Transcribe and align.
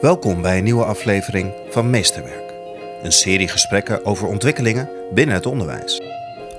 Welkom 0.00 0.42
bij 0.42 0.58
een 0.58 0.64
nieuwe 0.64 0.84
aflevering 0.84 1.52
van 1.70 1.90
Meesterwerk. 1.90 2.54
Een 3.02 3.12
serie 3.12 3.48
gesprekken 3.48 4.04
over 4.04 4.28
ontwikkelingen 4.28 4.88
binnen 5.14 5.34
het 5.34 5.46
onderwijs. 5.46 6.00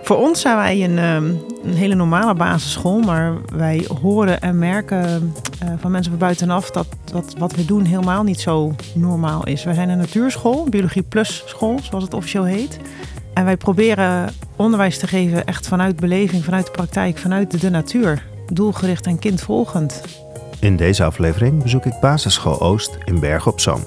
Voor 0.03 0.17
ons 0.17 0.41
zijn 0.41 0.55
wij 0.55 0.83
een, 0.83 0.97
ehm, 0.97 1.25
een 1.63 1.73
hele 1.73 1.95
normale 1.95 2.33
basisschool, 2.33 2.99
maar 2.99 3.33
wij 3.53 3.87
horen 4.01 4.41
en 4.41 4.59
merken 4.59 5.33
eh, 5.59 5.69
van 5.79 5.91
mensen 5.91 6.11
van 6.11 6.19
buitenaf 6.19 6.71
dat, 6.71 6.87
dat 7.11 7.35
wat 7.37 7.55
we 7.55 7.65
doen 7.65 7.85
helemaal 7.85 8.23
niet 8.23 8.39
zo 8.39 8.75
normaal 8.93 9.47
is. 9.47 9.63
Wij 9.63 9.73
zijn 9.73 9.89
een 9.89 9.97
natuurschool, 9.97 10.69
biologie 10.69 11.03
plus 11.03 11.43
school, 11.45 11.79
zoals 11.81 12.03
het 12.03 12.13
officieel 12.13 12.45
heet. 12.45 12.79
En 13.33 13.45
wij 13.45 13.57
proberen 13.57 14.29
onderwijs 14.55 14.97
te 14.97 15.07
geven 15.07 15.45
echt 15.45 15.67
vanuit 15.67 15.95
beleving, 15.95 16.43
vanuit 16.43 16.65
de 16.65 16.71
praktijk, 16.71 17.17
vanuit 17.17 17.61
de 17.61 17.69
natuur. 17.69 18.25
Doelgericht 18.53 19.05
en 19.05 19.19
kindvolgend. 19.19 20.01
In 20.61 20.75
deze 20.75 21.03
aflevering 21.03 21.63
bezoek 21.63 21.85
ik 21.85 21.99
Basisschool 22.01 22.61
Oost 22.61 22.97
in 23.05 23.19
Bergen 23.19 23.51
op 23.51 23.59
Zoom. 23.59 23.83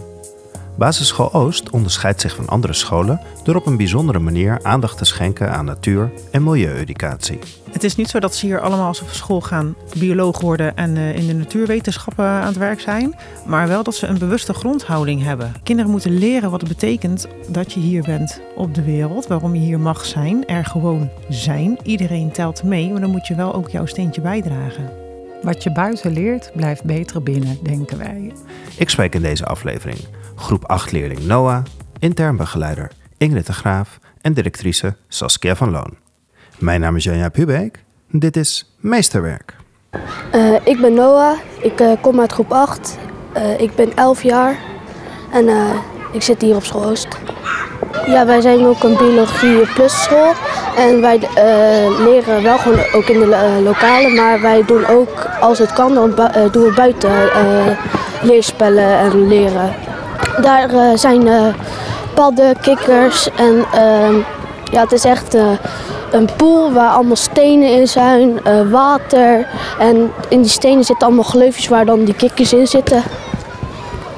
Basisschool 0.76 1.32
Oost 1.32 1.70
onderscheidt 1.70 2.20
zich 2.20 2.34
van 2.34 2.48
andere 2.48 2.72
scholen 2.72 3.20
door 3.44 3.54
op 3.54 3.66
een 3.66 3.76
bijzondere 3.76 4.18
manier 4.18 4.58
aandacht 4.62 4.98
te 4.98 5.04
schenken 5.04 5.52
aan 5.52 5.64
natuur- 5.64 6.12
en 6.30 6.42
milieueducatie. 6.42 7.38
Het 7.70 7.84
is 7.84 7.96
niet 7.96 8.08
zo 8.08 8.18
dat 8.18 8.34
ze 8.34 8.46
hier 8.46 8.60
allemaal 8.60 8.86
als 8.86 9.00
op 9.00 9.08
school 9.08 9.40
gaan 9.40 9.74
bioloog 9.98 10.40
worden 10.40 10.76
en 10.76 10.96
uh, 10.96 11.16
in 11.16 11.26
de 11.26 11.34
natuurwetenschappen 11.34 12.24
aan 12.24 12.46
het 12.46 12.56
werk 12.56 12.80
zijn, 12.80 13.14
maar 13.46 13.68
wel 13.68 13.82
dat 13.82 13.94
ze 13.94 14.06
een 14.06 14.18
bewuste 14.18 14.54
grondhouding 14.54 15.22
hebben. 15.22 15.52
Kinderen 15.62 15.90
moeten 15.90 16.18
leren 16.18 16.50
wat 16.50 16.60
het 16.60 16.70
betekent 16.70 17.28
dat 17.48 17.72
je 17.72 17.80
hier 17.80 18.02
bent 18.02 18.40
op 18.56 18.74
de 18.74 18.82
wereld, 18.82 19.26
waarom 19.26 19.54
je 19.54 19.60
hier 19.60 19.80
mag 19.80 20.04
zijn, 20.04 20.46
er 20.46 20.64
gewoon 20.64 21.10
zijn. 21.28 21.78
Iedereen 21.82 22.32
telt 22.32 22.62
mee, 22.62 22.90
maar 22.90 23.00
dan 23.00 23.10
moet 23.10 23.26
je 23.26 23.34
wel 23.34 23.54
ook 23.54 23.68
jouw 23.68 23.86
steentje 23.86 24.20
bijdragen. 24.20 25.03
Wat 25.44 25.62
je 25.62 25.72
buiten 25.72 26.12
leert, 26.12 26.50
blijft 26.54 26.84
beter 26.84 27.22
binnen, 27.22 27.58
denken 27.62 27.98
wij. 27.98 28.32
Ik 28.78 28.90
spreek 28.90 29.14
in 29.14 29.22
deze 29.22 29.44
aflevering 29.44 29.98
groep 30.34 30.64
8 30.64 30.92
leerling 30.92 31.26
Noah, 31.26 31.62
intern 31.98 32.36
begeleider 32.36 32.90
Ingrid 33.16 33.46
de 33.46 33.52
Graaf 33.52 33.98
en 34.20 34.32
directrice 34.32 34.96
Saskia 35.08 35.56
van 35.56 35.70
Loon. 35.70 35.96
Mijn 36.58 36.80
naam 36.80 36.96
is 36.96 37.04
Janja 37.04 37.28
Pubeek. 37.28 37.84
Dit 38.10 38.36
is 38.36 38.74
Meesterwerk. 38.80 39.56
Uh, 40.34 40.54
ik 40.64 40.80
ben 40.80 40.94
Noah, 40.94 41.38
ik 41.62 41.80
uh, 41.80 41.92
kom 42.00 42.20
uit 42.20 42.32
groep 42.32 42.52
8. 42.52 42.98
Uh, 43.36 43.60
ik 43.60 43.74
ben 43.74 43.96
11 43.96 44.22
jaar 44.22 44.58
en 45.32 45.48
ik 46.12 46.22
zit 46.22 46.40
hier 46.40 46.56
op 46.56 46.64
school. 46.64 46.96
Ja, 48.06 48.26
wij 48.26 48.40
zijn 48.40 48.66
ook 48.66 48.82
een 48.82 48.96
biologie 48.96 49.72
plus 49.74 50.02
school. 50.02 50.32
En 50.76 51.00
wij 51.00 51.20
leren 52.04 52.42
wel 52.42 52.58
gewoon 52.58 52.78
ook 52.94 53.04
in 53.08 53.20
de 53.20 53.60
lokale, 53.62 54.08
maar 54.08 54.40
wij 54.40 54.64
doen 54.66 54.86
ook, 54.86 55.28
als 55.40 55.58
het 55.58 55.72
kan, 55.72 55.94
dan 55.94 56.14
doen 56.52 56.64
we 56.64 56.72
buiten 56.74 57.10
leerspellen 58.22 58.98
en 58.98 59.28
leren. 59.28 59.74
Daar 60.42 60.98
zijn 60.98 61.28
padden, 62.14 62.60
kikkers 62.60 63.28
en 63.36 63.64
ehm, 63.72 64.14
ja, 64.70 64.80
het 64.80 64.92
is 64.92 65.04
echt 65.04 65.36
een 66.10 66.28
pool 66.36 66.72
waar 66.72 66.90
allemaal 66.90 67.16
stenen 67.16 67.68
in 67.68 67.88
zijn, 67.88 68.40
water. 68.70 69.46
En 69.78 70.12
in 70.28 70.40
die 70.40 70.50
stenen 70.50 70.84
zitten 70.84 71.06
allemaal 71.06 71.24
gleufjes 71.24 71.68
waar 71.68 71.84
dan 71.84 72.04
die 72.04 72.14
kikkers 72.14 72.52
in 72.52 72.66
zitten. 72.66 73.02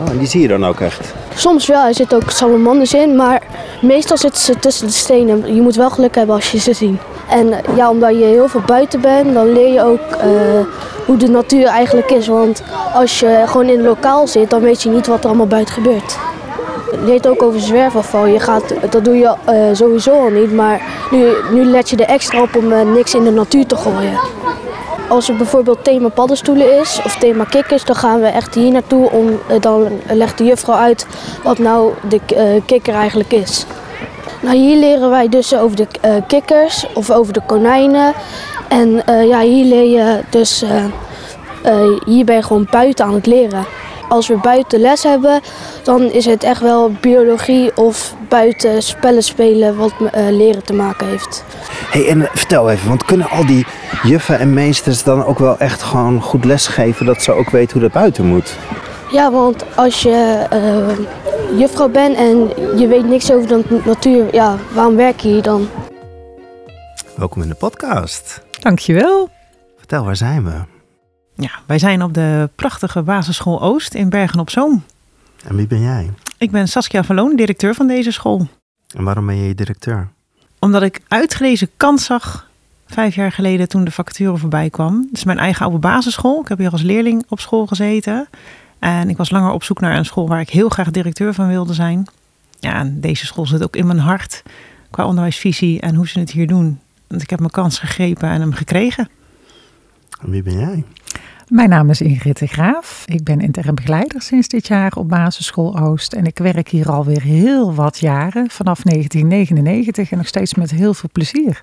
Oh, 0.01 0.11
en 0.11 0.19
die 0.19 0.27
zie 0.27 0.41
je 0.41 0.49
dan 0.49 0.67
ook 0.67 0.81
echt? 0.81 1.15
Soms 1.37 1.67
wel, 1.67 1.87
er 1.87 1.95
zitten 1.95 2.17
ook 2.23 2.31
salamanders 2.31 2.95
in, 2.95 3.17
maar 3.17 3.43
meestal 3.83 4.17
zitten 4.17 4.41
ze 4.41 4.59
tussen 4.59 4.87
de 4.87 4.93
stenen. 4.93 5.55
Je 5.55 5.61
moet 5.61 5.77
wel 5.77 5.91
geluk 5.91 6.15
hebben 6.15 6.35
als 6.35 6.53
je 6.53 6.59
ze 6.59 6.73
ziet. 6.73 7.01
En 7.29 7.55
ja, 7.77 7.91
omdat 7.91 8.11
je 8.11 8.25
heel 8.25 8.49
veel 8.49 8.63
buiten 8.67 9.01
bent, 9.01 9.35
dan 9.35 9.53
leer 9.53 9.73
je 9.73 9.83
ook 9.83 10.01
uh, 10.01 10.67
hoe 11.07 11.17
de 11.17 11.29
natuur 11.29 11.67
eigenlijk 11.67 12.11
is. 12.11 12.27
Want 12.27 12.63
als 12.95 13.21
je 13.21 13.43
gewoon 13.47 13.69
in 13.69 13.79
een 13.79 13.85
lokaal 13.85 14.27
zit, 14.27 14.51
dan 14.51 14.61
weet 14.61 14.83
je 14.83 14.89
niet 14.89 15.07
wat 15.07 15.19
er 15.19 15.27
allemaal 15.27 15.47
buiten 15.47 15.75
gebeurt. 15.75 16.19
Je 16.91 16.99
leert 17.05 17.29
ook 17.29 17.43
over 17.43 17.61
zwerfafval. 17.61 18.27
Je 18.27 18.41
gaat, 18.41 18.75
dat 18.91 19.05
doe 19.05 19.17
je 19.17 19.35
uh, 19.49 19.55
sowieso 19.73 20.13
al 20.13 20.31
niet, 20.31 20.53
maar 20.53 20.81
nu, 21.11 21.27
nu 21.53 21.65
let 21.65 21.91
je 21.91 21.97
er 21.97 22.09
extra 22.09 22.43
op 22.43 22.57
om 22.57 22.93
niks 22.93 23.15
in 23.15 23.25
de 23.25 23.31
natuur 23.31 23.67
te 23.67 23.77
gooien. 23.77 24.19
Als 25.09 25.29
er 25.29 25.37
bijvoorbeeld 25.37 25.85
thema 25.85 26.09
paddenstoelen 26.09 26.81
is 26.81 27.01
of 27.05 27.17
thema 27.17 27.45
kikkers, 27.45 27.85
dan 27.85 27.97
gaan 27.97 28.21
we 28.21 28.27
echt 28.27 28.55
hier 28.55 28.73
naartoe. 28.73 29.11
Om, 29.11 29.29
uh, 29.29 29.61
dan 29.61 29.89
legt 30.09 30.39
de 30.39 30.45
juffrouw 30.45 30.77
uit 30.77 31.07
wat 31.43 31.59
nou 31.59 31.93
de 32.09 32.21
kikker 32.67 32.95
eigenlijk 32.95 33.33
is. 33.33 33.67
Nou, 34.43 34.57
hier 34.57 34.77
leren 34.77 35.11
wij 35.11 35.29
dus 35.29 35.57
over 35.57 35.77
de 35.77 35.87
kikkers 36.27 36.87
of 36.95 37.11
over 37.11 37.33
de 37.33 37.43
konijnen. 37.47 38.13
En 38.69 39.03
ja, 39.07 39.41
hier 39.41 39.65
leer 39.65 39.91
je 39.91 40.21
dus, 40.31 40.65
hier 42.07 42.25
ben 42.25 42.37
je 42.37 42.43
gewoon 42.43 42.67
buiten 42.71 43.05
aan 43.05 43.15
het 43.15 43.27
leren 43.27 43.67
als 44.09 44.29
we 44.29 44.37
buiten 44.37 44.81
les 44.81 45.03
hebben, 45.03 45.41
dan 45.83 46.03
is 46.03 46.25
het 46.25 46.45
echt 46.45 46.61
wel 46.61 46.91
biologie 47.01 47.77
of 47.77 48.15
buiten 48.29 48.83
spellen 48.83 49.23
spelen 49.23 49.77
wat 49.77 49.93
leren 50.31 50.65
te 50.65 50.73
maken 50.73 51.07
heeft. 51.07 51.45
Hey, 51.91 52.09
en 52.09 52.29
vertel 52.33 52.71
even, 52.71 52.89
want 52.89 53.05
kunnen 53.05 53.31
al 53.31 53.47
die 53.47 53.67
juffen 54.03 54.39
en 54.39 54.55
meesters 54.55 55.03
dan 55.03 55.25
ook 55.25 55.39
wel 55.39 55.59
echt 55.59 55.83
gewoon 55.83 56.23
goed 56.23 56.45
lesgeven 56.45 57.07
dat 57.07 57.23
ze 57.23 57.33
ook 57.33 57.51
weten 57.51 57.73
hoe 57.73 57.83
dat 57.83 57.93
buiten 57.93 58.27
moet? 58.27 58.59
Ja, 59.11 59.31
want 59.31 59.77
als 59.77 60.03
je 60.03 60.47
uh, 60.53 61.59
juffrouw 61.59 61.89
bent 61.89 62.17
en 62.17 62.37
je 62.79 62.87
weet 62.89 63.09
niks 63.09 63.33
over 63.33 63.49
de 63.49 63.81
natuur, 63.85 64.35
ja, 64.35 64.57
waarom 64.73 64.97
werk 64.97 65.21
je 65.21 65.29
hier 65.29 65.43
dan? 65.43 65.69
Welkom 67.17 67.43
in 67.43 67.49
de 67.49 67.55
podcast. 67.55 68.43
Dankjewel. 68.61 69.29
Vertel, 69.77 70.05
waar 70.05 70.17
zijn 70.17 70.45
we? 70.45 70.65
Ja, 71.35 71.51
wij 71.67 71.79
zijn 71.79 72.03
op 72.03 72.15
de 72.15 72.51
prachtige 72.55 73.03
basisschool 73.03 73.63
Oost 73.63 73.95
in 73.95 74.09
Bergen 74.09 74.41
op 74.41 74.51
Zoom. 74.51 74.85
En 75.47 75.57
wie 75.57 75.67
ben 75.67 75.81
jij? 75.81 76.11
Ik 76.39 76.51
ben 76.51 76.69
Saskia 76.69 77.05
Verloon, 77.05 77.37
directeur 77.37 77.75
van 77.75 77.87
deze 77.87 78.11
school. 78.11 78.47
En 78.97 79.05
waarom 79.05 79.27
ben 79.27 79.37
je 79.37 79.55
directeur? 79.55 80.09
Omdat 80.59 80.83
ik 80.83 81.01
uitgelezen 81.09 81.71
kans 81.77 82.05
zag 82.05 82.51
vijf 82.87 83.15
jaar 83.15 83.33
geleden 83.33 83.69
toen 83.69 83.85
de 83.85 83.91
vacature 83.91 84.37
voorbij 84.37 84.71
kwam. 84.71 85.09
Is 85.13 85.25
mijn 85.25 85.39
eigen 85.39 85.65
oude 85.65 85.79
basisschool. 85.79 86.41
Ik 86.41 86.49
heb 86.49 86.59
hier 86.59 86.71
als 86.71 86.83
leerling 86.83 87.25
op 87.29 87.41
school 87.41 87.67
gezeten. 87.67 88.29
En 88.79 89.09
ik 89.09 89.17
was 89.17 89.31
langer 89.31 89.53
op 89.53 89.63
zoek 89.63 89.81
naar 89.81 89.97
een 89.97 90.05
school 90.05 90.29
waar 90.29 90.41
ik 90.41 90.51
heel 90.51 90.69
graag 90.69 90.91
directeur 90.91 91.35
van 91.35 91.49
wilde 91.49 91.75
zijn. 91.75 92.07
Ja, 92.61 92.89
deze 92.93 93.27
school 93.27 93.47
zit 93.47 93.63
ook 93.63 93.77
in 93.77 93.87
mijn 93.87 93.99
hart 93.99 94.43
qua 94.91 95.07
onderwijsvisie 95.07 95.81
en 95.81 95.95
hoe 95.95 96.09
ze 96.09 96.19
het 96.19 96.31
hier 96.31 96.47
doen. 96.47 96.81
Want 97.07 97.23
ik 97.23 97.31
heb 97.31 97.39
mijn 97.39 97.51
kans 97.51 97.79
gegrepen 97.79 98.29
en 98.29 98.41
hem 98.41 98.53
gekregen. 98.53 99.09
En 100.21 100.31
wie 100.31 100.43
ben 100.43 100.59
jij? 100.59 100.85
Mijn 101.47 101.69
naam 101.69 101.91
is 101.91 102.01
Ingrid 102.01 102.39
de 102.39 102.47
Graaf. 102.47 103.03
Ik 103.07 103.25
ben 103.25 103.41
intern 103.41 103.75
begeleider 103.75 104.23
sinds 104.23 104.49
dit 104.49 104.67
jaar 104.67 104.93
op 104.97 105.09
Basisschool 105.09 105.79
Oost. 105.79 106.13
En 106.13 106.25
ik 106.25 106.39
werk 106.39 106.69
hier 106.69 106.91
alweer 106.91 107.23
heel 107.23 107.75
wat 107.75 107.99
jaren, 107.99 108.51
vanaf 108.51 108.83
1999 108.83 110.11
en 110.11 110.17
nog 110.17 110.27
steeds 110.27 110.55
met 110.55 110.71
heel 110.71 110.95
veel 110.95 111.09
plezier. 111.13 111.63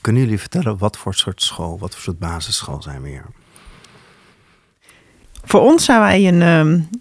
Kunnen 0.00 0.22
jullie 0.22 0.38
vertellen 0.38 0.78
wat 0.78 0.96
voor 0.96 1.14
soort 1.14 1.42
school, 1.42 1.78
wat 1.78 1.92
voor 1.92 2.02
soort 2.02 2.18
basisschool 2.18 2.82
zijn 2.82 3.02
we 3.02 3.08
hier? 3.08 3.24
Voor 5.44 5.60
ons 5.60 5.84
zijn 5.84 6.00
wij 6.00 6.28
een, 6.28 6.40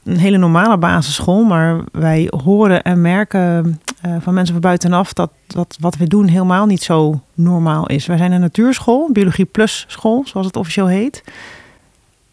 een 0.04 0.18
hele 0.18 0.38
normale 0.38 0.78
basisschool, 0.78 1.44
maar 1.44 1.84
wij 1.92 2.32
horen 2.44 2.84
en 2.84 3.02
merken 3.02 3.80
uh, 4.06 4.16
van 4.20 4.34
mensen 4.34 4.54
van 4.54 4.62
buitenaf 4.62 5.14
dat, 5.14 5.32
dat 5.48 5.78
wat 5.80 5.96
we 5.96 6.08
doen 6.08 6.28
helemaal 6.28 6.66
niet 6.66 6.84
zo 6.84 7.22
normaal 7.34 7.88
is. 7.88 8.06
Wij 8.06 8.18
zijn 8.18 8.32
een 8.32 8.42
natuurschool, 8.42 9.10
biologie 9.12 9.46
plus 9.46 9.86
school, 9.88 10.24
zoals 10.26 10.46
het 10.46 10.56
officieel 10.56 10.88
heet. 10.88 11.24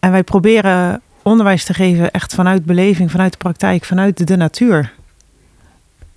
En 0.03 0.11
wij 0.11 0.23
proberen 0.23 1.01
onderwijs 1.21 1.65
te 1.65 1.73
geven 1.73 2.11
echt 2.11 2.33
vanuit 2.33 2.65
beleving, 2.65 3.11
vanuit 3.11 3.31
de 3.31 3.37
praktijk, 3.37 3.85
vanuit 3.85 4.27
de 4.27 4.35
natuur. 4.35 4.93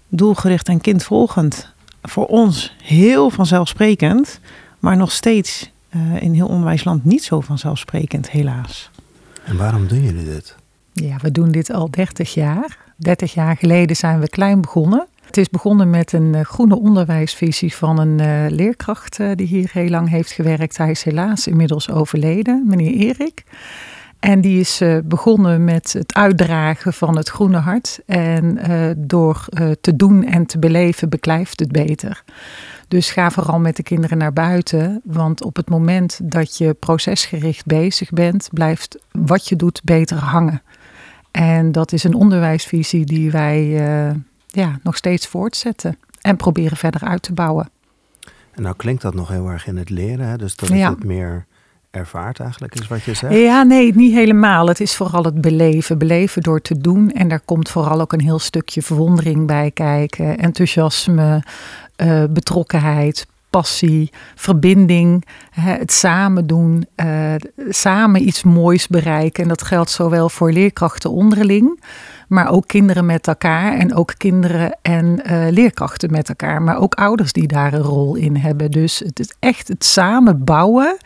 Doelgericht 0.08 0.68
en 0.68 0.80
kindvolgend. 0.80 1.72
Voor 2.02 2.26
ons 2.26 2.76
heel 2.82 3.30
vanzelfsprekend, 3.30 4.40
maar 4.78 4.96
nog 4.96 5.12
steeds 5.12 5.70
uh, 5.90 6.22
in 6.22 6.34
heel 6.34 6.46
onderwijsland 6.46 7.04
niet 7.04 7.24
zo 7.24 7.40
vanzelfsprekend, 7.40 8.30
helaas. 8.30 8.90
En 9.44 9.56
waarom 9.56 9.86
doen 9.86 10.02
jullie 10.02 10.24
dit? 10.24 10.54
Ja, 10.92 11.16
we 11.22 11.30
doen 11.30 11.50
dit 11.50 11.70
al 11.70 11.90
30 11.90 12.34
jaar. 12.34 12.78
30 12.96 13.34
jaar 13.34 13.56
geleden 13.56 13.96
zijn 13.96 14.20
we 14.20 14.28
klein 14.28 14.60
begonnen. 14.60 15.06
Het 15.26 15.36
is 15.36 15.48
begonnen 15.48 15.90
met 15.90 16.12
een 16.12 16.34
uh, 16.34 16.40
groene 16.40 16.78
onderwijsvisie 16.78 17.74
van 17.74 17.98
een 17.98 18.20
uh, 18.20 18.56
leerkracht 18.56 19.18
uh, 19.18 19.30
die 19.34 19.46
hier 19.46 19.70
heel 19.72 19.88
lang 19.88 20.08
heeft 20.08 20.30
gewerkt. 20.30 20.76
Hij 20.76 20.90
is 20.90 21.02
helaas 21.02 21.46
inmiddels 21.46 21.90
overleden, 21.90 22.64
meneer 22.66 22.92
Erik. 22.92 23.44
En 24.18 24.40
die 24.40 24.60
is 24.60 24.82
begonnen 25.04 25.64
met 25.64 25.92
het 25.92 26.14
uitdragen 26.14 26.92
van 26.92 27.16
het 27.16 27.28
groene 27.28 27.56
hart. 27.56 28.00
En 28.06 28.58
door 28.98 29.46
te 29.80 29.96
doen 29.96 30.24
en 30.24 30.46
te 30.46 30.58
beleven 30.58 31.08
beklijft 31.08 31.60
het 31.60 31.72
beter. 31.72 32.22
Dus 32.88 33.10
ga 33.10 33.30
vooral 33.30 33.58
met 33.58 33.76
de 33.76 33.82
kinderen 33.82 34.18
naar 34.18 34.32
buiten. 34.32 35.00
Want 35.04 35.42
op 35.44 35.56
het 35.56 35.68
moment 35.68 36.20
dat 36.22 36.56
je 36.58 36.74
procesgericht 36.74 37.66
bezig 37.66 38.10
bent, 38.10 38.48
blijft 38.52 38.98
wat 39.10 39.48
je 39.48 39.56
doet 39.56 39.80
beter 39.84 40.16
hangen. 40.16 40.62
En 41.30 41.72
dat 41.72 41.92
is 41.92 42.04
een 42.04 42.14
onderwijsvisie 42.14 43.04
die 43.04 43.30
wij 43.30 43.80
ja, 44.56 44.78
nog 44.82 44.96
steeds 44.96 45.26
voortzetten 45.26 45.98
en 46.20 46.36
proberen 46.36 46.76
verder 46.76 47.00
uit 47.04 47.22
te 47.22 47.32
bouwen. 47.32 47.68
En 48.52 48.62
nou 48.62 48.76
klinkt 48.76 49.02
dat 49.02 49.14
nog 49.14 49.28
heel 49.28 49.48
erg 49.48 49.66
in 49.66 49.76
het 49.76 49.90
leren, 49.90 50.26
hè? 50.26 50.36
dus 50.36 50.56
dat 50.56 50.70
is 50.70 50.78
ja. 50.78 50.90
het 50.90 51.04
meer 51.04 51.46
ervaart 51.90 52.40
eigenlijk, 52.40 52.74
is 52.74 52.88
wat 52.88 53.02
je 53.02 53.14
zegt? 53.14 53.34
Ja, 53.34 53.62
nee, 53.62 53.94
niet 53.94 54.12
helemaal. 54.12 54.68
Het 54.68 54.80
is 54.80 54.94
vooral 54.94 55.24
het 55.24 55.40
beleven. 55.40 55.98
Beleven 55.98 56.42
door 56.42 56.60
te 56.60 56.78
doen. 56.78 57.10
En 57.10 57.28
daar 57.28 57.40
komt 57.40 57.68
vooral 57.68 58.00
ook 58.00 58.12
een 58.12 58.20
heel 58.20 58.38
stukje 58.38 58.82
verwondering 58.82 59.46
bij 59.46 59.70
kijken. 59.70 60.38
Enthousiasme, 60.38 61.42
uh, 61.96 62.24
betrokkenheid, 62.30 63.26
passie, 63.56 64.10
verbinding, 64.34 65.24
het 65.50 65.92
samen 65.92 66.46
doen, 66.46 66.86
uh, 66.96 67.34
samen 67.68 68.28
iets 68.28 68.42
moois 68.42 68.86
bereiken. 68.86 69.42
En 69.42 69.48
dat 69.48 69.62
geldt 69.62 69.90
zowel 69.90 70.28
voor 70.28 70.52
leerkrachten 70.52 71.10
onderling, 71.10 71.82
maar 72.28 72.50
ook 72.50 72.66
kinderen 72.66 73.06
met 73.06 73.26
elkaar 73.26 73.78
en 73.78 73.94
ook 73.94 74.14
kinderen 74.16 74.78
en 74.82 75.04
uh, 75.26 75.46
leerkrachten 75.50 76.10
met 76.10 76.28
elkaar, 76.28 76.62
maar 76.62 76.78
ook 76.78 76.94
ouders 76.94 77.32
die 77.32 77.46
daar 77.46 77.72
een 77.72 77.82
rol 77.82 78.14
in 78.14 78.36
hebben. 78.36 78.70
Dus 78.70 78.98
het 78.98 79.20
is 79.20 79.34
echt 79.38 79.68
het 79.68 79.84
samen 79.84 80.44
bouwen 80.44 80.96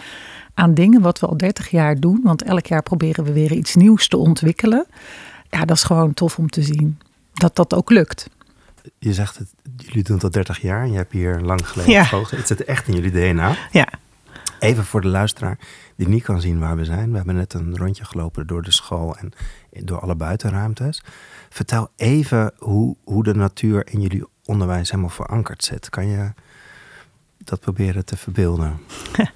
aan 0.54 0.74
dingen 0.74 1.00
wat 1.00 1.20
we 1.20 1.26
al 1.26 1.36
30 1.36 1.70
jaar 1.70 2.00
doen, 2.00 2.20
want 2.22 2.42
elk 2.42 2.66
jaar 2.66 2.82
proberen 2.82 3.24
we 3.24 3.32
weer 3.32 3.52
iets 3.52 3.74
nieuws 3.74 4.08
te 4.08 4.16
ontwikkelen. 4.16 4.86
Ja, 5.50 5.64
dat 5.64 5.76
is 5.76 5.82
gewoon 5.82 6.14
tof 6.14 6.38
om 6.38 6.48
te 6.48 6.62
zien 6.62 6.98
dat 7.32 7.56
dat 7.56 7.74
ook 7.74 7.90
lukt. 7.90 8.28
Je 8.98 9.14
zegt 9.14 9.38
het, 9.38 9.48
jullie 9.76 10.02
doen 10.02 10.14
het 10.14 10.24
al 10.24 10.30
30 10.30 10.60
jaar 10.60 10.82
en 10.82 10.90
je 10.90 10.96
hebt 10.96 11.12
hier 11.12 11.40
lang 11.40 11.68
geleden 11.68 11.92
ja. 11.92 12.22
Het 12.28 12.46
zit 12.46 12.64
echt 12.64 12.88
in 12.88 12.94
jullie 12.94 13.32
DNA. 13.32 13.56
Ja. 13.70 13.88
Even 14.58 14.84
voor 14.84 15.00
de 15.00 15.08
luisteraar 15.08 15.58
die 15.96 16.08
niet 16.08 16.22
kan 16.22 16.40
zien 16.40 16.58
waar 16.58 16.76
we 16.76 16.84
zijn. 16.84 17.10
We 17.10 17.16
hebben 17.16 17.34
net 17.34 17.54
een 17.54 17.76
rondje 17.76 18.04
gelopen 18.04 18.46
door 18.46 18.62
de 18.62 18.72
school 18.72 19.16
en 19.16 19.32
door 19.84 20.00
alle 20.00 20.14
buitenruimtes. 20.14 21.02
Vertel 21.48 21.90
even 21.96 22.52
hoe, 22.58 22.96
hoe 23.04 23.24
de 23.24 23.34
natuur 23.34 23.86
in 23.86 24.00
jullie 24.00 24.24
onderwijs 24.44 24.90
helemaal 24.90 25.10
verankerd 25.10 25.64
zit. 25.64 25.88
Kan 25.90 26.06
je 26.06 26.32
dat 27.38 27.60
proberen 27.60 28.04
te 28.04 28.16
verbeelden? 28.16 28.80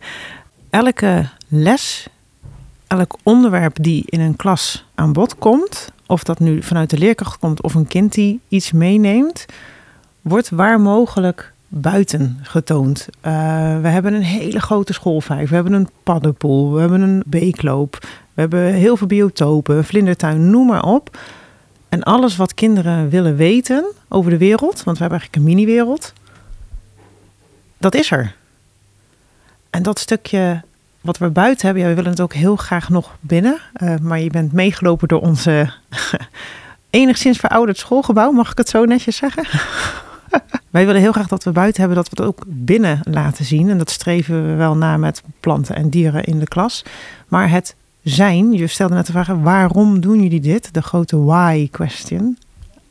Elke 0.70 1.28
les, 1.48 2.08
elk 2.98 3.16
onderwerp 3.22 3.76
die 3.80 4.02
in 4.06 4.20
een 4.20 4.36
klas 4.36 4.84
aan 4.94 5.12
bod 5.12 5.38
komt, 5.38 5.92
of 6.06 6.22
dat 6.22 6.38
nu 6.38 6.62
vanuit 6.62 6.90
de 6.90 6.98
leerkracht 6.98 7.38
komt 7.38 7.62
of 7.62 7.74
een 7.74 7.86
kind 7.86 8.12
die 8.12 8.40
iets 8.48 8.72
meeneemt, 8.72 9.46
wordt 10.20 10.50
waar 10.50 10.80
mogelijk 10.80 11.52
buiten 11.68 12.38
getoond. 12.42 13.08
Uh, 13.08 13.32
we 13.80 13.88
hebben 13.88 14.14
een 14.14 14.22
hele 14.22 14.60
grote 14.60 14.92
schoolvijf, 14.92 15.48
we 15.48 15.54
hebben 15.54 15.72
een 15.72 15.88
paddenpoel, 16.02 16.72
we 16.72 16.80
hebben 16.80 17.00
een 17.00 17.22
beekloop, 17.26 17.98
we 18.34 18.40
hebben 18.40 18.72
heel 18.72 18.96
veel 18.96 19.06
biotopen, 19.06 19.76
een 19.76 19.84
vlindertuin, 19.84 20.50
noem 20.50 20.66
maar 20.66 20.84
op. 20.84 21.18
En 21.88 22.02
alles 22.02 22.36
wat 22.36 22.54
kinderen 22.54 23.08
willen 23.08 23.36
weten 23.36 23.84
over 24.08 24.30
de 24.30 24.38
wereld, 24.38 24.84
want 24.84 24.98
we 24.98 25.02
hebben 25.02 25.18
eigenlijk 25.20 25.36
een 25.36 25.54
mini-wereld, 25.54 26.12
dat 27.78 27.94
is 27.94 28.10
er. 28.10 28.34
En 29.70 29.82
dat 29.82 29.98
stukje 29.98 30.62
wat 31.04 31.18
we 31.18 31.30
buiten 31.30 31.66
hebben, 31.66 31.82
ja, 31.82 31.88
we 31.88 31.94
willen 31.94 32.10
het 32.10 32.20
ook 32.20 32.34
heel 32.34 32.56
graag 32.56 32.88
nog 32.88 33.16
binnen. 33.20 33.58
Uh, 33.82 33.94
maar 34.02 34.20
je 34.20 34.30
bent 34.30 34.52
meegelopen 34.52 35.08
door 35.08 35.20
onze 35.20 35.72
enigszins 36.90 37.38
verouderd 37.38 37.78
schoolgebouw, 37.78 38.30
mag 38.30 38.50
ik 38.50 38.58
het 38.58 38.68
zo 38.68 38.84
netjes 38.84 39.16
zeggen? 39.16 39.44
Wij 40.70 40.86
willen 40.86 41.00
heel 41.00 41.12
graag 41.12 41.28
dat 41.28 41.44
we 41.44 41.50
buiten 41.50 41.80
hebben, 41.80 41.98
dat 41.98 42.08
we 42.08 42.22
het 42.22 42.26
ook 42.26 42.44
binnen 42.46 43.00
laten 43.04 43.44
zien. 43.44 43.70
En 43.70 43.78
dat 43.78 43.90
streven 43.90 44.46
we 44.46 44.54
wel 44.54 44.76
na 44.76 44.96
met 44.96 45.22
planten 45.40 45.74
en 45.74 45.88
dieren 45.88 46.24
in 46.24 46.38
de 46.38 46.48
klas. 46.48 46.84
Maar 47.28 47.50
het 47.50 47.74
zijn, 48.02 48.52
je 48.52 48.66
stelde 48.66 48.94
net 48.94 49.06
de 49.06 49.12
vraag, 49.12 49.26
waarom 49.26 50.00
doen 50.00 50.22
jullie 50.22 50.40
dit? 50.40 50.74
De 50.74 50.82
grote 50.82 51.24
why 51.24 51.68
question. 51.70 52.38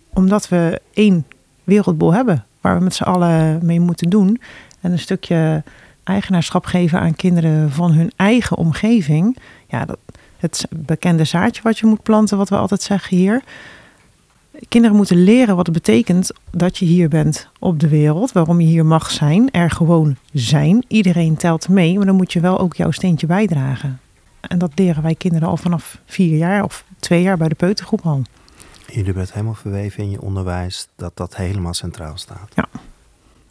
Omdat 0.09 0.49
we 0.49 0.81
één 0.93 1.25
wereldbol 1.63 2.13
hebben, 2.13 2.45
waar 2.61 2.77
we 2.77 2.83
met 2.83 2.95
z'n 2.95 3.03
allen 3.03 3.59
mee 3.65 3.79
moeten 3.79 4.09
doen. 4.09 4.41
En 4.81 4.91
een 4.91 4.99
stukje 4.99 5.63
eigenaarschap 6.03 6.65
geven 6.65 6.99
aan 6.99 7.15
kinderen 7.15 7.71
van 7.71 7.91
hun 7.91 8.11
eigen 8.15 8.57
omgeving. 8.57 9.37
Ja, 9.67 9.85
dat, 9.85 9.97
het 10.37 10.65
bekende 10.69 11.23
zaadje 11.23 11.61
wat 11.61 11.79
je 11.79 11.85
moet 11.85 12.03
planten, 12.03 12.37
wat 12.37 12.49
we 12.49 12.57
altijd 12.57 12.81
zeggen 12.81 13.17
hier. 13.17 13.43
Kinderen 14.69 14.95
moeten 14.97 15.23
leren 15.23 15.55
wat 15.55 15.65
het 15.65 15.75
betekent 15.75 16.31
dat 16.51 16.77
je 16.77 16.85
hier 16.85 17.09
bent 17.09 17.47
op 17.59 17.79
de 17.79 17.87
wereld. 17.87 18.31
Waarom 18.31 18.59
je 18.59 18.67
hier 18.67 18.85
mag 18.85 19.11
zijn. 19.11 19.51
Er 19.51 19.71
gewoon 19.71 20.15
zijn. 20.33 20.83
Iedereen 20.87 21.35
telt 21.35 21.69
mee. 21.69 21.97
Maar 21.97 22.05
dan 22.05 22.15
moet 22.15 22.33
je 22.33 22.39
wel 22.39 22.59
ook 22.59 22.75
jouw 22.75 22.91
steentje 22.91 23.27
bijdragen. 23.27 23.99
En 24.41 24.57
dat 24.57 24.71
leren 24.75 25.03
wij 25.03 25.15
kinderen 25.15 25.47
al 25.47 25.57
vanaf 25.57 25.99
vier 26.05 26.37
jaar 26.37 26.63
of 26.63 26.85
twee 26.99 27.21
jaar 27.21 27.37
bij 27.37 27.47
de 27.47 27.55
peutergroep 27.55 28.05
al. 28.05 28.21
Jullie 28.87 29.13
het 29.13 29.33
helemaal 29.33 29.53
verweven 29.53 30.03
in 30.03 30.09
je 30.09 30.21
onderwijs 30.21 30.87
dat 30.95 31.17
dat 31.17 31.35
helemaal 31.35 31.73
centraal 31.73 32.17
staat. 32.17 32.51
Ja. 32.55 32.67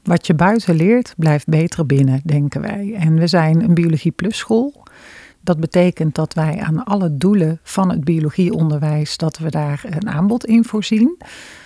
Wat 0.03 0.27
je 0.27 0.35
buiten 0.35 0.75
leert, 0.75 1.15
blijft 1.17 1.47
beter 1.47 1.87
binnen, 1.87 2.21
denken 2.25 2.61
wij. 2.61 2.95
En 2.99 3.15
we 3.15 3.27
zijn 3.27 3.63
een 3.63 3.75
Biologie 3.75 4.13
Plus 4.13 4.37
school. 4.37 4.83
Dat 5.41 5.61
betekent 5.61 6.15
dat 6.15 6.35
wij 6.35 6.61
aan 6.61 6.85
alle 6.85 7.17
doelen 7.17 7.61
van 7.63 7.91
het 7.91 8.05
biologieonderwijs, 8.05 9.17
dat 9.17 9.39
we 9.39 9.51
daar 9.51 9.85
een 9.91 10.09
aanbod 10.09 10.47
in 10.47 10.65
voorzien. 10.65 11.19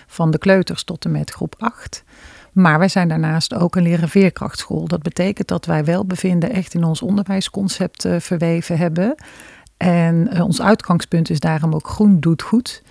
Van 0.06 0.30
de 0.30 0.38
kleuters 0.38 0.84
tot 0.84 1.04
en 1.04 1.10
met 1.10 1.30
groep 1.30 1.54
8. 1.58 2.04
Maar 2.52 2.78
wij 2.78 2.88
zijn 2.88 3.08
daarnaast 3.08 3.54
ook 3.54 3.76
een 3.76 3.82
leren 3.82 4.08
veerkrachtschool. 4.08 4.88
Dat 4.88 5.02
betekent 5.02 5.48
dat 5.48 5.66
wij 5.66 5.84
welbevinden 5.84 6.50
echt 6.50 6.74
in 6.74 6.84
ons 6.84 7.02
onderwijsconcept 7.02 8.04
uh, 8.04 8.20
verweven 8.20 8.78
hebben. 8.78 9.14
En 9.76 10.28
uh, 10.32 10.44
ons 10.44 10.62
uitgangspunt 10.62 11.30
is 11.30 11.40
daarom 11.40 11.74
ook 11.74 11.88
groen 11.88 12.20
doet 12.20 12.42
goed. 12.42 12.82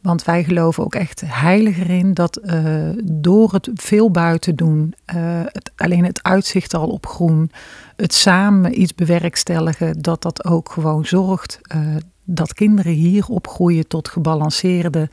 Want 0.00 0.24
wij 0.24 0.44
geloven 0.44 0.84
ook 0.84 0.94
echt 0.94 1.22
heilig 1.24 1.78
erin 1.78 2.14
dat 2.14 2.40
uh, 2.44 2.88
door 3.04 3.52
het 3.52 3.70
veel 3.74 4.10
buiten 4.10 4.56
doen, 4.56 4.94
uh, 5.14 5.40
het, 5.44 5.70
alleen 5.76 6.04
het 6.04 6.22
uitzicht 6.22 6.74
al 6.74 6.88
op 6.88 7.06
groen, 7.06 7.50
het 7.96 8.14
samen 8.14 8.80
iets 8.80 8.94
bewerkstelligen, 8.94 10.02
dat 10.02 10.22
dat 10.22 10.44
ook 10.44 10.70
gewoon 10.70 11.06
zorgt 11.06 11.60
uh, 11.74 11.96
dat 12.24 12.54
kinderen 12.54 12.92
hier 12.92 13.26
opgroeien 13.26 13.86
tot 13.86 14.08
gebalanceerde, 14.08 15.10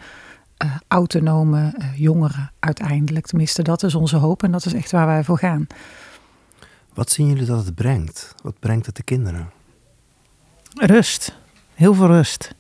autonome 0.88 1.74
jongeren 1.96 2.52
uiteindelijk. 2.60 3.26
Tenminste, 3.26 3.62
dat 3.62 3.84
is 3.84 3.96
onze 3.96 4.18
hoop 4.18 4.44
en 4.44 4.52
dat 4.52 4.66
is 4.66 4.74
echt 4.74 4.92
waar 4.92 5.06
wij 5.06 5.24
voor 5.24 5.38
gaan. 5.38 5.68
Wat 6.94 7.12
zien 7.12 7.28
jullie 7.28 7.46
dat 7.46 7.66
het 7.66 7.76
brengt? 7.76 8.36
Wat 8.44 8.60
brengt 8.60 8.86
het 8.86 8.96
de 8.96 9.04
kinderen? 9.04 9.50
Rust. 10.74 11.36
Heel 11.74 11.94
veel 11.94 12.08
rust 12.08 12.55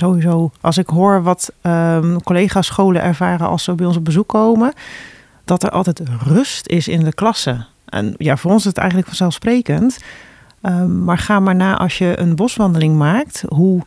sowieso, 0.00 0.50
als 0.60 0.78
ik 0.78 0.86
hoor 0.86 1.22
wat 1.22 1.52
um, 1.62 2.22
collega's 2.22 2.66
scholen 2.66 3.02
ervaren 3.02 3.48
als 3.48 3.64
ze 3.64 3.74
bij 3.74 3.86
ons 3.86 3.96
op 3.96 4.04
bezoek 4.04 4.28
komen, 4.28 4.72
dat 5.44 5.62
er 5.62 5.70
altijd 5.70 6.02
rust 6.22 6.66
is 6.66 6.88
in 6.88 7.04
de 7.04 7.12
klassen. 7.12 7.66
En 7.84 8.14
ja, 8.18 8.36
voor 8.36 8.50
ons 8.50 8.60
is 8.60 8.68
het 8.68 8.78
eigenlijk 8.78 9.08
vanzelfsprekend. 9.08 9.98
Um, 10.62 11.04
maar 11.04 11.18
ga 11.18 11.40
maar 11.40 11.54
na 11.54 11.78
als 11.78 11.98
je 11.98 12.18
een 12.18 12.36
boswandeling 12.36 12.96
maakt, 12.96 13.44
hoe 13.48 13.82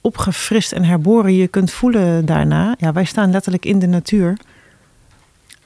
opgefrist 0.00 0.72
en 0.72 0.84
herboren 0.84 1.34
je 1.34 1.48
kunt 1.48 1.70
voelen 1.70 2.24
daarna. 2.24 2.74
Ja, 2.78 2.92
wij 2.92 3.04
staan 3.04 3.30
letterlijk 3.30 3.64
in 3.64 3.78
de 3.78 3.86
natuur. 3.86 4.38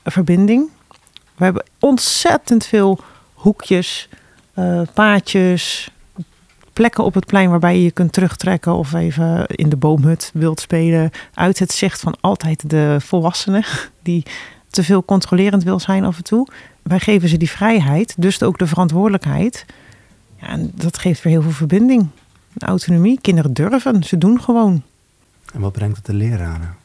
Een 0.03 0.13
verbinding. 0.13 0.69
We 1.37 1.45
hebben 1.45 1.65
ontzettend 1.79 2.67
veel 2.67 3.01
hoekjes, 3.35 4.09
uh, 4.55 4.81
paadjes, 4.95 5.91
plekken 6.79 7.05
op 7.05 7.15
het 7.15 7.27
plein 7.27 7.51
waarbij 7.51 7.77
je 7.77 7.83
je 7.83 7.91
kunt 7.91 8.13
terugtrekken 8.13 8.75
of 8.75 8.93
even 8.93 9.47
in 9.47 9.69
de 9.69 9.77
boomhut 9.77 10.31
wilt 10.35 10.61
spelen. 10.61 11.11
Uit 11.35 11.59
het 11.59 11.73
zicht 11.73 12.01
van 12.01 12.17
altijd 12.21 12.71
de 12.71 12.97
volwassenen 13.01 13.65
die 14.03 14.25
te 14.71 14.83
veel 14.85 15.05
controlerend 15.05 15.63
wil 15.63 15.81
zijn 15.81 16.05
af 16.05 16.17
en 16.17 16.25
toe. 16.25 16.47
Wij 16.83 16.99
geven 16.99 17.29
ze 17.29 17.37
die 17.37 17.51
vrijheid, 17.51 18.15
dus 18.19 18.43
ook 18.43 18.59
de 18.59 18.67
verantwoordelijkheid. 18.67 19.65
Ja, 20.41 20.49
en 20.49 20.73
dat 20.75 20.99
geeft 20.99 21.23
weer 21.23 21.33
heel 21.33 21.43
veel 21.43 21.51
verbinding. 21.51 22.09
Autonomie. 22.59 23.21
Kinderen 23.21 23.53
durven, 23.53 24.03
ze 24.05 24.19
doen 24.19 24.41
gewoon. 24.41 24.83
En 25.55 25.61
wat 25.61 25.73
brengt 25.73 25.97
het 25.97 26.07
de 26.07 26.15
leraren? 26.15 26.77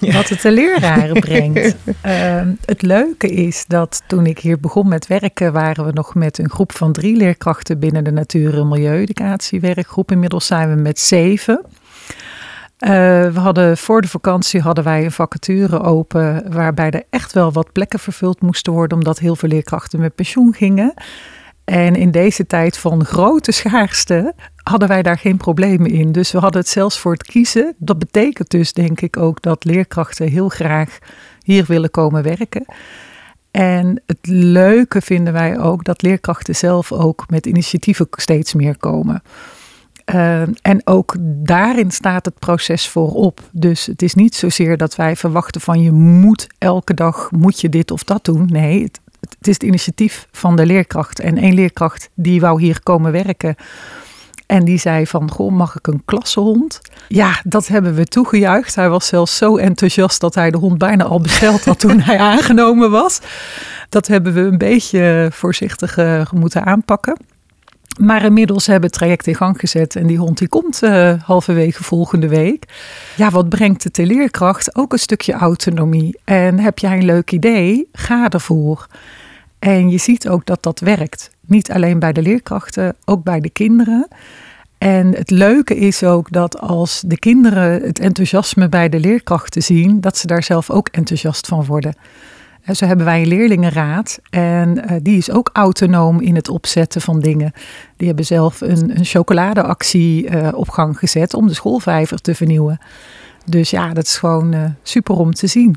Wat 0.00 0.28
het 0.28 0.42
de 0.42 0.50
leraren 0.50 1.20
brengt. 1.26 1.76
Uh, 2.06 2.40
het 2.64 2.82
leuke 2.82 3.28
is 3.28 3.64
dat 3.66 4.02
toen 4.06 4.26
ik 4.26 4.38
hier 4.38 4.60
begon 4.60 4.88
met 4.88 5.06
werken, 5.06 5.52
waren 5.52 5.84
we 5.84 5.92
nog 5.92 6.14
met 6.14 6.38
een 6.38 6.50
groep 6.50 6.72
van 6.72 6.92
drie 6.92 7.16
leerkrachten 7.16 7.78
binnen 7.78 8.04
de 8.04 8.12
natuur- 8.12 8.58
en 8.58 8.68
milieueducatiewerkgroep. 8.68 10.10
Inmiddels 10.10 10.46
zijn 10.46 10.74
we 10.74 10.80
met 10.80 11.00
zeven. 11.00 11.64
Uh, 12.78 12.90
we 13.32 13.40
hadden 13.40 13.76
voor 13.76 14.00
de 14.00 14.08
vakantie 14.08 14.60
hadden 14.60 14.84
wij 14.84 15.04
een 15.04 15.12
vacature 15.12 15.80
open 15.80 16.52
waarbij 16.52 16.90
er 16.90 17.02
echt 17.10 17.32
wel 17.32 17.52
wat 17.52 17.72
plekken 17.72 17.98
vervuld 17.98 18.40
moesten 18.40 18.72
worden, 18.72 18.96
omdat 18.96 19.18
heel 19.18 19.36
veel 19.36 19.48
leerkrachten 19.48 20.00
met 20.00 20.14
pensioen 20.14 20.54
gingen. 20.54 20.94
En 21.66 21.94
in 21.94 22.10
deze 22.10 22.46
tijd 22.46 22.78
van 22.78 23.04
grote 23.04 23.52
schaarste 23.52 24.34
hadden 24.62 24.88
wij 24.88 25.02
daar 25.02 25.18
geen 25.18 25.36
problemen 25.36 25.90
in. 25.90 26.12
Dus 26.12 26.32
we 26.32 26.38
hadden 26.38 26.60
het 26.60 26.70
zelfs 26.70 26.98
voor 26.98 27.12
het 27.12 27.22
kiezen. 27.22 27.74
Dat 27.78 27.98
betekent 27.98 28.50
dus 28.50 28.72
denk 28.72 29.00
ik 29.00 29.16
ook 29.16 29.42
dat 29.42 29.64
leerkrachten 29.64 30.28
heel 30.28 30.48
graag 30.48 30.98
hier 31.42 31.64
willen 31.64 31.90
komen 31.90 32.22
werken. 32.22 32.64
En 33.50 34.02
het 34.06 34.26
leuke 34.28 35.00
vinden 35.00 35.32
wij 35.32 35.58
ook 35.58 35.84
dat 35.84 36.02
leerkrachten 36.02 36.56
zelf 36.56 36.92
ook 36.92 37.24
met 37.28 37.46
initiatieven 37.46 38.06
steeds 38.10 38.54
meer 38.54 38.76
komen. 38.76 39.22
Uh, 40.14 40.42
en 40.42 40.80
ook 40.84 41.16
daarin 41.20 41.90
staat 41.90 42.24
het 42.24 42.38
proces 42.38 42.88
voorop. 42.88 43.40
Dus 43.52 43.86
het 43.86 44.02
is 44.02 44.14
niet 44.14 44.34
zozeer 44.34 44.76
dat 44.76 44.96
wij 44.96 45.16
verwachten 45.16 45.60
van 45.60 45.82
je 45.82 45.92
moet 45.92 46.46
elke 46.58 46.94
dag 46.94 47.30
moet 47.30 47.60
je 47.60 47.68
dit 47.68 47.90
of 47.90 48.04
dat 48.04 48.24
doen. 48.24 48.46
Nee, 48.52 48.82
het, 48.82 49.00
het 49.38 49.48
is 49.48 49.54
het 49.54 49.62
initiatief 49.62 50.26
van 50.32 50.56
de 50.56 50.66
leerkracht. 50.66 51.20
En 51.20 51.38
één 51.38 51.54
leerkracht 51.54 52.10
die 52.14 52.40
wou 52.40 52.60
hier 52.60 52.82
komen 52.82 53.12
werken 53.12 53.54
En 54.46 54.64
die 54.64 54.78
zei 54.78 55.06
van, 55.06 55.30
goh, 55.30 55.52
mag 55.52 55.76
ik 55.76 55.86
een 55.86 56.02
klassehond? 56.04 56.80
Ja, 57.08 57.40
dat 57.44 57.66
hebben 57.66 57.94
we 57.94 58.04
toegejuicht. 58.04 58.74
Hij 58.74 58.88
was 58.88 59.06
zelfs 59.06 59.36
zo 59.36 59.56
enthousiast 59.56 60.20
dat 60.20 60.34
hij 60.34 60.50
de 60.50 60.58
hond 60.58 60.78
bijna 60.78 61.04
al 61.04 61.20
besteld 61.20 61.64
had 61.64 61.78
toen 61.78 62.00
hij 62.00 62.18
aangenomen 62.32 62.90
was. 62.90 63.20
Dat 63.88 64.06
hebben 64.06 64.32
we 64.32 64.40
een 64.40 64.58
beetje 64.58 65.28
voorzichtig 65.32 65.98
uh, 65.98 66.30
moeten 66.32 66.64
aanpakken. 66.64 67.16
Maar 67.98 68.24
inmiddels 68.24 68.66
hebben 68.66 68.88
het 68.88 68.98
traject 68.98 69.26
in 69.26 69.34
gang 69.34 69.58
gezet 69.58 69.96
en 69.96 70.06
die 70.06 70.18
hond 70.18 70.38
die 70.38 70.48
komt 70.48 70.82
uh, 70.82 71.12
halverwege 71.22 71.84
volgende 71.84 72.28
week. 72.28 72.64
Ja, 73.16 73.30
wat 73.30 73.48
brengt 73.48 73.82
de 73.82 73.90
teleerkracht? 73.90 74.76
Ook 74.76 74.92
een 74.92 74.98
stukje 74.98 75.32
autonomie. 75.32 76.18
En 76.24 76.58
heb 76.58 76.78
jij 76.78 76.92
een 76.92 77.04
leuk 77.04 77.32
idee? 77.32 77.88
Ga 77.92 78.28
ervoor. 78.28 78.86
En 79.58 79.90
je 79.90 79.98
ziet 79.98 80.28
ook 80.28 80.46
dat 80.46 80.62
dat 80.62 80.80
werkt. 80.80 81.30
Niet 81.46 81.72
alleen 81.72 81.98
bij 81.98 82.12
de 82.12 82.22
leerkrachten, 82.22 82.96
ook 83.04 83.24
bij 83.24 83.40
de 83.40 83.50
kinderen. 83.50 84.08
En 84.78 85.14
het 85.14 85.30
leuke 85.30 85.76
is 85.76 86.02
ook 86.02 86.32
dat 86.32 86.58
als 86.60 87.02
de 87.06 87.18
kinderen 87.18 87.82
het 87.82 87.98
enthousiasme 87.98 88.68
bij 88.68 88.88
de 88.88 89.00
leerkrachten 89.00 89.62
zien, 89.62 90.00
dat 90.00 90.16
ze 90.16 90.26
daar 90.26 90.42
zelf 90.42 90.70
ook 90.70 90.88
enthousiast 90.88 91.46
van 91.46 91.64
worden. 91.64 91.94
Zo 92.72 92.86
hebben 92.86 93.06
wij 93.06 93.22
een 93.22 93.28
leerlingenraad 93.28 94.18
en 94.30 94.78
uh, 94.78 94.96
die 95.02 95.16
is 95.16 95.30
ook 95.30 95.50
autonoom 95.52 96.20
in 96.20 96.34
het 96.34 96.48
opzetten 96.48 97.00
van 97.00 97.20
dingen. 97.20 97.52
Die 97.96 98.06
hebben 98.06 98.24
zelf 98.24 98.60
een, 98.60 98.98
een 98.98 99.04
chocoladeactie 99.04 100.30
uh, 100.30 100.48
op 100.52 100.68
gang 100.68 100.98
gezet 100.98 101.34
om 101.34 101.46
de 101.46 101.54
schoolvijver 101.54 102.20
te 102.20 102.34
vernieuwen. 102.34 102.78
Dus 103.44 103.70
ja, 103.70 103.92
dat 103.92 104.04
is 104.04 104.16
gewoon 104.16 104.54
uh, 104.54 104.64
super 104.82 105.14
om 105.14 105.34
te 105.34 105.46
zien. 105.46 105.76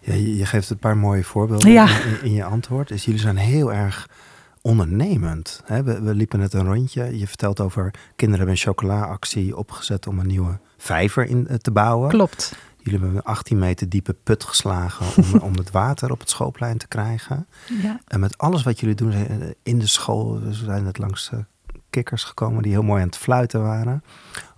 Ja, 0.00 0.14
je, 0.14 0.46
geeft 0.46 0.70
een 0.70 0.78
paar 0.78 0.96
mooie 0.96 1.24
voorbeelden 1.24 1.70
ja. 1.70 1.88
in, 1.88 2.22
in, 2.22 2.32
je 2.32 2.44
antwoord. 2.44 2.88
Dus 2.88 3.04
jullie 3.04 3.20
zijn 3.20 3.36
heel 3.36 3.72
erg 3.72 4.08
ondernemend. 4.60 5.62
Hè? 5.64 5.82
We, 5.82 6.00
we, 6.00 6.14
liepen 6.14 6.38
net 6.38 6.52
een 6.52 6.66
rondje. 6.66 7.18
Je 7.18 7.26
vertelt 7.26 7.60
over 7.60 7.90
kinderen 8.16 8.46
hebben 8.46 8.48
een 8.48 8.72
chocola-actie 8.72 9.56
opgezet 9.56 10.06
om 10.06 10.18
een 10.18 10.26
nieuwe 10.26 10.58
vijver 10.76 11.24
in 11.24 11.48
te 11.60 11.70
bouwen. 11.70 12.08
Klopt. 12.08 12.56
Jullie 12.86 13.00
hebben 13.00 13.18
een 13.18 13.32
18 13.32 13.58
meter 13.58 13.88
diepe 13.88 14.12
put 14.12 14.44
geslagen 14.44 15.24
om, 15.24 15.40
om 15.48 15.54
het 15.56 15.70
water 15.70 16.10
op 16.10 16.20
het 16.20 16.30
schoolplein 16.30 16.78
te 16.78 16.88
krijgen. 16.88 17.46
Ja. 17.82 18.00
En 18.06 18.20
met 18.20 18.38
alles 18.38 18.62
wat 18.62 18.80
jullie 18.80 18.94
doen 18.94 19.12
in 19.62 19.78
de 19.78 19.86
school, 19.86 20.40
we 20.40 20.52
zijn 20.52 20.84
net 20.84 20.98
langs 20.98 21.30
kikkers 21.90 22.24
gekomen 22.24 22.62
die 22.62 22.72
heel 22.72 22.82
mooi 22.82 23.00
aan 23.00 23.08
het 23.08 23.16
fluiten 23.16 23.62
waren. 23.62 24.04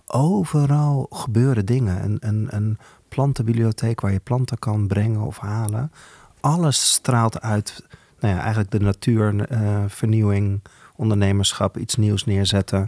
Overal 0.05 1.07
gebeuren 1.09 1.65
dingen. 1.65 2.03
Een, 2.03 2.17
een, 2.19 2.47
een 2.49 2.77
plantenbibliotheek 3.07 4.01
waar 4.01 4.11
je 4.11 4.19
planten 4.19 4.59
kan 4.59 4.87
brengen 4.87 5.21
of 5.21 5.37
halen. 5.37 5.91
Alles 6.39 6.91
straalt 6.91 7.41
uit, 7.41 7.87
nou 8.19 8.33
ja, 8.33 8.39
eigenlijk 8.39 8.71
de 8.71 8.79
natuur, 8.79 9.51
uh, 9.51 9.83
vernieuwing, 9.87 10.61
ondernemerschap, 10.95 11.77
iets 11.77 11.95
nieuws 11.95 12.25
neerzetten. 12.25 12.87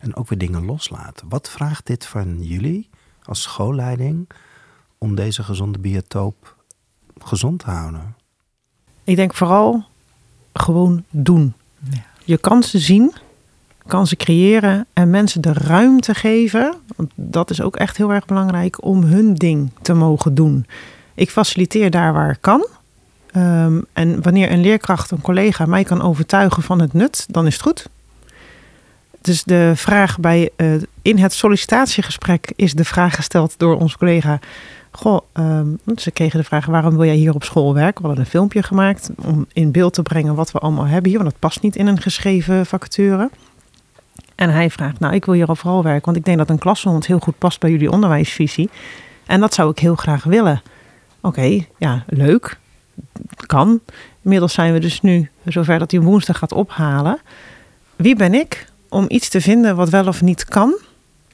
En 0.00 0.16
ook 0.16 0.28
weer 0.28 0.38
dingen 0.38 0.64
loslaten. 0.64 1.28
Wat 1.28 1.48
vraagt 1.48 1.86
dit 1.86 2.06
van 2.06 2.42
jullie 2.42 2.90
als 3.22 3.42
schoolleiding 3.42 4.28
om 4.98 5.14
deze 5.14 5.42
gezonde 5.42 5.78
biotoop 5.78 6.56
gezond 7.18 7.58
te 7.58 7.70
houden? 7.70 8.14
Ik 9.04 9.16
denk 9.16 9.34
vooral 9.34 9.84
gewoon 10.52 11.04
doen. 11.10 11.54
Ja. 11.90 12.04
Je 12.24 12.38
kansen 12.38 12.80
zien, 12.80 13.12
kansen 13.86 14.16
creëren 14.16 14.86
en 14.92 15.10
mensen 15.10 15.40
de 15.40 15.52
ruimte 15.52 16.14
geven. 16.14 16.74
Want 16.96 17.10
dat 17.14 17.50
is 17.50 17.60
ook 17.60 17.76
echt 17.76 17.96
heel 17.96 18.12
erg 18.12 18.26
belangrijk 18.26 18.84
om 18.84 19.02
hun 19.02 19.34
ding 19.34 19.70
te 19.82 19.94
mogen 19.94 20.34
doen. 20.34 20.66
Ik 21.14 21.30
faciliteer 21.30 21.90
daar 21.90 22.12
waar 22.12 22.30
ik 22.30 22.40
kan. 22.40 22.66
Um, 23.36 23.84
en 23.92 24.22
wanneer 24.22 24.52
een 24.52 24.60
leerkracht, 24.60 25.10
een 25.10 25.20
collega 25.20 25.66
mij 25.66 25.84
kan 25.84 26.02
overtuigen 26.02 26.62
van 26.62 26.80
het 26.80 26.92
nut, 26.92 27.26
dan 27.30 27.46
is 27.46 27.52
het 27.52 27.62
goed. 27.62 27.88
Dus 29.20 29.44
de 29.44 29.72
vraag 29.74 30.18
bij, 30.18 30.50
uh, 30.56 30.82
in 31.02 31.18
het 31.18 31.32
sollicitatiegesprek 31.32 32.52
is 32.56 32.74
de 32.74 32.84
vraag 32.84 33.14
gesteld 33.14 33.58
door 33.58 33.78
onze 33.78 33.98
collega. 33.98 34.38
Goh, 34.90 35.20
um, 35.34 35.78
ze 35.96 36.10
kregen 36.10 36.38
de 36.38 36.44
vraag: 36.44 36.66
waarom 36.66 36.96
wil 36.96 37.06
jij 37.06 37.14
hier 37.14 37.34
op 37.34 37.44
school 37.44 37.74
werken? 37.74 38.00
We 38.00 38.06
hadden 38.06 38.24
een 38.24 38.30
filmpje 38.30 38.62
gemaakt 38.62 39.10
om 39.24 39.46
in 39.52 39.70
beeld 39.70 39.94
te 39.94 40.02
brengen 40.02 40.34
wat 40.34 40.52
we 40.52 40.58
allemaal 40.58 40.86
hebben 40.86 41.10
hier, 41.10 41.18
want 41.18 41.30
dat 41.30 41.40
past 41.40 41.62
niet 41.62 41.76
in 41.76 41.86
een 41.86 42.00
geschreven 42.00 42.66
vacature. 42.66 43.30
En 44.34 44.50
hij 44.50 44.70
vraagt: 44.70 44.98
Nou, 44.98 45.14
ik 45.14 45.24
wil 45.24 45.34
hier 45.34 45.50
overal 45.50 45.82
werken, 45.82 46.04
want 46.04 46.16
ik 46.16 46.24
denk 46.24 46.38
dat 46.38 46.50
een 46.50 46.58
klassehond 46.58 47.06
heel 47.06 47.18
goed 47.18 47.38
past 47.38 47.60
bij 47.60 47.70
jullie 47.70 47.90
onderwijsvisie. 47.90 48.70
En 49.26 49.40
dat 49.40 49.54
zou 49.54 49.70
ik 49.70 49.78
heel 49.78 49.94
graag 49.94 50.24
willen. 50.24 50.62
Oké, 51.20 51.64
ja, 51.78 52.04
leuk. 52.06 52.58
Kan. 53.46 53.80
Inmiddels 54.22 54.52
zijn 54.52 54.72
we 54.72 54.78
dus 54.78 55.00
nu 55.00 55.30
zover 55.44 55.78
dat 55.78 55.90
hij 55.90 56.00
woensdag 56.00 56.38
gaat 56.38 56.52
ophalen. 56.52 57.18
Wie 57.96 58.16
ben 58.16 58.34
ik 58.34 58.66
om 58.88 59.04
iets 59.08 59.28
te 59.28 59.40
vinden 59.40 59.76
wat 59.76 59.88
wel 59.88 60.06
of 60.06 60.22
niet 60.22 60.44
kan? 60.44 60.78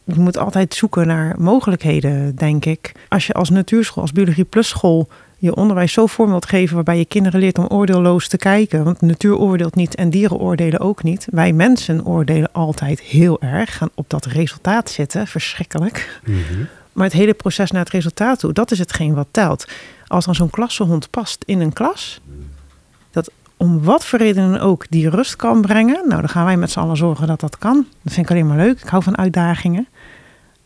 Je 0.04 0.20
moet 0.20 0.38
altijd 0.38 0.74
zoeken 0.74 1.06
naar 1.06 1.34
mogelijkheden, 1.38 2.36
denk 2.36 2.64
ik. 2.64 2.92
Als 3.08 3.26
je 3.26 3.32
als 3.32 3.50
natuurschool, 3.50 4.02
als 4.02 4.12
biologie 4.12 4.44
plus 4.44 4.68
school 4.68 5.08
je 5.38 5.54
onderwijs 5.54 5.92
zo 5.92 6.06
vorm 6.06 6.30
wilt 6.30 6.46
geven 6.46 6.74
waarbij 6.74 6.98
je 6.98 7.04
kinderen 7.04 7.40
leert 7.40 7.58
om 7.58 7.66
oordeelloos 7.66 8.28
te 8.28 8.36
kijken. 8.36 8.84
Want 8.84 9.00
natuur 9.00 9.36
oordeelt 9.36 9.74
niet 9.74 9.94
en 9.94 10.10
dieren 10.10 10.38
oordelen 10.38 10.80
ook 10.80 11.02
niet. 11.02 11.26
Wij 11.30 11.52
mensen 11.52 12.06
oordelen 12.06 12.52
altijd 12.52 13.00
heel 13.00 13.40
erg, 13.40 13.76
gaan 13.76 13.90
op 13.94 14.10
dat 14.10 14.24
resultaat 14.24 14.90
zitten, 14.90 15.26
verschrikkelijk. 15.26 16.20
Mhm. 16.24 16.40
Maar 16.92 17.04
het 17.04 17.12
hele 17.12 17.34
proces 17.34 17.70
naar 17.70 17.82
het 17.82 17.92
resultaat 17.92 18.38
toe, 18.38 18.52
dat 18.52 18.70
is 18.70 18.78
hetgeen 18.78 19.14
wat 19.14 19.26
telt. 19.30 19.68
Als 20.06 20.24
dan 20.24 20.34
zo'n 20.34 20.50
klassehond 20.50 21.10
past 21.10 21.42
in 21.46 21.60
een 21.60 21.72
klas, 21.72 22.20
dat 23.10 23.30
om 23.56 23.82
wat 23.82 24.04
voor 24.04 24.18
redenen 24.18 24.60
ook 24.60 24.86
die 24.88 25.10
rust 25.10 25.36
kan 25.36 25.60
brengen. 25.60 26.08
Nou, 26.08 26.20
dan 26.20 26.28
gaan 26.28 26.44
wij 26.44 26.56
met 26.56 26.70
z'n 26.70 26.78
allen 26.78 26.96
zorgen 26.96 27.26
dat 27.26 27.40
dat 27.40 27.58
kan. 27.58 27.86
Dat 28.02 28.12
vind 28.12 28.26
ik 28.26 28.32
alleen 28.32 28.46
maar 28.46 28.56
leuk. 28.56 28.80
Ik 28.80 28.88
hou 28.88 29.02
van 29.02 29.18
uitdagingen. 29.18 29.88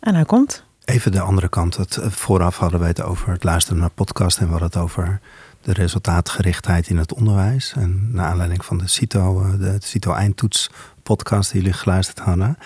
En 0.08 0.14
hij 0.14 0.24
komt. 0.24 0.64
Even 0.84 1.12
de 1.12 1.20
andere 1.20 1.48
kant. 1.48 1.76
Het, 1.76 1.96
eh, 1.96 2.10
vooraf 2.10 2.58
hadden 2.58 2.80
we 2.80 2.86
het 2.86 3.02
over 3.02 3.32
het 3.32 3.44
luisteren 3.44 3.80
naar 3.80 3.90
podcast 3.90 4.38
en 4.38 4.44
we 4.44 4.50
hadden 4.50 4.68
het 4.68 4.78
over 4.78 5.20
de 5.60 5.72
resultaatgerichtheid 5.72 6.88
in 6.88 6.96
het 6.96 7.14
onderwijs. 7.14 7.72
En 7.76 8.08
naar 8.12 8.26
aanleiding 8.26 8.64
van 8.64 8.78
de 8.78 8.88
CITO, 8.88 9.42
eh, 9.42 9.58
de 9.58 9.76
CITO 9.78 10.12
eindtoets 10.12 10.70
podcast 11.02 11.52
die 11.52 11.60
jullie 11.60 11.76
geluisterd 11.76 12.18
hadden. 12.18 12.58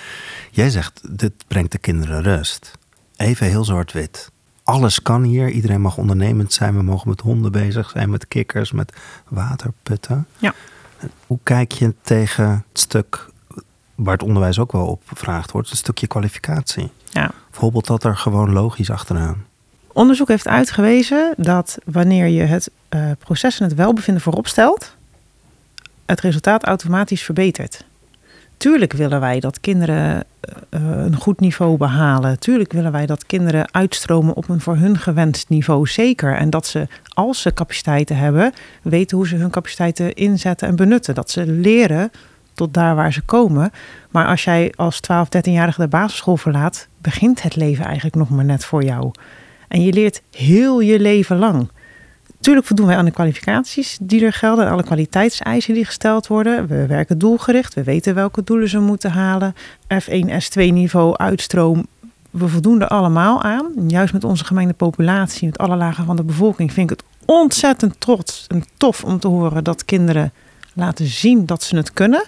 Jij 0.50 0.70
zegt, 0.70 1.18
dit 1.18 1.32
brengt 1.48 1.72
de 1.72 1.78
kinderen 1.78 2.22
rust. 2.22 2.78
Even 3.16 3.46
heel 3.46 3.64
zwart-wit. 3.64 4.30
Alles 4.62 5.02
kan 5.02 5.22
hier. 5.22 5.48
Iedereen 5.48 5.80
mag 5.80 5.96
ondernemend 5.96 6.52
zijn. 6.52 6.76
We 6.76 6.82
mogen 6.82 7.08
met 7.08 7.20
honden 7.20 7.52
bezig 7.52 7.90
zijn, 7.90 8.10
met 8.10 8.28
kikkers, 8.28 8.72
met 8.72 8.92
waterputten. 9.28 10.26
Ja. 10.38 10.54
Hoe 11.26 11.38
kijk 11.42 11.72
je 11.72 11.94
tegen 12.02 12.64
het 12.68 12.80
stuk 12.80 13.30
waar 13.94 14.12
het 14.12 14.22
onderwijs 14.22 14.58
ook 14.58 14.72
wel 14.72 14.86
op 14.86 15.02
gevraagd 15.06 15.50
wordt, 15.50 15.70
een 15.70 15.76
stukje 15.76 16.06
kwalificatie? 16.06 16.90
Ja. 17.10 17.30
Bijvoorbeeld 17.50 17.86
dat 17.86 18.04
er 18.04 18.16
gewoon 18.16 18.52
logisch 18.52 18.90
achteraan. 18.90 19.44
Onderzoek 19.92 20.28
heeft 20.28 20.48
uitgewezen 20.48 21.34
dat 21.36 21.78
wanneer 21.84 22.26
je 22.26 22.42
het 22.42 22.70
uh, 22.90 23.10
proces 23.18 23.60
en 23.60 23.66
het 23.66 23.74
welbevinden 23.74 24.22
voorop 24.22 24.46
stelt, 24.46 24.94
het 26.06 26.20
resultaat 26.20 26.64
automatisch 26.64 27.22
verbetert. 27.22 27.84
Tuurlijk 28.56 28.92
willen 28.92 29.20
wij 29.20 29.40
dat 29.40 29.60
kinderen 29.60 30.24
uh, 30.70 30.80
een 30.80 31.16
goed 31.16 31.40
niveau 31.40 31.76
behalen. 31.76 32.38
Tuurlijk 32.38 32.72
willen 32.72 32.92
wij 32.92 33.06
dat 33.06 33.26
kinderen 33.26 33.74
uitstromen 33.74 34.34
op 34.34 34.48
een 34.48 34.60
voor 34.60 34.76
hun 34.76 34.98
gewenst 34.98 35.48
niveau. 35.48 35.86
Zeker. 35.86 36.36
En 36.36 36.50
dat 36.50 36.66
ze, 36.66 36.88
als 37.08 37.40
ze 37.40 37.54
capaciteiten 37.54 38.16
hebben, 38.16 38.52
weten 38.82 39.16
hoe 39.16 39.26
ze 39.26 39.36
hun 39.36 39.50
capaciteiten 39.50 40.14
inzetten 40.14 40.68
en 40.68 40.76
benutten. 40.76 41.14
Dat 41.14 41.30
ze 41.30 41.46
leren 41.46 42.10
daar 42.70 42.94
waar 42.94 43.12
ze 43.12 43.22
komen. 43.22 43.70
Maar 44.10 44.26
als 44.26 44.44
jij 44.44 44.72
als 44.76 45.00
12, 45.00 45.28
13-jarige 45.36 45.80
de 45.80 45.88
basisschool 45.88 46.36
verlaat, 46.36 46.88
begint 46.98 47.42
het 47.42 47.56
leven 47.56 47.84
eigenlijk 47.84 48.16
nog 48.16 48.30
maar 48.30 48.44
net 48.44 48.64
voor 48.64 48.84
jou. 48.84 49.10
En 49.68 49.82
je 49.82 49.92
leert 49.92 50.22
heel 50.30 50.80
je 50.80 51.00
leven 51.00 51.38
lang. 51.38 51.68
Natuurlijk 52.42 52.66
voldoen 52.66 52.86
wij 52.86 52.96
aan 52.96 53.04
de 53.04 53.10
kwalificaties 53.10 53.98
die 54.00 54.24
er 54.24 54.32
gelden, 54.32 54.70
alle 54.70 54.82
kwaliteitseisen 54.82 55.74
die 55.74 55.84
gesteld 55.84 56.26
worden. 56.26 56.66
We 56.66 56.86
werken 56.86 57.18
doelgericht, 57.18 57.74
we 57.74 57.82
weten 57.82 58.14
welke 58.14 58.44
doelen 58.44 58.68
ze 58.68 58.78
moeten 58.78 59.10
halen. 59.10 59.54
F1, 60.02 60.28
S2 60.28 60.62
niveau, 60.72 61.16
uitstroom. 61.16 61.86
We 62.30 62.48
voldoen 62.48 62.80
er 62.80 62.88
allemaal 62.88 63.42
aan. 63.42 63.72
juist 63.86 64.12
met 64.12 64.24
onze 64.24 64.44
gemengde 64.44 64.74
populatie, 64.74 65.46
met 65.46 65.58
alle 65.58 65.76
lagen 65.76 66.04
van 66.04 66.16
de 66.16 66.22
bevolking, 66.22 66.72
vind 66.72 66.90
ik 66.90 66.98
het 66.98 67.08
ontzettend 67.24 67.94
trots 67.98 68.44
en 68.48 68.64
tof 68.76 69.04
om 69.04 69.18
te 69.18 69.28
horen 69.28 69.64
dat 69.64 69.84
kinderen 69.84 70.32
laten 70.74 71.06
zien 71.06 71.46
dat 71.46 71.62
ze 71.62 71.76
het 71.76 71.92
kunnen. 71.92 72.24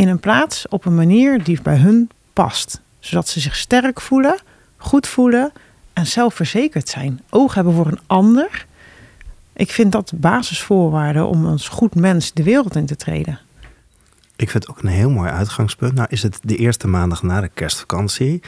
In 0.00 0.08
een 0.08 0.20
plaats 0.20 0.68
op 0.68 0.84
een 0.84 0.94
manier 0.94 1.44
die 1.44 1.62
bij 1.62 1.76
hun 1.76 2.10
past. 2.32 2.80
Zodat 2.98 3.28
ze 3.28 3.40
zich 3.40 3.56
sterk 3.56 4.00
voelen, 4.00 4.38
goed 4.76 5.06
voelen 5.06 5.52
en 5.92 6.06
zelfverzekerd 6.06 6.88
zijn. 6.88 7.20
Oog 7.30 7.54
hebben 7.54 7.74
voor 7.74 7.86
een 7.86 8.00
ander 8.06 8.66
ik 9.60 9.70
vind 9.70 9.92
dat 9.92 10.12
basisvoorwaarden 10.14 11.26
om 11.26 11.46
als 11.46 11.68
goed 11.68 11.94
mens 11.94 12.32
de 12.32 12.42
wereld 12.42 12.76
in 12.76 12.86
te 12.86 12.96
treden. 12.96 13.38
Ik 14.36 14.50
vind 14.50 14.66
het 14.66 14.68
ook 14.68 14.82
een 14.82 14.88
heel 14.88 15.10
mooi 15.10 15.30
uitgangspunt. 15.30 15.94
Nou 15.94 16.06
is 16.10 16.22
het 16.22 16.38
de 16.42 16.56
eerste 16.56 16.88
maandag 16.88 17.22
na 17.22 17.40
de 17.40 17.50
kerstvakantie. 17.54 18.42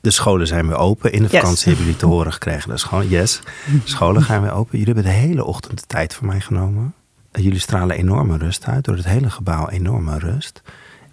De 0.00 0.10
scholen 0.10 0.46
zijn 0.46 0.66
weer 0.66 0.76
open. 0.76 1.12
In 1.12 1.22
de 1.22 1.28
vakantie 1.28 1.66
hebben 1.66 1.84
jullie 1.84 2.00
te 2.00 2.06
horen 2.14 2.32
gekregen. 2.32 2.70
Dus 2.70 2.82
gewoon, 2.82 3.08
yes, 3.08 3.40
scholen 3.84 4.22
gaan 4.22 4.42
weer 4.42 4.52
open. 4.52 4.78
Jullie 4.78 4.94
hebben 4.94 5.12
de 5.12 5.18
hele 5.18 5.44
ochtend 5.44 5.78
de 5.78 5.86
tijd 5.86 6.14
voor 6.14 6.26
mij 6.26 6.40
genomen. 6.40 6.94
Jullie 7.32 7.58
stralen 7.58 7.96
enorme 7.96 8.36
rust 8.36 8.64
uit. 8.64 8.84
Door 8.84 8.96
het 8.96 9.04
hele 9.04 9.30
gebouw 9.30 9.68
enorme 9.68 10.18
rust. 10.18 10.62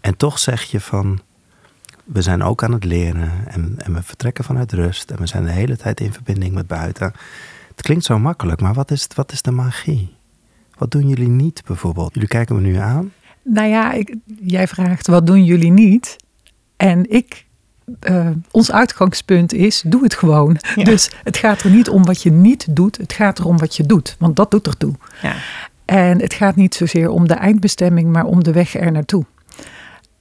En 0.05 0.17
toch 0.17 0.39
zeg 0.39 0.63
je 0.63 0.79
van, 0.79 1.19
we 2.03 2.21
zijn 2.21 2.43
ook 2.43 2.63
aan 2.63 2.71
het 2.71 2.83
leren 2.83 3.31
en, 3.47 3.75
en 3.77 3.93
we 3.93 4.03
vertrekken 4.03 4.43
vanuit 4.43 4.71
rust 4.71 5.11
en 5.11 5.17
we 5.17 5.27
zijn 5.27 5.43
de 5.43 5.51
hele 5.51 5.77
tijd 5.77 5.99
in 5.99 6.13
verbinding 6.13 6.53
met 6.53 6.67
buiten. 6.67 7.13
Het 7.67 7.81
klinkt 7.81 8.05
zo 8.05 8.19
makkelijk, 8.19 8.61
maar 8.61 8.73
wat 8.73 8.91
is, 8.91 9.07
wat 9.15 9.31
is 9.31 9.41
de 9.41 9.51
magie? 9.51 10.15
Wat 10.77 10.91
doen 10.91 11.07
jullie 11.07 11.29
niet 11.29 11.61
bijvoorbeeld? 11.65 12.13
Jullie 12.13 12.29
kijken 12.29 12.55
me 12.55 12.61
nu 12.61 12.75
aan. 12.75 13.11
Nou 13.43 13.67
ja, 13.67 13.91
ik, 13.91 14.15
jij 14.39 14.67
vraagt 14.67 15.07
wat 15.07 15.27
doen 15.27 15.43
jullie 15.43 15.71
niet? 15.71 16.15
En 16.77 17.11
ik, 17.11 17.45
uh, 18.09 18.29
ons 18.51 18.71
uitgangspunt 18.71 19.53
is, 19.53 19.83
doe 19.85 20.03
het 20.03 20.13
gewoon. 20.13 20.57
Dus 20.75 21.11
het 21.23 21.37
gaat 21.37 21.61
er 21.61 21.71
niet 21.71 21.89
om 21.89 22.05
wat 22.05 22.23
je 22.23 22.31
niet 22.31 22.75
doet, 22.75 22.97
het 22.97 23.13
gaat 23.13 23.39
erom 23.39 23.57
wat 23.57 23.75
je 23.75 23.85
doet. 23.85 24.15
Want 24.19 24.35
dat 24.35 24.51
doet 24.51 24.67
ertoe. 24.67 24.93
Ja. 25.21 25.35
En 25.85 26.21
het 26.21 26.33
gaat 26.33 26.55
niet 26.55 26.75
zozeer 26.75 27.09
om 27.09 27.27
de 27.27 27.33
eindbestemming, 27.33 28.11
maar 28.11 28.25
om 28.25 28.43
de 28.43 28.51
weg 28.51 28.75
er 28.75 28.91
naartoe. 28.91 29.25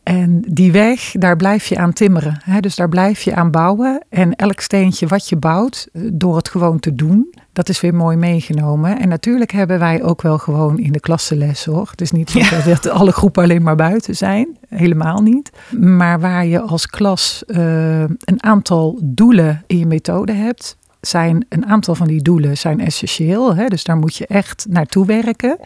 En 0.04 0.42
die 0.48 0.72
weg, 0.72 1.12
daar 1.12 1.36
blijf 1.36 1.66
je 1.66 1.78
aan 1.78 1.92
timmeren. 1.92 2.40
Hè? 2.42 2.60
Dus 2.60 2.76
daar 2.76 2.88
blijf 2.88 3.22
je 3.22 3.34
aan 3.34 3.50
bouwen. 3.50 4.04
En 4.08 4.34
elk 4.34 4.60
steentje 4.60 5.06
wat 5.06 5.28
je 5.28 5.36
bouwt, 5.36 5.88
eh, 5.92 6.02
door 6.12 6.36
het 6.36 6.48
gewoon 6.48 6.80
te 6.80 6.94
doen, 6.94 7.34
dat 7.52 7.68
is 7.68 7.80
weer 7.80 7.94
mooi 7.94 8.16
meegenomen. 8.16 9.00
En 9.00 9.08
natuurlijk 9.08 9.52
hebben 9.52 9.78
wij 9.78 10.02
ook 10.02 10.22
wel 10.22 10.38
gewoon 10.38 10.78
in 10.78 10.92
de 10.92 11.00
klassenles 11.00 11.64
hoor. 11.64 11.88
Het 11.90 12.00
is 12.00 12.10
niet 12.10 12.30
zo 12.30 12.70
dat 12.70 12.88
alle 12.88 13.12
groepen 13.12 13.42
alleen 13.42 13.62
maar 13.62 13.76
buiten 13.76 14.16
zijn. 14.16 14.56
Helemaal 14.68 15.22
niet. 15.22 15.50
Maar 15.78 16.20
waar 16.20 16.46
je 16.46 16.60
als 16.60 16.86
klas 16.86 17.42
uh, 17.46 18.00
een 18.00 18.42
aantal 18.42 19.00
doelen 19.02 19.62
in 19.66 19.78
je 19.78 19.86
methode 19.86 20.32
hebt, 20.32 20.76
zijn 21.00 21.46
een 21.48 21.66
aantal 21.66 21.94
van 21.94 22.06
die 22.06 22.22
doelen 22.22 22.58
zijn 22.58 22.80
essentieel. 22.80 23.54
Hè? 23.54 23.66
Dus 23.66 23.84
daar 23.84 23.96
moet 23.96 24.16
je 24.16 24.26
echt 24.26 24.66
naartoe 24.68 25.06
werken. 25.06 25.58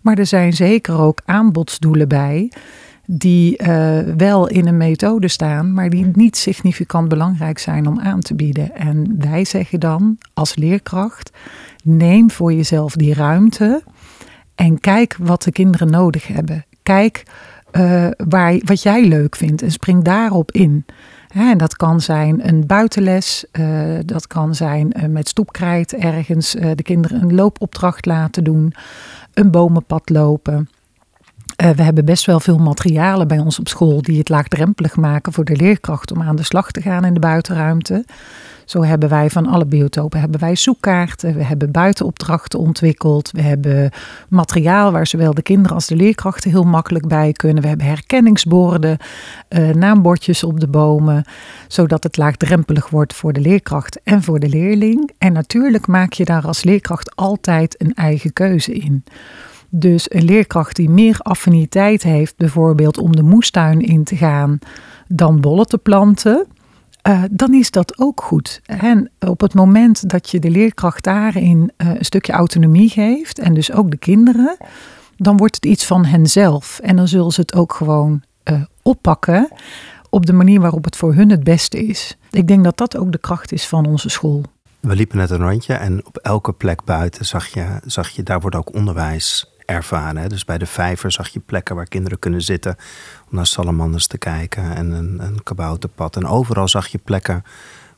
Maar 0.00 0.18
er 0.18 0.26
zijn 0.26 0.52
zeker 0.52 0.98
ook 0.98 1.20
aanbodsdoelen 1.24 2.08
bij 2.08 2.50
die 3.14 3.62
uh, 3.62 3.98
wel 4.16 4.48
in 4.48 4.66
een 4.66 4.76
methode 4.76 5.28
staan, 5.28 5.72
maar 5.72 5.90
die 5.90 6.10
niet 6.12 6.36
significant 6.36 7.08
belangrijk 7.08 7.58
zijn 7.58 7.86
om 7.86 8.00
aan 8.00 8.20
te 8.20 8.34
bieden. 8.34 8.74
En 8.74 9.14
wij 9.18 9.44
zeggen 9.44 9.80
dan 9.80 10.18
als 10.34 10.56
leerkracht: 10.56 11.30
neem 11.82 12.30
voor 12.30 12.52
jezelf 12.52 12.96
die 12.96 13.14
ruimte 13.14 13.82
en 14.54 14.80
kijk 14.80 15.16
wat 15.20 15.42
de 15.42 15.52
kinderen 15.52 15.90
nodig 15.90 16.26
hebben. 16.26 16.64
Kijk 16.82 17.22
uh, 17.72 18.06
waar, 18.16 18.60
wat 18.64 18.82
jij 18.82 19.04
leuk 19.08 19.36
vindt 19.36 19.62
en 19.62 19.72
spring 19.72 20.04
daarop 20.04 20.50
in. 20.50 20.84
en 21.28 21.58
dat 21.58 21.76
kan 21.76 22.00
zijn 22.00 22.48
een 22.48 22.66
buitenles, 22.66 23.44
uh, 23.52 23.98
dat 24.04 24.26
kan 24.26 24.54
zijn 24.54 24.92
uh, 24.96 25.04
met 25.04 25.28
stoepkrijt 25.28 25.92
ergens 25.92 26.50
de 26.50 26.82
kinderen 26.82 27.22
een 27.22 27.34
loopopdracht 27.34 28.06
laten 28.06 28.44
doen, 28.44 28.72
een 29.34 29.50
bomenpad 29.50 30.10
lopen. 30.10 30.68
Uh, 31.56 31.70
we 31.70 31.82
hebben 31.82 32.04
best 32.04 32.26
wel 32.26 32.40
veel 32.40 32.58
materialen 32.58 33.28
bij 33.28 33.38
ons 33.38 33.58
op 33.58 33.68
school 33.68 34.02
die 34.02 34.18
het 34.18 34.28
laagdrempelig 34.28 34.96
maken 34.96 35.32
voor 35.32 35.44
de 35.44 35.56
leerkracht 35.56 36.12
om 36.12 36.22
aan 36.22 36.36
de 36.36 36.42
slag 36.42 36.70
te 36.70 36.80
gaan 36.80 37.04
in 37.04 37.14
de 37.14 37.20
buitenruimte. 37.20 38.04
Zo 38.64 38.84
hebben 38.84 39.08
wij 39.08 39.30
van 39.30 39.46
alle 39.46 39.66
biotopen 39.66 40.20
hebben 40.20 40.40
wij 40.40 40.56
zoekkaarten, 40.56 41.34
we 41.34 41.44
hebben 41.44 41.70
buitenopdrachten 41.70 42.58
ontwikkeld, 42.58 43.30
we 43.30 43.42
hebben 43.42 43.90
materiaal 44.28 44.92
waar 44.92 45.06
zowel 45.06 45.34
de 45.34 45.42
kinderen 45.42 45.74
als 45.74 45.86
de 45.86 45.96
leerkrachten 45.96 46.50
heel 46.50 46.64
makkelijk 46.64 47.08
bij 47.08 47.32
kunnen. 47.32 47.62
We 47.62 47.68
hebben 47.68 47.86
herkenningsborden, 47.86 48.96
uh, 49.48 49.68
naambordjes 49.68 50.44
op 50.44 50.60
de 50.60 50.68
bomen, 50.68 51.24
zodat 51.68 52.02
het 52.02 52.16
laagdrempelig 52.16 52.88
wordt 52.88 53.14
voor 53.14 53.32
de 53.32 53.40
leerkracht 53.40 54.00
en 54.04 54.22
voor 54.22 54.38
de 54.38 54.48
leerling. 54.48 55.10
En 55.18 55.32
natuurlijk 55.32 55.86
maak 55.86 56.12
je 56.12 56.24
daar 56.24 56.46
als 56.46 56.62
leerkracht 56.62 57.16
altijd 57.16 57.74
een 57.80 57.94
eigen 57.94 58.32
keuze 58.32 58.72
in. 58.74 59.04
Dus 59.74 60.10
een 60.10 60.24
leerkracht 60.24 60.76
die 60.76 60.90
meer 60.90 61.18
affiniteit 61.18 62.02
heeft, 62.02 62.36
bijvoorbeeld 62.36 62.98
om 62.98 63.16
de 63.16 63.22
moestuin 63.22 63.80
in 63.80 64.04
te 64.04 64.16
gaan 64.16 64.58
dan 65.08 65.40
bollen 65.40 65.66
te 65.66 65.78
planten, 65.78 66.46
uh, 67.08 67.22
dan 67.30 67.54
is 67.54 67.70
dat 67.70 67.98
ook 67.98 68.22
goed. 68.22 68.60
En 68.64 69.10
op 69.18 69.40
het 69.40 69.54
moment 69.54 70.08
dat 70.08 70.30
je 70.30 70.38
de 70.38 70.50
leerkracht 70.50 71.04
daarin 71.04 71.72
uh, 71.76 71.88
een 71.88 72.04
stukje 72.04 72.32
autonomie 72.32 72.88
geeft, 72.88 73.38
en 73.38 73.54
dus 73.54 73.72
ook 73.72 73.90
de 73.90 73.96
kinderen, 73.96 74.56
dan 75.16 75.36
wordt 75.36 75.54
het 75.54 75.64
iets 75.64 75.86
van 75.86 76.04
henzelf. 76.04 76.78
En 76.82 76.96
dan 76.96 77.08
zullen 77.08 77.32
ze 77.32 77.40
het 77.40 77.54
ook 77.54 77.74
gewoon 77.74 78.22
uh, 78.50 78.62
oppakken 78.82 79.48
op 80.10 80.26
de 80.26 80.32
manier 80.32 80.60
waarop 80.60 80.84
het 80.84 80.96
voor 80.96 81.14
hun 81.14 81.30
het 81.30 81.44
beste 81.44 81.86
is. 81.86 82.16
Ik 82.30 82.48
denk 82.48 82.64
dat 82.64 82.76
dat 82.76 82.96
ook 82.96 83.12
de 83.12 83.18
kracht 83.18 83.52
is 83.52 83.66
van 83.66 83.86
onze 83.86 84.08
school. 84.08 84.42
We 84.80 84.94
liepen 84.94 85.16
net 85.16 85.30
een 85.30 85.48
rondje 85.48 85.74
en 85.74 86.06
op 86.06 86.16
elke 86.16 86.52
plek 86.52 86.84
buiten 86.84 87.24
zag 87.24 87.46
je, 87.46 87.80
zag 87.84 88.08
je 88.08 88.22
daar 88.22 88.40
wordt 88.40 88.56
ook 88.56 88.74
onderwijs 88.74 89.51
ervaren. 89.72 90.28
Dus 90.28 90.44
bij 90.44 90.58
de 90.58 90.66
vijver 90.66 91.12
zag 91.12 91.28
je 91.28 91.40
plekken 91.40 91.76
waar 91.76 91.88
kinderen 91.88 92.18
kunnen 92.18 92.42
zitten 92.42 92.76
om 93.30 93.36
naar 93.36 93.46
salamanders 93.46 94.06
te 94.06 94.18
kijken 94.18 94.76
en 94.76 94.90
een, 94.90 95.20
een 95.20 95.42
kabouterpad. 95.42 96.16
En 96.16 96.26
overal 96.26 96.68
zag 96.68 96.86
je 96.86 96.98
plekken 96.98 97.44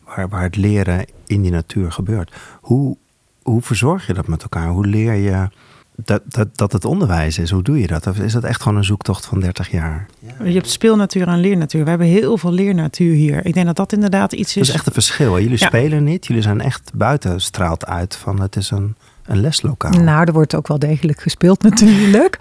waar, 0.04 0.28
waar 0.28 0.42
het 0.42 0.56
leren 0.56 1.04
in 1.26 1.42
die 1.42 1.50
natuur 1.50 1.92
gebeurt. 1.92 2.32
Hoe, 2.60 2.96
hoe 3.42 3.62
verzorg 3.62 4.06
je 4.06 4.14
dat 4.14 4.26
met 4.26 4.42
elkaar? 4.42 4.68
Hoe 4.68 4.86
leer 4.86 5.14
je 5.14 5.48
dat, 5.96 6.22
dat, 6.24 6.56
dat 6.56 6.72
het 6.72 6.84
onderwijs 6.84 7.38
is? 7.38 7.50
Hoe 7.50 7.62
doe 7.62 7.80
je 7.80 7.86
dat? 7.86 8.06
Of 8.06 8.18
is 8.18 8.32
dat 8.32 8.44
echt 8.44 8.62
gewoon 8.62 8.78
een 8.78 8.84
zoektocht 8.84 9.26
van 9.26 9.40
30 9.40 9.70
jaar? 9.70 10.06
Je 10.44 10.52
hebt 10.52 10.70
speelnatuur 10.70 11.28
en 11.28 11.40
leernatuur. 11.40 11.84
We 11.84 11.88
hebben 11.88 12.06
heel 12.06 12.38
veel 12.38 12.52
leernatuur 12.52 13.14
hier. 13.14 13.46
Ik 13.46 13.54
denk 13.54 13.66
dat 13.66 13.76
dat 13.76 13.92
inderdaad 13.92 14.32
iets 14.32 14.48
is. 14.48 14.54
Dat 14.54 14.68
is 14.68 14.74
echt 14.74 14.86
een 14.86 14.92
verschil. 14.92 15.38
Jullie 15.38 15.56
spelen 15.56 16.04
niet. 16.04 16.26
Jullie 16.26 16.42
zijn 16.42 16.60
echt 16.60 16.90
buiten 16.94 17.40
straalt 17.40 17.86
uit 17.86 18.16
van 18.16 18.40
het 18.40 18.56
is 18.56 18.70
een 18.70 18.96
een 19.26 19.40
leslokaal? 19.40 19.90
Nou, 19.90 20.24
er 20.24 20.32
wordt 20.32 20.54
ook 20.54 20.68
wel 20.68 20.78
degelijk 20.78 21.20
gespeeld 21.20 21.62
natuurlijk. 21.70 22.36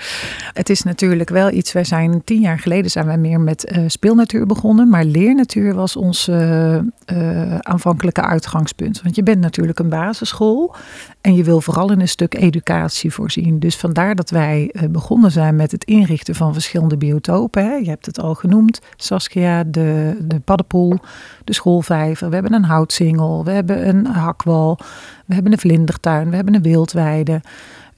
Het 0.54 0.70
is 0.70 0.84
natuurlijk 0.84 1.30
wel 1.30 1.52
iets, 1.52 1.72
wij 1.72 1.84
zijn 1.84 2.24
tien 2.24 2.42
jaar 2.42 2.60
geleden 2.60 2.92
zijn 2.92 3.06
wij 3.06 3.18
meer 3.18 3.42
met 3.42 3.72
uh, 3.72 3.84
speelnatuur 3.88 4.46
begonnen. 4.46 4.90
Maar 4.90 5.04
leernatuur 5.04 5.74
was 5.74 5.96
ons 5.96 6.28
uh, 6.28 6.76
uh, 6.76 7.58
aanvankelijke 7.58 8.22
uitgangspunt. 8.22 9.02
Want 9.02 9.16
je 9.16 9.24
bent 9.24 9.40
natuurlijk 9.40 9.80
een 9.80 9.90
basisschool 9.90 10.76
en 11.24 11.36
je 11.36 11.44
wil 11.44 11.62
vooral 11.62 11.92
in 11.92 12.00
een 12.00 12.08
stuk 12.08 12.36
educatie 12.36 13.14
voorzien. 13.14 13.60
Dus 13.60 13.78
vandaar 13.78 14.16
dat 14.16 14.30
wij 14.30 14.74
begonnen 14.90 15.32
zijn 15.32 15.56
met 15.56 15.72
het 15.72 15.84
inrichten 15.84 16.36
van 16.36 16.54
verschillende 16.54 16.98
biotopen. 16.98 17.84
Je 17.84 17.90
hebt 17.90 18.06
het 18.06 18.20
al 18.20 18.36
genoemd, 18.36 18.82
Saskia, 18.96 19.64
de, 19.64 20.18
de 20.22 20.40
paddenpoel, 20.40 21.00
de 21.44 21.54
schoolvijver. 21.54 22.28
We 22.28 22.34
hebben 22.34 22.54
een 22.54 22.64
houtsingel, 22.64 23.44
we 23.44 23.52
hebben 23.52 23.88
een 23.88 24.06
hakwal, 24.06 24.78
we 25.26 25.34
hebben 25.34 25.52
een 25.52 25.60
vlindertuin, 25.60 26.30
we 26.30 26.36
hebben 26.36 26.54
een 26.54 26.62
wildweide. 26.62 27.42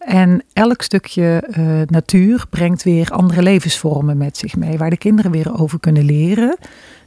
En 0.06 0.44
elk 0.54 0.82
stukje 0.82 1.44
uh, 1.58 1.82
natuur 1.86 2.46
brengt 2.50 2.84
weer 2.84 3.10
andere 3.10 3.42
levensvormen 3.42 4.18
met 4.18 4.38
zich 4.38 4.56
mee, 4.56 4.78
waar 4.78 4.90
de 4.90 4.98
kinderen 4.98 5.32
weer 5.32 5.60
over 5.60 5.80
kunnen 5.80 6.04
leren. 6.04 6.58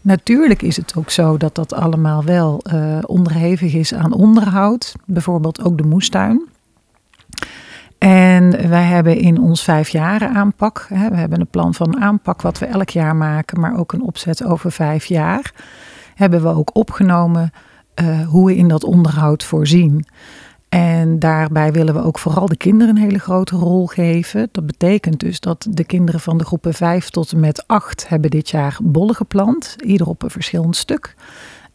Natuurlijk 0.01 0.63
is 0.63 0.77
het 0.77 0.95
ook 0.97 1.11
zo 1.11 1.37
dat 1.37 1.55
dat 1.55 1.73
allemaal 1.73 2.25
wel 2.25 2.61
uh, 2.73 2.99
onderhevig 3.07 3.75
is 3.75 3.95
aan 3.95 4.13
onderhoud, 4.13 4.95
bijvoorbeeld 5.05 5.63
ook 5.63 5.79
de 5.79 5.87
moestuin. 5.87 6.49
En 7.99 8.69
wij 8.69 8.85
hebben 8.85 9.17
in 9.17 9.41
ons 9.41 9.65
vijf 9.65 9.89
jaren 9.89 10.31
aanpak, 10.31 10.87
hè, 10.89 11.09
we 11.09 11.17
hebben 11.17 11.41
een 11.41 11.51
plan 11.51 11.75
van 11.75 12.01
aanpak 12.01 12.43
wat 12.43 12.59
we 12.59 12.67
elk 12.67 12.89
jaar 12.89 13.17
maken, 13.17 13.61
maar 13.61 13.79
ook 13.79 13.93
een 13.93 14.03
opzet 14.03 14.45
over 14.45 14.73
vijf 14.73 15.05
jaar, 15.05 15.53
hebben 16.15 16.43
we 16.43 16.49
ook 16.49 16.77
opgenomen 16.77 17.51
uh, 18.03 18.29
hoe 18.29 18.47
we 18.47 18.57
in 18.57 18.69
dat 18.69 18.85
onderhoud 18.85 19.45
voorzien. 19.45 20.07
En 20.69 21.19
daarbij 21.19 21.73
willen 21.73 21.95
we 21.95 22.03
ook 22.03 22.19
vooral 22.19 22.47
de 22.47 22.57
kinderen 22.57 22.97
een 22.97 23.03
hele 23.03 23.19
grote 23.19 23.57
rol 23.57 23.87
geven. 23.87 24.49
Dat 24.53 24.67
betekent 24.67 25.21
dus 25.21 25.41
dat 25.41 25.67
de 25.71 25.85
kinderen 25.85 26.21
van 26.21 26.39
de 26.39 26.45
groepen 26.45 26.75
5 26.75 27.11
tot 27.11 27.33
en 27.33 27.41
met 27.41 27.67
8 27.67 28.09
hebben 28.09 28.31
dit 28.31 28.51
jaar 28.51 28.79
bollen 28.83 29.15
geplant. 29.15 29.77
Ieder 29.85 30.07
op 30.07 30.23
een 30.23 30.31
verschillend 30.31 30.77
stuk. 30.77 31.15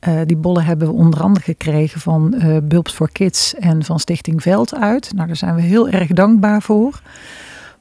Uh, 0.07 0.21
die 0.25 0.37
bollen 0.37 0.63
hebben 0.63 0.87
we 0.87 0.93
onder 0.93 1.21
andere 1.21 1.45
gekregen 1.45 2.01
van 2.01 2.33
uh, 2.37 2.57
Bulbs 2.63 2.93
for 2.93 3.11
Kids 3.11 3.55
en 3.55 3.83
van 3.83 3.99
Stichting 3.99 4.41
Veld 4.41 4.75
uit. 4.75 5.11
Nou, 5.15 5.27
daar 5.27 5.35
zijn 5.35 5.55
we 5.55 5.61
heel 5.61 5.89
erg 5.89 6.07
dankbaar 6.07 6.61
voor. 6.61 7.01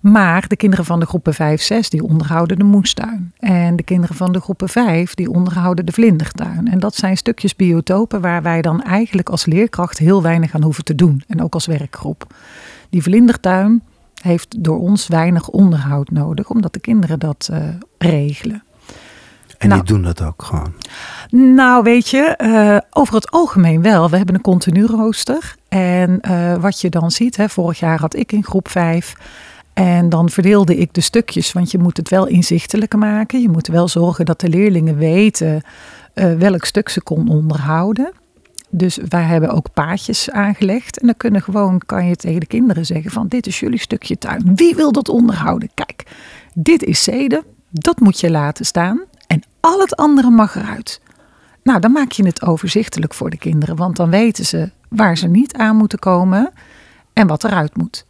Maar 0.03 0.49
de 0.49 0.57
kinderen 0.57 0.85
van 0.85 1.01
de 1.01 1.07
groepen 1.07 1.35
5, 1.35 1.63
6, 1.63 1.91
die 1.91 2.03
onderhouden 2.03 2.59
de 2.59 2.65
moestuin. 2.65 3.33
En 3.39 3.77
de 3.77 3.83
kinderen 3.83 4.17
van 4.17 4.33
de 4.33 4.41
groepen 4.41 4.69
5, 4.69 5.15
die 5.15 5.31
onderhouden 5.31 5.87
de 5.87 5.93
vlindertuin. 5.93 6.69
En 6.69 6.79
dat 6.79 6.95
zijn 6.95 7.17
stukjes 7.17 7.57
biotopen 7.57 8.21
waar 8.21 8.43
wij 8.43 8.63
dan 8.63 8.83
eigenlijk 8.83 9.29
als 9.29 9.47
leerkracht 9.47 9.99
heel 9.99 10.23
weinig 10.23 10.55
aan 10.55 10.63
hoeven 10.63 10.85
te 10.85 10.95
doen. 10.95 11.23
En 11.29 11.43
ook 11.43 11.55
als 11.55 11.67
werkgroep. 11.67 12.27
Die 12.91 13.03
vlindertuin 13.03 13.83
heeft 14.23 14.65
door 14.65 14.79
ons 14.79 15.07
weinig 15.07 15.49
onderhoud 15.49 16.11
nodig, 16.11 16.51
omdat 16.51 16.73
de 16.73 16.81
kinderen 16.81 17.19
dat 17.19 17.49
uh, 17.53 17.59
regelen. 17.99 18.63
En 19.59 19.69
nou, 19.69 19.83
die 19.83 19.93
doen 19.93 20.03
dat 20.03 20.23
ook 20.23 20.43
gewoon? 20.43 20.73
Nou, 21.31 21.83
weet 21.83 22.09
je, 22.09 22.39
uh, 22.39 22.79
over 22.91 23.15
het 23.15 23.31
algemeen 23.31 23.83
wel. 23.83 24.11
We 24.11 24.17
hebben 24.17 24.35
een 24.35 24.41
continu 24.41 24.87
rooster. 24.87 25.55
En 25.69 26.19
uh, 26.29 26.55
wat 26.55 26.81
je 26.81 26.89
dan 26.89 27.11
ziet, 27.11 27.37
hè, 27.37 27.49
vorig 27.49 27.79
jaar 27.79 28.01
had 28.01 28.17
ik 28.17 28.33
in 28.33 28.45
groep 28.45 28.69
5 28.69 29.15
en 29.75 30.09
dan 30.09 30.31
verdeelde 30.31 30.77
ik 30.77 30.95
de 30.95 31.01
stukjes, 31.01 31.53
want 31.53 31.71
je 31.71 31.79
moet 31.79 31.97
het 31.97 32.09
wel 32.09 32.27
inzichtelijk 32.27 32.97
maken. 32.97 33.41
Je 33.41 33.49
moet 33.49 33.67
wel 33.67 33.89
zorgen 33.89 34.25
dat 34.25 34.41
de 34.41 34.49
leerlingen 34.49 34.97
weten 34.97 35.63
uh, 36.15 36.35
welk 36.35 36.65
stuk 36.65 36.89
ze 36.89 37.03
kon 37.03 37.29
onderhouden. 37.29 38.13
Dus 38.71 38.99
wij 39.09 39.23
hebben 39.23 39.51
ook 39.51 39.73
paadjes 39.73 40.31
aangelegd. 40.31 40.99
En 40.99 41.07
dan 41.07 41.17
kunnen 41.17 41.43
gewoon, 41.43 41.81
kan 41.87 42.07
je 42.07 42.17
tegen 42.17 42.41
de 42.41 42.47
kinderen 42.47 42.87
zeggen 42.87 43.11
van 43.11 43.29
dit 43.29 43.47
is 43.47 43.61
jullie 43.61 43.79
stukje 43.79 44.19
tuin. 44.19 44.53
Wie 44.55 44.75
wil 44.75 44.93
dat 44.93 45.09
onderhouden? 45.09 45.71
Kijk, 45.75 46.07
dit 46.55 46.83
is 46.83 47.03
zeden. 47.03 47.45
Dat 47.71 48.01
moet 48.01 48.21
je 48.21 48.31
laten 48.31 48.65
staan. 48.65 49.01
En 49.27 49.43
Al 49.61 49.81
het 49.81 49.97
andere 49.97 50.31
mag 50.31 50.57
eruit. 50.57 51.01
Nou, 51.63 51.81
dan 51.81 51.93
maak 51.93 52.13
je 52.13 52.27
het 52.27 52.43
overzichtelijk 52.43 53.15
voor 53.15 53.31
de 53.31 53.39
kinderen, 53.39 53.77
want 53.77 53.97
dan 53.97 54.11
weten 54.11 54.45
ze 54.45 54.71
waar 54.89 55.17
ze 55.17 55.29
niet 55.29 55.55
aan 55.55 55.77
moeten 55.77 55.99
komen 55.99 56.53
en 57.13 57.27
wat 57.27 57.45
eruit 57.45 57.77
moet. 57.77 58.07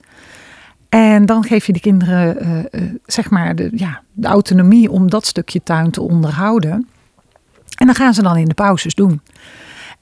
En 0.94 1.26
dan 1.26 1.44
geef 1.44 1.66
je 1.66 1.72
de 1.72 1.80
kinderen 1.80 2.46
uh, 2.46 2.58
uh, 2.58 2.94
zeg 3.06 3.30
maar 3.30 3.54
de, 3.54 3.70
ja, 3.74 4.02
de 4.12 4.28
autonomie 4.28 4.90
om 4.90 5.10
dat 5.10 5.26
stukje 5.26 5.62
tuin 5.62 5.90
te 5.90 6.02
onderhouden. 6.02 6.88
En 7.78 7.86
dan 7.86 7.94
gaan 7.94 8.14
ze 8.14 8.22
dan 8.22 8.36
in 8.36 8.48
de 8.48 8.54
pauzes 8.54 8.94
doen. 8.94 9.20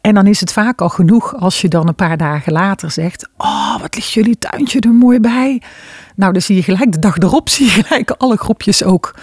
En 0.00 0.14
dan 0.14 0.26
is 0.26 0.40
het 0.40 0.53
vaak 0.53 0.81
al 0.81 0.88
genoeg 0.88 1.37
als 1.37 1.61
je 1.61 1.68
dan 1.68 1.88
een 1.88 1.94
paar 1.94 2.16
dagen 2.16 2.53
later 2.53 2.90
zegt: 2.90 3.29
Oh, 3.37 3.81
wat 3.81 3.94
ligt 3.94 4.12
jullie 4.12 4.38
tuintje 4.38 4.81
er 4.81 4.92
mooi 4.92 5.20
bij. 5.20 5.62
Nou, 6.16 6.33
dan 6.33 6.42
zie 6.42 6.57
je 6.57 6.62
gelijk 6.62 6.92
de 6.92 6.98
dag 6.98 7.16
erop, 7.16 7.48
zie 7.48 7.66
je 7.66 7.83
gelijk 7.83 8.11
alle 8.11 8.37
groepjes 8.37 8.85
ook 8.85 9.14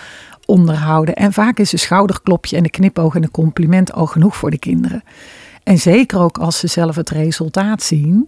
onderhouden. 0.45 1.15
En 1.15 1.34
vaak 1.34 1.60
is 1.60 1.71
een 1.71 1.80
schouderklopje 1.80 2.58
en 2.58 2.63
een 2.63 2.69
knipoog 2.69 3.15
en 3.15 3.23
een 3.23 3.32
compliment 3.32 3.93
al 3.93 4.06
genoeg 4.06 4.36
voor 4.36 4.51
de 4.51 4.60
kinderen. 4.60 5.03
En 5.63 5.77
zeker 5.77 6.19
ook 6.19 6.38
als 6.38 6.60
ze 6.60 6.67
zelf 6.67 6.95
het 6.95 7.10
resultaat 7.10 7.84
zien. 7.84 8.27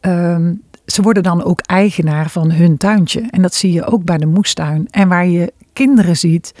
Um, 0.00 0.62
ze 0.92 1.02
worden 1.02 1.22
dan 1.22 1.44
ook 1.44 1.60
eigenaar 1.60 2.30
van 2.30 2.50
hun 2.50 2.76
tuintje. 2.76 3.26
En 3.30 3.42
dat 3.42 3.54
zie 3.54 3.72
je 3.72 3.84
ook 3.84 4.04
bij 4.04 4.18
de 4.18 4.26
moestuin. 4.26 4.86
En 4.90 5.08
waar 5.08 5.26
je 5.26 5.52
kinderen 5.72 6.16
ziet 6.16 6.54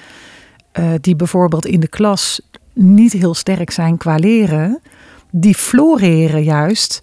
uh, 0.78 0.90
die 1.00 1.16
bijvoorbeeld 1.16 1.66
in 1.66 1.80
de 1.80 1.88
klas 1.88 2.40
niet 2.72 3.12
heel 3.12 3.34
sterk 3.34 3.70
zijn 3.70 3.96
qua 3.96 4.16
leren, 4.16 4.80
die 5.30 5.54
floreren 5.54 6.42
juist. 6.42 7.00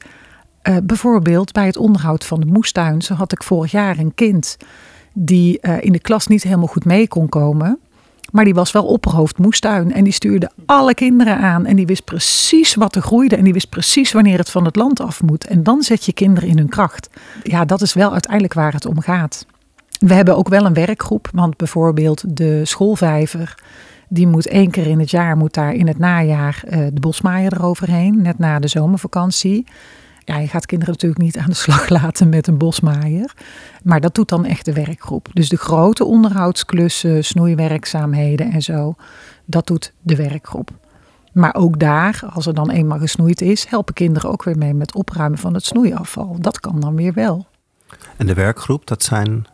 Uh, 0.64 0.78
bijvoorbeeld 0.84 1.52
bij 1.52 1.66
het 1.66 1.78
onderhoud 1.78 2.26
van 2.26 2.40
de 2.40 2.46
moestuin. 2.46 3.02
Zo 3.02 3.14
had 3.14 3.32
ik 3.32 3.44
vorig 3.44 3.72
jaar 3.72 3.98
een 3.98 4.14
kind 4.14 4.58
die 5.14 5.60
uh, 5.62 5.84
in 5.84 5.92
de 5.92 6.00
klas 6.00 6.28
niet 6.28 6.44
helemaal 6.44 6.68
goed 6.68 6.86
mee 6.86 7.08
kon 7.08 7.30
komen. 7.30 7.80
Maar 8.36 8.45
die 8.45 8.54
was 8.54 8.71
wel 8.71 8.86
opperhoofd 8.86 9.38
moestuin. 9.38 9.93
En 9.93 10.04
die 10.04 10.13
stuurde 10.13 10.50
alle 10.65 10.93
kinderen 10.93 11.38
aan. 11.38 11.65
En 11.65 11.76
die 11.76 11.86
wist 11.86 12.04
precies 12.04 12.76
wat 12.76 12.95
er 12.95 13.02
groeide. 13.02 13.36
En 13.36 13.43
die 13.43 13.54
wist 13.54 13.69
precies 13.69 14.12
wanneer 14.12 14.38
het 14.38 14.50
van 14.50 14.65
het 14.65 14.76
land 14.76 15.00
af 15.00 15.21
moet. 15.21 15.48
En 15.48 15.63
dan 15.63 15.82
zet 15.82 16.06
je 16.06 16.13
kinderen 16.13 16.50
in 16.50 16.58
hun 16.58 16.69
kracht. 16.69 17.10
Ja, 17.43 17.65
dat 17.65 17.82
is 17.82 17.93
wel 17.93 18.12
uiteindelijk 18.12 18.54
waar 18.54 18.74
het 18.74 18.86
om 18.86 19.00
gaat. 19.00 19.45
We 20.00 20.13
hebben 20.13 20.38
ook 20.38 20.50
wel 20.50 20.65
een 20.65 20.74
werkgroep. 20.74 21.30
Want 21.34 21.58
bijvoorbeeld 21.58 22.38
de 22.38 22.65
schoolvijver. 22.65 23.56
Die 24.08 24.28
moet 24.28 24.48
één 24.48 24.71
keer 24.71 24.88
in 24.88 25.00
het 25.00 25.12
jaar, 25.12 25.38
moet 25.38 25.54
daar 25.54 25.74
in 25.74 25.88
het 25.88 25.98
najaar 25.98 26.63
uh, 26.65 26.71
de 26.93 27.00
bosmaaier 27.00 27.54
eroverheen. 27.54 28.21
Net 28.21 28.39
na 28.39 28.60
de 28.60 28.67
zomervakantie. 28.67 29.65
Ja, 30.26 30.38
je 30.38 30.48
gaat 30.48 30.66
kinderen 30.66 30.94
natuurlijk 30.94 31.22
niet 31.22 31.38
aan 31.38 31.50
de 31.50 31.56
slag 31.56 31.90
laten 32.02 32.30
met 32.30 32.48
een 32.48 32.58
bosmaaier. 32.58 33.34
Maar 33.84 34.02
dat 34.02 34.16
doet 34.16 34.30
dan 34.30 34.46
echt 34.46 34.66
de 34.66 34.74
werkgroep. 34.74 35.28
Dus 35.34 35.50
de 35.50 35.58
grote 35.58 36.04
onderhoudsklussen, 36.06 37.24
snoeiwerkzaamheden 37.24 38.52
en 38.52 38.62
zo, 38.62 38.96
dat 39.46 39.68
doet 39.68 39.94
de 40.02 40.16
werkgroep. 40.16 40.70
Maar 41.34 41.56
ook 41.56 41.80
daar, 41.80 42.22
als 42.34 42.46
er 42.46 42.54
dan 42.54 42.70
eenmaal 42.70 43.00
gesnoeid 43.00 43.42
is, 43.42 43.66
helpen 43.66 43.94
kinderen 43.94 44.30
ook 44.32 44.44
weer 44.44 44.58
mee 44.58 44.74
met 44.74 44.96
opruimen 44.96 45.40
van 45.40 45.54
het 45.54 45.66
snoeiafval. 45.66 46.38
Dat 46.40 46.60
kan 46.60 46.80
dan 46.80 46.96
weer 46.96 47.14
wel. 47.14 47.46
En 48.18 48.28
de 48.28 48.34
werkgroep, 48.34 48.88
dat 48.88 49.04
zijn? 49.04 49.46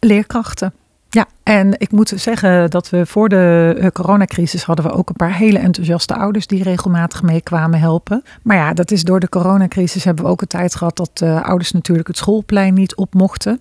Leerkrachten. 0.00 0.74
Ja, 1.14 1.26
en 1.42 1.80
ik 1.80 1.90
moet 1.90 2.12
zeggen 2.16 2.70
dat 2.70 2.90
we 2.90 3.06
voor 3.06 3.28
de 3.28 3.76
eh, 3.78 3.86
coronacrisis 3.88 4.62
hadden 4.62 4.84
we 4.84 4.92
ook 4.92 5.08
een 5.08 5.16
paar 5.16 5.34
hele 5.34 5.58
enthousiaste 5.58 6.14
ouders 6.14 6.46
die 6.46 6.62
regelmatig 6.62 7.22
mee 7.22 7.40
kwamen 7.40 7.78
helpen. 7.78 8.22
Maar 8.42 8.56
ja, 8.56 8.72
dat 8.72 8.90
is 8.90 9.02
door 9.02 9.20
de 9.20 9.28
coronacrisis 9.28 10.04
hebben 10.04 10.24
we 10.24 10.30
ook 10.30 10.40
een 10.40 10.46
tijd 10.46 10.74
gehad 10.74 10.96
dat 10.96 11.20
uh, 11.22 11.42
ouders 11.42 11.72
natuurlijk 11.72 12.08
het 12.08 12.16
schoolplein 12.16 12.74
niet 12.74 12.94
op 12.94 13.14
mochten. 13.14 13.60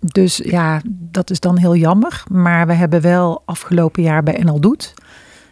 Dus 0.00 0.36
ja, 0.36 0.80
dat 0.86 1.30
is 1.30 1.40
dan 1.40 1.58
heel 1.58 1.76
jammer. 1.76 2.22
Maar 2.30 2.66
we 2.66 2.72
hebben 2.72 3.00
wel 3.00 3.42
afgelopen 3.44 4.02
jaar 4.02 4.22
bij 4.22 4.40
NL 4.42 4.76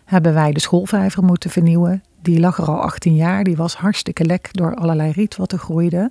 hebben 0.05 0.35
wij 0.35 0.53
de 0.53 0.61
schoolvijver 0.61 1.23
moeten 1.23 1.51
vernieuwen. 1.51 2.03
Die 2.23 2.41
lag 2.41 2.59
er 2.59 2.67
al 2.67 2.83
18 2.83 3.15
jaar, 3.15 3.45
die 3.45 3.57
was 3.57 3.77
hartstikke 3.77 4.25
lek 4.25 4.49
door 4.53 4.75
allerlei 4.75 5.13
riet 5.13 5.37
wat 5.37 5.53
er 5.53 5.59
groeide. 5.59 6.11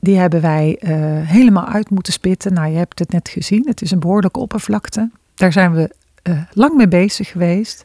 Die 0.00 0.18
hebben 0.18 0.40
wij 0.40 0.78
uh, 0.80 0.90
helemaal 1.28 1.66
uit 1.66 1.90
moeten 1.90 2.12
spitten. 2.12 2.52
Nou, 2.52 2.70
je 2.70 2.76
hebt 2.76 2.98
het 2.98 3.12
net 3.12 3.28
gezien. 3.28 3.66
Het 3.66 3.82
is 3.82 3.90
een 3.90 4.00
behoorlijke 4.00 4.40
oppervlakte. 4.40 5.10
Daar 5.34 5.52
zijn 5.52 5.72
we 5.72 5.94
uh, 6.28 6.38
lang 6.52 6.74
mee 6.74 6.88
bezig 6.88 7.28
geweest. 7.28 7.84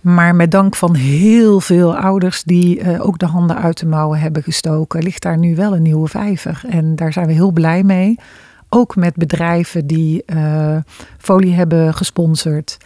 Maar 0.00 0.34
met 0.34 0.50
dank 0.50 0.76
van 0.76 0.94
heel 0.94 1.60
veel 1.60 1.96
ouders 1.96 2.42
die 2.42 2.80
uh, 2.80 3.06
ook 3.06 3.18
de 3.18 3.26
handen 3.26 3.56
uit 3.56 3.78
de 3.78 3.86
mouwen 3.86 4.18
hebben 4.18 4.42
gestoken, 4.42 5.02
ligt 5.02 5.22
daar 5.22 5.38
nu 5.38 5.54
wel 5.54 5.74
een 5.74 5.82
nieuwe 5.82 6.08
vijver. 6.08 6.62
En 6.68 6.96
daar 6.96 7.12
zijn 7.12 7.26
we 7.26 7.32
heel 7.32 7.50
blij 7.50 7.82
mee. 7.82 8.18
Ook 8.68 8.96
met 8.96 9.14
bedrijven 9.14 9.86
die 9.86 10.24
folie 11.18 11.54
hebben 11.54 11.94
gesponsord. 11.94 12.76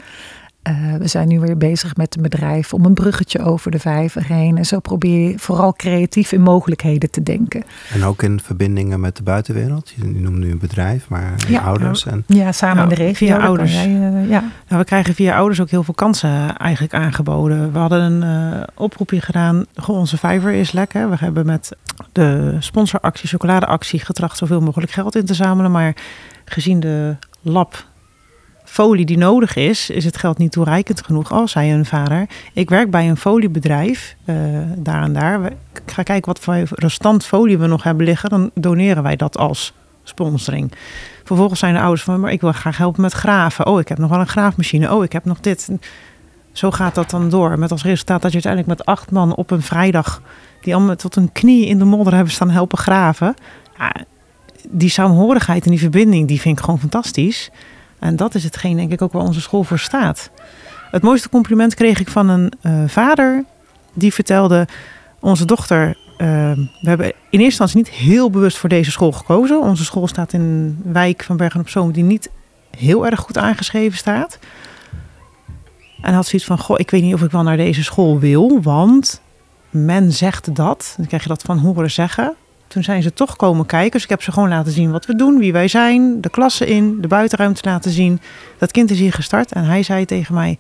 Uh, 0.69 0.95
we 0.95 1.07
zijn 1.09 1.29
nu 1.29 1.41
weer 1.41 1.57
bezig 1.57 1.97
met 1.97 2.17
een 2.17 2.23
bedrijf 2.23 2.73
om 2.73 2.85
een 2.85 2.95
bruggetje 2.95 3.43
over 3.43 3.71
de 3.71 3.79
vijver 3.79 4.25
heen. 4.27 4.57
En 4.57 4.67
zo 4.67 4.81
probeer 4.81 5.29
je 5.29 5.39
vooral 5.39 5.73
creatief 5.73 6.33
in 6.33 6.41
mogelijkheden 6.41 7.11
te 7.11 7.23
denken. 7.23 7.65
En 7.93 8.05
ook 8.05 8.23
in 8.23 8.41
verbindingen 8.41 9.01
met 9.01 9.17
de 9.17 9.23
buitenwereld? 9.23 9.93
Je 9.97 10.05
noemt 10.05 10.39
nu 10.39 10.51
een 10.51 10.59
bedrijf, 10.59 11.09
maar 11.09 11.35
ja, 11.49 11.61
ouders. 11.61 12.07
En... 12.07 12.25
Ja, 12.27 12.53
samen 12.53 12.83
in 12.83 12.89
de 12.89 12.95
regio. 12.95 13.27
Via 13.27 13.39
ouders. 13.39 13.73
Jij, 13.73 13.89
uh, 13.89 14.29
ja. 14.29 14.41
Nou, 14.41 14.81
we 14.81 14.85
krijgen 14.85 15.15
via 15.15 15.37
ouders 15.37 15.61
ook 15.61 15.71
heel 15.71 15.83
veel 15.83 15.95
kansen 15.95 16.57
eigenlijk 16.57 16.95
aangeboden. 16.95 17.73
We 17.73 17.79
hadden 17.79 18.01
een 18.01 18.53
uh, 18.55 18.63
oproepje 18.75 19.21
gedaan. 19.21 19.65
Goh, 19.75 19.99
onze 19.99 20.17
vijver 20.17 20.53
is 20.53 20.73
lekker. 20.73 21.11
We 21.11 21.17
hebben 21.19 21.47
met 21.47 21.77
de 22.13 22.57
sponsoractie, 22.59 23.29
chocoladeactie, 23.29 24.01
getracht 24.01 24.39
zoveel 24.39 24.61
mogelijk 24.61 24.93
geld 24.93 25.17
in 25.17 25.25
te 25.25 25.35
zamelen. 25.35 25.71
Maar 25.71 25.97
gezien 26.45 26.81
de 26.81 27.17
lab 27.41 27.85
folie 28.65 29.05
die 29.05 29.19
nodig 29.19 29.57
is, 29.57 29.91
is 29.91 30.05
het 30.05 30.17
geld 30.17 30.39
niet 30.39 30.53
toereikend 30.53 31.05
genoeg. 31.05 31.33
Als 31.33 31.53
zei 31.53 31.73
een 31.73 31.85
vader, 31.85 32.27
ik 32.53 32.69
werk 32.69 32.91
bij 32.91 33.09
een 33.09 33.17
foliebedrijf, 33.17 34.17
uh, 34.25 34.37
daar 34.77 35.03
en 35.03 35.13
daar. 35.13 35.45
Ik 35.47 35.93
ga 35.93 36.03
kijken 36.03 36.33
wat 36.33 36.39
voor 36.39 36.67
restant 36.71 37.25
folie 37.25 37.59
we 37.59 37.67
nog 37.67 37.83
hebben 37.83 38.07
liggen. 38.07 38.31
Dan 38.31 38.51
doneren 38.55 39.03
wij 39.03 39.17
dat 39.17 39.39
als 39.39 39.73
sponsoring. 40.03 40.73
Vervolgens 41.25 41.61
zijn 41.61 41.75
de 41.75 41.81
ouders 41.81 42.03
van, 42.03 42.21
maar 42.21 42.33
ik 42.33 42.41
wil 42.41 42.53
graag 42.53 42.77
helpen 42.77 43.03
met 43.03 43.13
graven. 43.13 43.67
Oh, 43.67 43.81
ik 43.81 43.89
heb 43.89 43.99
nog 43.99 44.11
wel 44.11 44.21
een 44.21 44.27
graafmachine. 44.27 44.95
Oh, 44.95 45.05
ik 45.05 45.13
heb 45.13 45.25
nog 45.25 45.41
dit. 45.41 45.71
Zo 46.53 46.71
gaat 46.71 46.95
dat 46.95 47.11
dan 47.11 47.29
door. 47.29 47.59
Met 47.59 47.71
als 47.71 47.83
resultaat 47.83 48.23
dat 48.23 48.33
je 48.33 48.43
uiteindelijk 48.43 48.79
met 48.79 48.87
acht 48.87 49.11
man 49.11 49.35
op 49.35 49.51
een 49.51 49.63
vrijdag... 49.63 50.23
die 50.61 50.75
allemaal 50.75 50.97
tot 50.97 51.17
een 51.17 51.33
knie 51.33 51.67
in 51.67 51.79
de 51.79 51.85
modder 51.85 52.15
hebben 52.15 52.33
staan 52.33 52.51
helpen 52.51 52.79
graven. 52.79 53.35
Ja, 53.79 53.93
die 54.69 54.89
saamhorigheid 54.89 55.65
en 55.65 55.71
die 55.71 55.79
verbinding, 55.79 56.29
die 56.29 56.41
vind 56.41 56.59
ik 56.59 56.65
gewoon 56.65 56.81
fantastisch. 56.81 57.51
En 58.05 58.17
dat 58.17 58.35
is 58.35 58.45
hetgeen, 58.45 58.77
denk 58.77 58.93
ik, 58.93 59.03
ook 59.03 59.13
waar 59.13 59.23
onze 59.23 59.41
school 59.41 59.65
voor 59.65 59.79
staat. 59.79 60.31
Het 60.91 61.03
mooiste 61.03 61.29
compliment 61.29 61.75
kreeg 61.75 62.01
ik 62.01 62.09
van 62.09 62.29
een 62.29 62.53
uh, 62.63 62.83
vader 62.87 63.45
die 63.93 64.13
vertelde: 64.13 64.67
Onze 65.21 65.45
dochter, 65.45 65.89
uh, 65.89 65.97
we 66.81 66.89
hebben 66.89 67.07
in 67.07 67.15
eerste 67.41 67.45
instantie 67.45 67.77
niet 67.77 67.91
heel 67.91 68.31
bewust 68.31 68.57
voor 68.57 68.69
deze 68.69 68.91
school 68.91 69.13
gekozen. 69.13 69.61
Onze 69.61 69.85
school 69.85 70.07
staat 70.07 70.33
in 70.33 70.41
een 70.41 70.81
wijk 70.93 71.23
van 71.23 71.37
Bergen 71.37 71.61
op 71.61 71.69
Zoom 71.69 71.93
die 71.93 72.03
niet 72.03 72.31
heel 72.77 73.07
erg 73.07 73.21
goed 73.21 73.39
aangeschreven 73.39 73.99
staat. 73.99 74.39
En 76.03 76.15
had 76.15 76.27
zoiets 76.27 76.49
van: 76.49 76.59
Goh, 76.59 76.79
ik 76.79 76.91
weet 76.91 77.03
niet 77.03 77.15
of 77.15 77.23
ik 77.23 77.31
wel 77.31 77.43
naar 77.43 77.57
deze 77.57 77.85
school 77.85 78.19
wil, 78.19 78.63
want 78.63 79.21
men 79.71 80.13
zegt 80.13 80.55
dat. 80.55 80.95
Dan 80.97 81.07
krijg 81.07 81.23
je 81.23 81.29
dat 81.29 81.43
van 81.43 81.59
horen 81.59 81.91
zeggen. 81.91 82.35
Toen 82.75 82.83
zijn 82.83 83.03
ze 83.03 83.13
toch 83.13 83.37
komen 83.37 83.67
kijken. 83.67 83.91
Dus 83.91 84.03
ik 84.03 84.09
heb 84.09 84.23
ze 84.23 84.33
gewoon 84.33 84.49
laten 84.49 84.73
zien 84.73 84.91
wat 84.91 85.07
we 85.07 85.15
doen, 85.15 85.39
wie 85.39 85.53
wij 85.53 85.69
zijn, 85.69 86.21
de 86.21 86.31
klassen 86.31 86.67
in, 86.67 87.01
de 87.01 87.09
buitenruimte 87.09 87.69
laten 87.69 87.91
zien. 87.91 88.21
Dat 88.59 88.71
kind 88.71 88.91
is 88.91 88.99
hier 88.99 89.13
gestart 89.13 89.53
en 89.53 89.65
hij 89.65 89.83
zei 89.83 90.05
tegen 90.05 90.35
mij: 90.35 90.59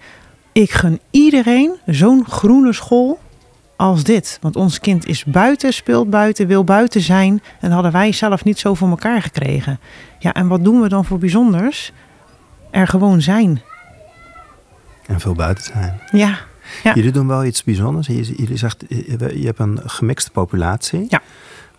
Ik 0.52 0.70
gun 0.70 1.00
iedereen 1.10 1.76
zo'n 1.86 2.24
groene 2.26 2.72
school 2.72 3.18
als 3.76 4.04
dit. 4.04 4.38
Want 4.40 4.56
ons 4.56 4.80
kind 4.80 5.06
is 5.06 5.24
buiten, 5.24 5.72
speelt 5.72 6.10
buiten, 6.10 6.46
wil 6.46 6.64
buiten 6.64 7.00
zijn. 7.00 7.42
En 7.60 7.70
hadden 7.70 7.92
wij 7.92 8.12
zelf 8.12 8.44
niet 8.44 8.58
zo 8.58 8.74
voor 8.74 8.88
elkaar 8.88 9.22
gekregen. 9.22 9.80
Ja, 10.18 10.32
en 10.32 10.48
wat 10.48 10.64
doen 10.64 10.80
we 10.80 10.88
dan 10.88 11.04
voor 11.04 11.18
bijzonders? 11.18 11.92
Er 12.70 12.86
gewoon 12.86 13.22
zijn. 13.22 13.62
En 15.06 15.20
veel 15.20 15.34
buiten 15.34 15.64
zijn. 15.64 16.00
Ja. 16.10 16.38
ja. 16.82 16.94
Jullie 16.94 17.12
doen 17.12 17.26
wel 17.26 17.44
iets 17.44 17.64
bijzonders. 17.64 18.06
Jullie 18.06 18.56
zegt, 18.56 18.84
je 18.88 19.42
hebt 19.44 19.58
een 19.58 19.80
gemixte 19.84 20.30
populatie. 20.30 21.06
Ja. 21.08 21.20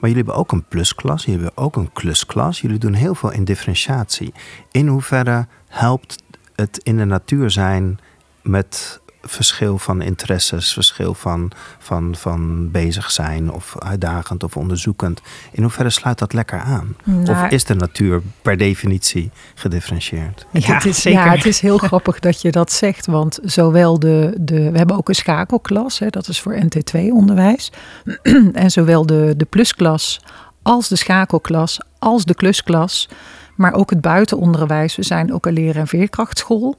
Maar 0.06 0.13
jullie 0.13 0.30
hebben 0.30 0.44
ook 0.44 0.52
een 0.52 0.68
plusklas, 0.68 1.26
jullie 1.26 1.41
hebben 1.41 1.63
ook 1.63 1.76
een 1.76 1.91
klusklas. 1.94 2.62
Jullie 2.62 2.78
doen 2.78 2.94
heel 2.94 3.15
veel 3.15 3.32
in 3.32 3.44
differentiatie. 3.44 4.34
In 4.72 4.88
hoeverre 4.88 5.48
helpt 5.68 6.24
het 6.56 6.80
in 6.84 6.98
de 6.98 7.06
natuur 7.06 7.52
zijn 7.52 8.00
met 8.41 9.02
verschil 9.27 9.77
van 9.77 10.01
interesses, 10.01 10.73
verschil 10.73 11.13
van, 11.13 11.51
van, 11.79 12.15
van 12.17 12.71
bezig 12.71 13.11
zijn 13.11 13.51
of 13.51 13.75
uitdagend 13.79 14.43
of 14.43 14.57
onderzoekend. 14.57 15.21
In 15.51 15.61
hoeverre 15.61 15.89
sluit 15.89 16.19
dat 16.19 16.33
lekker 16.33 16.59
aan? 16.59 16.95
Nou, 17.03 17.29
of 17.29 17.51
is 17.51 17.63
de 17.63 17.75
natuur 17.75 18.21
per 18.41 18.57
definitie 18.57 19.31
gedifferentieerd? 19.55 20.45
Ja, 20.51 20.73
het 20.73 20.85
is, 20.85 21.01
zeker. 21.01 21.25
Ja, 21.25 21.31
het 21.31 21.45
is 21.45 21.59
heel 21.59 21.77
grappig 21.88 22.19
dat 22.19 22.41
je 22.41 22.51
dat 22.51 22.71
zegt, 22.71 23.05
want 23.05 23.39
zowel 23.43 23.99
de, 23.99 24.33
de 24.39 24.71
we 24.71 24.77
hebben 24.77 24.95
ook 24.97 25.09
een 25.09 25.15
schakelklas, 25.15 25.99
hè, 25.99 26.07
dat 26.09 26.27
is 26.27 26.41
voor 26.41 26.57
NT2-onderwijs, 26.63 27.71
en 28.53 28.71
zowel 28.71 29.05
de, 29.05 29.33
de 29.38 29.45
plusklas 29.45 30.19
als 30.61 30.88
de 30.88 30.95
schakelklas 30.95 31.79
als 31.99 32.25
de 32.25 32.35
klusklas, 32.35 33.09
maar 33.55 33.73
ook 33.73 33.89
het 33.89 34.01
buitenonderwijs. 34.01 34.95
We 34.95 35.03
zijn 35.03 35.33
ook 35.33 35.45
een 35.45 35.53
leren- 35.53 35.81
en 35.81 35.88
veerkrachtschool. 35.88 36.77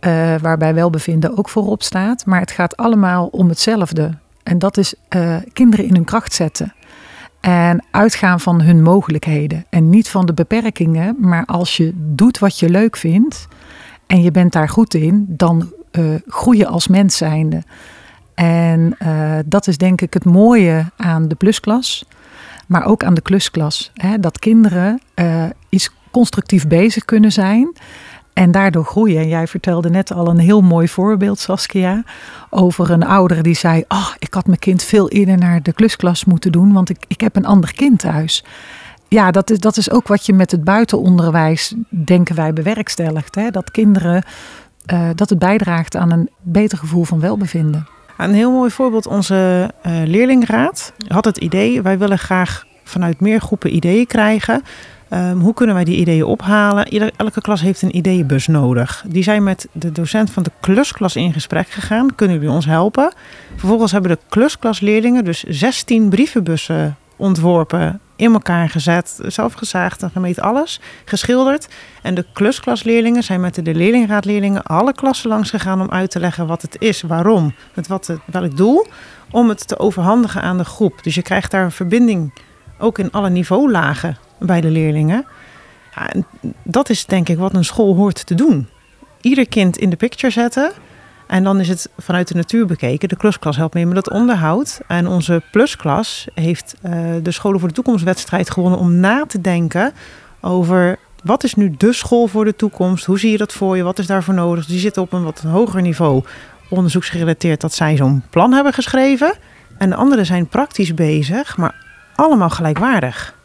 Uh, 0.00 0.34
waarbij 0.40 0.74
welbevinden 0.74 1.38
ook 1.38 1.48
voorop 1.48 1.82
staat. 1.82 2.26
Maar 2.26 2.40
het 2.40 2.50
gaat 2.50 2.76
allemaal 2.76 3.26
om 3.26 3.48
hetzelfde. 3.48 4.10
En 4.42 4.58
dat 4.58 4.76
is 4.76 4.94
uh, 5.16 5.36
kinderen 5.52 5.84
in 5.84 5.94
hun 5.94 6.04
kracht 6.04 6.32
zetten. 6.32 6.72
En 7.40 7.84
uitgaan 7.90 8.40
van 8.40 8.60
hun 8.60 8.82
mogelijkheden. 8.82 9.64
En 9.70 9.90
niet 9.90 10.08
van 10.08 10.26
de 10.26 10.34
beperkingen. 10.34 11.16
Maar 11.18 11.44
als 11.44 11.76
je 11.76 11.92
doet 11.94 12.38
wat 12.38 12.58
je 12.58 12.68
leuk 12.68 12.96
vindt. 12.96 13.48
En 14.06 14.22
je 14.22 14.30
bent 14.30 14.52
daar 14.52 14.68
goed 14.68 14.94
in. 14.94 15.24
Dan 15.28 15.72
uh, 15.92 16.14
groei 16.26 16.58
je 16.58 16.66
als 16.66 16.88
mens 16.88 17.16
zijnde. 17.16 17.62
En 18.34 18.96
dat 19.46 19.66
is 19.66 19.78
denk 19.78 20.00
ik 20.00 20.14
het 20.14 20.24
mooie 20.24 20.84
aan 20.96 21.28
de 21.28 21.34
plusklas. 21.34 22.04
Maar 22.66 22.84
ook 22.84 23.04
aan 23.04 23.14
de 23.14 23.20
klusklas. 23.20 23.90
Hè, 23.94 24.18
dat 24.18 24.38
kinderen 24.38 25.00
iets 25.68 25.90
constructief 26.10 26.66
bezig 26.66 27.04
kunnen 27.04 27.32
zijn. 27.32 27.72
En 28.38 28.50
daardoor 28.50 28.84
groeien. 28.84 29.20
En 29.20 29.28
jij 29.28 29.46
vertelde 29.46 29.90
net 29.90 30.12
al 30.12 30.28
een 30.28 30.38
heel 30.38 30.60
mooi 30.60 30.88
voorbeeld, 30.88 31.38
Saskia. 31.38 32.02
Over 32.50 32.90
een 32.90 33.02
ouder 33.02 33.42
die 33.42 33.54
zei: 33.54 33.84
Oh, 33.88 34.08
ik 34.18 34.34
had 34.34 34.46
mijn 34.46 34.58
kind 34.58 34.82
veel 34.82 35.08
eerder 35.08 35.38
naar 35.38 35.62
de 35.62 35.72
klusklas 35.72 36.24
moeten 36.24 36.52
doen, 36.52 36.72
want 36.72 36.90
ik, 36.90 37.04
ik 37.08 37.20
heb 37.20 37.36
een 37.36 37.46
ander 37.46 37.74
kind 37.74 37.98
thuis. 37.98 38.44
Ja, 39.08 39.30
dat 39.30 39.50
is, 39.50 39.58
dat 39.58 39.76
is 39.76 39.90
ook 39.90 40.08
wat 40.08 40.26
je 40.26 40.32
met 40.32 40.50
het 40.50 40.64
buitenonderwijs, 40.64 41.74
denken 41.88 42.34
wij, 42.34 42.52
bewerkstelligt. 42.52 43.34
Hè? 43.34 43.50
Dat 43.50 43.70
kinderen, 43.70 44.24
uh, 44.92 45.08
dat 45.14 45.28
het 45.28 45.38
bijdraagt 45.38 45.96
aan 45.96 46.12
een 46.12 46.30
beter 46.40 46.78
gevoel 46.78 47.04
van 47.04 47.20
welbevinden. 47.20 47.86
Een 48.18 48.34
heel 48.34 48.52
mooi 48.52 48.70
voorbeeld, 48.70 49.06
onze 49.06 49.70
uh, 49.86 49.92
leerlingraad 50.04 50.92
had 51.08 51.24
het 51.24 51.36
idee: 51.36 51.82
wij 51.82 51.98
willen 51.98 52.18
graag 52.18 52.64
vanuit 52.84 53.20
meer 53.20 53.40
groepen 53.40 53.74
ideeën 53.74 54.06
krijgen 54.06 54.62
Um, 55.12 55.40
hoe 55.40 55.54
kunnen 55.54 55.74
wij 55.74 55.84
die 55.84 55.96
ideeën 55.96 56.24
ophalen? 56.24 56.86
Elke 57.16 57.40
klas 57.40 57.60
heeft 57.60 57.82
een 57.82 57.96
ideeënbus 57.96 58.46
nodig. 58.46 59.04
Die 59.06 59.22
zijn 59.22 59.42
met 59.42 59.68
de 59.72 59.92
docent 59.92 60.30
van 60.30 60.42
de 60.42 60.50
klusklas 60.60 61.16
in 61.16 61.32
gesprek 61.32 61.68
gegaan. 61.68 62.14
Kunnen 62.14 62.36
jullie 62.36 62.54
ons 62.54 62.66
helpen? 62.66 63.12
Vervolgens 63.56 63.92
hebben 63.92 64.10
de 64.10 64.18
klusklasleerlingen 64.28 65.24
dus 65.24 65.42
16 65.42 66.08
brievenbussen 66.08 66.96
ontworpen, 67.16 68.00
in 68.16 68.32
elkaar 68.32 68.68
gezet, 68.68 69.18
zelf 69.26 69.52
gezaagd 69.52 70.02
en 70.02 70.10
gemeten 70.10 70.42
alles, 70.42 70.80
geschilderd. 71.04 71.68
En 72.02 72.14
de 72.14 72.24
klusklasleerlingen 72.32 73.22
zijn 73.22 73.40
met 73.40 73.64
de 73.64 73.74
leerlingraadleerlingen 73.74 74.62
alle 74.62 74.92
klassen 74.92 75.28
langs 75.28 75.50
gegaan 75.50 75.80
om 75.80 75.90
uit 75.90 76.10
te 76.10 76.20
leggen 76.20 76.46
wat 76.46 76.62
het 76.62 76.76
is, 76.78 77.02
waarom, 77.02 77.54
met 77.74 77.86
wat 77.86 78.06
het, 78.06 78.18
welk 78.24 78.56
doel, 78.56 78.86
om 79.30 79.48
het 79.48 79.68
te 79.68 79.78
overhandigen 79.78 80.42
aan 80.42 80.58
de 80.58 80.64
groep. 80.64 81.02
Dus 81.02 81.14
je 81.14 81.22
krijgt 81.22 81.50
daar 81.50 81.64
een 81.64 81.72
verbinding 81.72 82.32
ook 82.78 82.98
in 82.98 83.10
alle 83.10 83.30
niveaulagen 83.30 84.16
bij 84.38 84.60
de 84.60 84.70
leerlingen. 84.70 85.26
Ja, 85.94 86.10
dat 86.62 86.90
is 86.90 87.06
denk 87.06 87.28
ik 87.28 87.38
wat 87.38 87.54
een 87.54 87.64
school 87.64 87.94
hoort 87.94 88.26
te 88.26 88.34
doen. 88.34 88.68
Ieder 89.20 89.48
kind 89.48 89.76
in 89.76 89.90
de 89.90 89.96
picture 89.96 90.32
zetten. 90.32 90.72
En 91.26 91.44
dan 91.44 91.60
is 91.60 91.68
het 91.68 91.88
vanuit 91.98 92.28
de 92.28 92.34
natuur 92.34 92.66
bekeken. 92.66 93.08
De 93.08 93.16
klusklas 93.16 93.56
helpt 93.56 93.74
mee 93.74 93.86
met 93.86 93.96
het 93.96 94.10
onderhoud. 94.10 94.80
En 94.86 95.06
onze 95.06 95.42
plusklas 95.50 96.26
heeft 96.34 96.74
uh, 96.82 96.92
de 97.22 97.30
Scholen 97.30 97.58
voor 97.60 97.68
de 97.68 97.74
Toekomstwedstrijd 97.74 98.50
gewonnen 98.50 98.78
om 98.78 98.94
na 98.94 99.26
te 99.26 99.40
denken 99.40 99.92
over 100.40 100.98
wat 101.22 101.44
is 101.44 101.54
nu 101.54 101.74
de 101.78 101.92
school 101.92 102.26
voor 102.26 102.44
de 102.44 102.56
toekomst? 102.56 103.04
Hoe 103.04 103.18
zie 103.18 103.30
je 103.30 103.36
dat 103.36 103.52
voor 103.52 103.76
je? 103.76 103.82
Wat 103.82 103.98
is 103.98 104.06
daarvoor 104.06 104.34
nodig? 104.34 104.66
Die 104.66 104.78
zitten 104.78 105.02
op 105.02 105.12
een 105.12 105.24
wat 105.24 105.40
hoger 105.40 105.82
niveau, 105.82 106.24
onderzoeksgerelateerd, 106.70 107.60
dat 107.60 107.74
zij 107.74 107.96
zo'n 107.96 108.22
plan 108.30 108.52
hebben 108.52 108.72
geschreven. 108.72 109.34
En 109.78 109.90
de 109.90 109.96
anderen 109.96 110.26
zijn 110.26 110.46
praktisch 110.46 110.94
bezig, 110.94 111.56
maar 111.56 111.74
allemaal 112.14 112.50
gelijkwaardig 112.50 113.36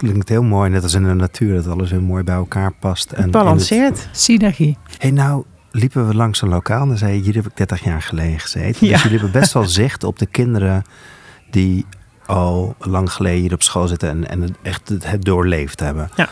klinkt 0.00 0.28
heel 0.28 0.42
mooi, 0.42 0.70
net 0.70 0.82
als 0.82 0.94
in 0.94 1.02
de 1.02 1.14
natuur, 1.14 1.54
dat 1.54 1.66
alles 1.66 1.90
heel 1.90 2.00
mooi 2.00 2.22
bij 2.22 2.34
elkaar 2.34 2.72
past. 2.72 3.12
En 3.12 3.30
balanceert. 3.30 4.04
Het... 4.04 4.08
Synergie. 4.12 4.76
hey, 4.98 5.10
nou 5.10 5.44
liepen 5.70 6.08
we 6.08 6.14
langs 6.14 6.42
een 6.42 6.48
lokaal 6.48 6.82
en 6.82 6.88
dan 6.88 6.96
zei 6.96 7.14
je, 7.14 7.22
hier 7.22 7.34
heb 7.34 7.46
ik 7.46 7.56
30 7.56 7.84
jaar 7.84 8.02
geleden 8.02 8.40
gezeten. 8.40 8.86
Ja. 8.86 8.92
Dus 8.92 9.02
jullie 9.02 9.18
hebben 9.18 9.40
best 9.40 9.52
wel 9.52 9.64
zicht 9.64 10.04
op 10.04 10.18
de 10.18 10.26
kinderen 10.26 10.82
die 11.50 11.86
al 12.26 12.74
lang 12.78 13.12
geleden 13.12 13.40
hier 13.40 13.52
op 13.52 13.62
school 13.62 13.88
zitten 13.88 14.08
en, 14.08 14.28
en 14.28 14.56
echt 14.62 14.88
het 14.88 15.24
doorleefd 15.24 15.80
hebben. 15.80 16.10
Ja. 16.16 16.28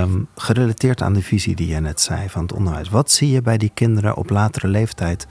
Um, 0.00 0.28
gerelateerd 0.36 1.02
aan 1.02 1.12
de 1.12 1.22
visie 1.22 1.54
die 1.54 1.68
je 1.68 1.80
net 1.80 2.00
zei 2.00 2.28
van 2.28 2.42
het 2.42 2.52
onderwijs. 2.52 2.88
Wat 2.88 3.10
zie 3.10 3.30
je 3.30 3.42
bij 3.42 3.58
die 3.58 3.70
kinderen 3.74 4.16
op 4.16 4.30
latere 4.30 4.68
leeftijd 4.68 5.26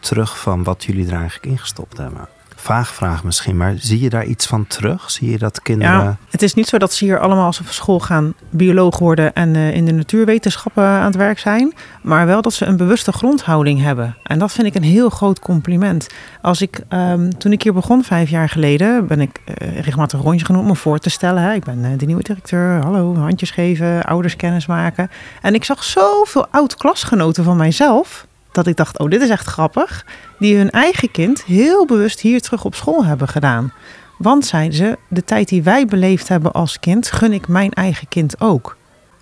terug 0.00 0.38
van 0.38 0.62
wat 0.62 0.84
jullie 0.84 1.06
er 1.06 1.16
eigenlijk 1.16 1.46
ingestopt 1.46 1.96
hebben? 1.96 2.28
Vaag 2.62 2.94
vraag 2.94 3.24
misschien, 3.24 3.56
maar 3.56 3.74
zie 3.76 4.00
je 4.00 4.08
daar 4.08 4.24
iets 4.24 4.46
van 4.46 4.66
terug? 4.66 5.10
Zie 5.10 5.30
je 5.30 5.38
dat 5.38 5.62
kinderen. 5.62 6.18
Het 6.30 6.42
is 6.42 6.54
niet 6.54 6.68
zo 6.68 6.78
dat 6.78 6.92
ze 6.92 7.04
hier 7.04 7.20
allemaal 7.20 7.46
als 7.46 7.56
ze 7.56 7.64
van 7.64 7.72
school 7.72 8.00
gaan 8.00 8.34
bioloog 8.50 8.98
worden 8.98 9.34
en 9.34 9.54
uh, 9.54 9.74
in 9.74 9.84
de 9.84 9.92
natuurwetenschappen 9.92 10.84
aan 10.84 11.04
het 11.04 11.16
werk 11.16 11.38
zijn, 11.38 11.74
maar 12.02 12.26
wel 12.26 12.42
dat 12.42 12.52
ze 12.52 12.66
een 12.66 12.76
bewuste 12.76 13.12
grondhouding 13.12 13.80
hebben. 13.80 14.16
En 14.22 14.38
dat 14.38 14.52
vind 14.52 14.66
ik 14.66 14.74
een 14.74 14.82
heel 14.82 15.08
groot 15.10 15.38
compliment. 15.38 16.06
Als 16.42 16.60
ik, 16.60 16.80
um, 16.88 17.38
toen 17.38 17.52
ik 17.52 17.62
hier 17.62 17.72
begon 17.72 18.04
vijf 18.04 18.30
jaar 18.30 18.48
geleden, 18.48 19.06
ben 19.06 19.20
ik 19.20 19.40
uh, 19.44 19.80
regelmatig 19.80 20.20
rondje 20.20 20.46
genoemd 20.46 20.64
om 20.64 20.70
me 20.70 20.76
voor 20.76 20.98
te 20.98 21.10
stellen. 21.10 21.42
Hè. 21.42 21.52
Ik 21.52 21.64
ben 21.64 21.78
uh, 21.78 21.88
de 21.96 22.06
nieuwe 22.06 22.22
directeur, 22.22 22.82
hallo, 22.82 23.16
handjes 23.16 23.50
geven, 23.50 24.02
ouders 24.02 24.36
kennis 24.36 24.66
maken. 24.66 25.10
En 25.42 25.54
ik 25.54 25.64
zag 25.64 25.84
zoveel 25.84 26.46
oud-klasgenoten 26.50 27.44
van 27.44 27.56
mijzelf 27.56 28.26
dat 28.52 28.66
ik 28.66 28.76
dacht, 28.76 28.98
oh, 28.98 29.10
dit 29.10 29.22
is 29.22 29.28
echt 29.28 29.46
grappig. 29.46 30.06
Die 30.38 30.56
hun 30.56 30.70
eigen 30.70 31.10
kind 31.10 31.44
heel 31.44 31.86
bewust 31.86 32.20
hier 32.20 32.40
terug 32.40 32.64
op 32.64 32.74
school 32.74 33.04
hebben 33.04 33.28
gedaan. 33.28 33.72
Want, 34.18 34.46
zeiden 34.46 34.76
ze, 34.76 34.98
de 35.08 35.24
tijd 35.24 35.48
die 35.48 35.62
wij 35.62 35.86
beleefd 35.86 36.28
hebben 36.28 36.52
als 36.52 36.80
kind, 36.80 37.10
gun 37.10 37.32
ik 37.32 37.48
mijn 37.48 37.70
eigen 37.70 38.08
kind 38.08 38.40
ook. 38.40 38.76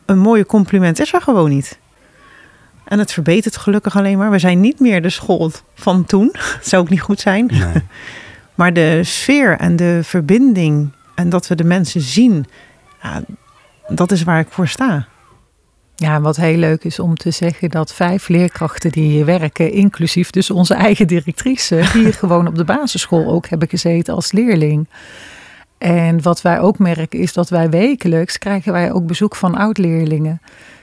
Een 0.04 0.18
mooie 0.18 0.46
compliment 0.46 1.00
is 1.00 1.12
er 1.12 1.22
gewoon 1.22 1.50
niet. 1.50 1.78
En 2.84 2.98
het 2.98 3.12
verbetert 3.12 3.56
gelukkig 3.56 3.96
alleen 3.96 4.18
maar. 4.18 4.30
We 4.30 4.38
zijn 4.38 4.60
niet 4.60 4.80
meer 4.80 5.02
de 5.02 5.10
school 5.10 5.50
van 5.74 6.04
toen. 6.04 6.28
Dat 6.32 6.58
zou 6.68 6.82
ook 6.82 6.90
niet 6.90 7.00
goed 7.00 7.20
zijn. 7.20 7.46
Nee. 7.46 7.82
maar 8.54 8.72
de 8.72 9.00
sfeer 9.04 9.58
en 9.58 9.76
de 9.76 10.00
verbinding 10.02 10.92
en 11.14 11.28
dat 11.28 11.46
we 11.46 11.54
de 11.54 11.64
mensen 11.64 12.00
zien, 12.00 12.46
ja, 13.02 13.22
dat 13.88 14.12
is 14.12 14.22
waar 14.22 14.40
ik 14.40 14.50
voor 14.50 14.68
sta. 14.68 15.06
Ja, 16.00 16.20
wat 16.20 16.36
heel 16.36 16.56
leuk 16.56 16.84
is 16.84 16.98
om 16.98 17.14
te 17.14 17.30
zeggen 17.30 17.70
dat 17.70 17.94
vijf 17.94 18.28
leerkrachten 18.28 18.90
die 18.90 19.10
hier 19.10 19.24
werken, 19.24 19.72
inclusief 19.72 20.30
dus 20.30 20.50
onze 20.50 20.74
eigen 20.74 21.06
directrice, 21.06 21.84
hier 21.92 22.14
gewoon 22.14 22.46
op 22.46 22.54
de 22.54 22.64
basisschool 22.64 23.26
ook 23.26 23.48
hebben 23.48 23.68
gezeten 23.68 24.14
als 24.14 24.32
leerling. 24.32 24.88
En 25.78 26.22
wat 26.22 26.42
wij 26.42 26.60
ook 26.60 26.78
merken 26.78 27.18
is 27.18 27.32
dat 27.32 27.48
wij 27.48 27.70
wekelijks 27.70 28.38
krijgen 28.38 28.72
wij 28.72 28.92
ook 28.92 29.06
bezoek 29.06 29.36
van 29.36 29.54
oud-leerlingen 29.54 30.40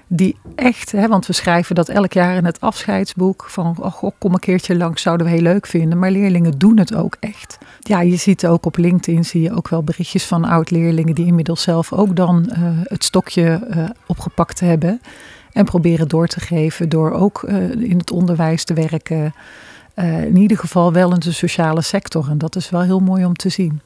die 0.08 0.36
echt, 0.56 0.92
hè, 0.92 1.08
want 1.08 1.26
we 1.26 1.34
schrijven 1.34 1.76
dat 1.76 1.90
elk 1.90 2.14
jaar 2.14 2.36
in 2.36 2.46
het 2.46 2.62
afscheidsboek 2.62 3.46
van 3.50 3.76
oh, 3.80 4.04
kom 4.18 4.34
een 4.34 4.40
keertje 4.40 4.78
langs, 4.78 5.02
zouden 5.02 5.26
we 5.26 5.32
heel 5.32 5.42
leuk 5.42 5.68
vinden. 5.68 6.00
Maar 6.00 6.12
leerlingen 6.12 6.58
doen 6.58 6.78
het 6.78 6.96
ook 6.96 7.18
echt. 7.20 7.58
Ja, 7.80 8.02
je 8.02 8.16
ziet 8.16 8.48
ook 8.48 8.66
op 8.66 8.78
LinkedIn 8.78 9.26
zie 9.26 9.42
je 9.42 9.56
ook 9.56 9.68
wel 9.68 9.84
berichtjes 9.84 10.26
van 10.26 10.46
oud-leerlingen 10.46 11.16
die 11.16 11.26
inmiddels 11.26 11.62
zelf 11.62 11.94
ook 11.94 12.16
dan 12.16 12.50
uh, 12.50 12.58
het 12.84 13.04
stokje 13.04 13.68
uh, 13.76 13.90
opgepakt 14.08 14.60
hebben. 14.60 15.02
En 15.52 15.66
proberen 15.66 16.08
door 16.08 16.28
te 16.28 16.40
geven 16.40 16.90
door 16.90 17.12
ook 17.12 17.42
uh, 17.42 17.72
in 17.72 17.98
het 17.98 18.12
onderwijs 18.12 18.64
te 18.64 18.74
werken. 18.74 19.34
in 20.26 20.38
ieder 20.38 20.58
geval 20.58 20.94
wel 20.94 21.14
in 21.14 21.20
de 21.20 21.32
sociale 21.32 21.82
sector. 21.82 22.30
En 22.30 22.38
dat 22.38 22.56
is 22.56 22.70
wel 22.70 22.82
heel 22.82 23.00
mooi 23.00 23.26
om 23.26 23.34
te 23.34 23.50
zien. 23.50 23.82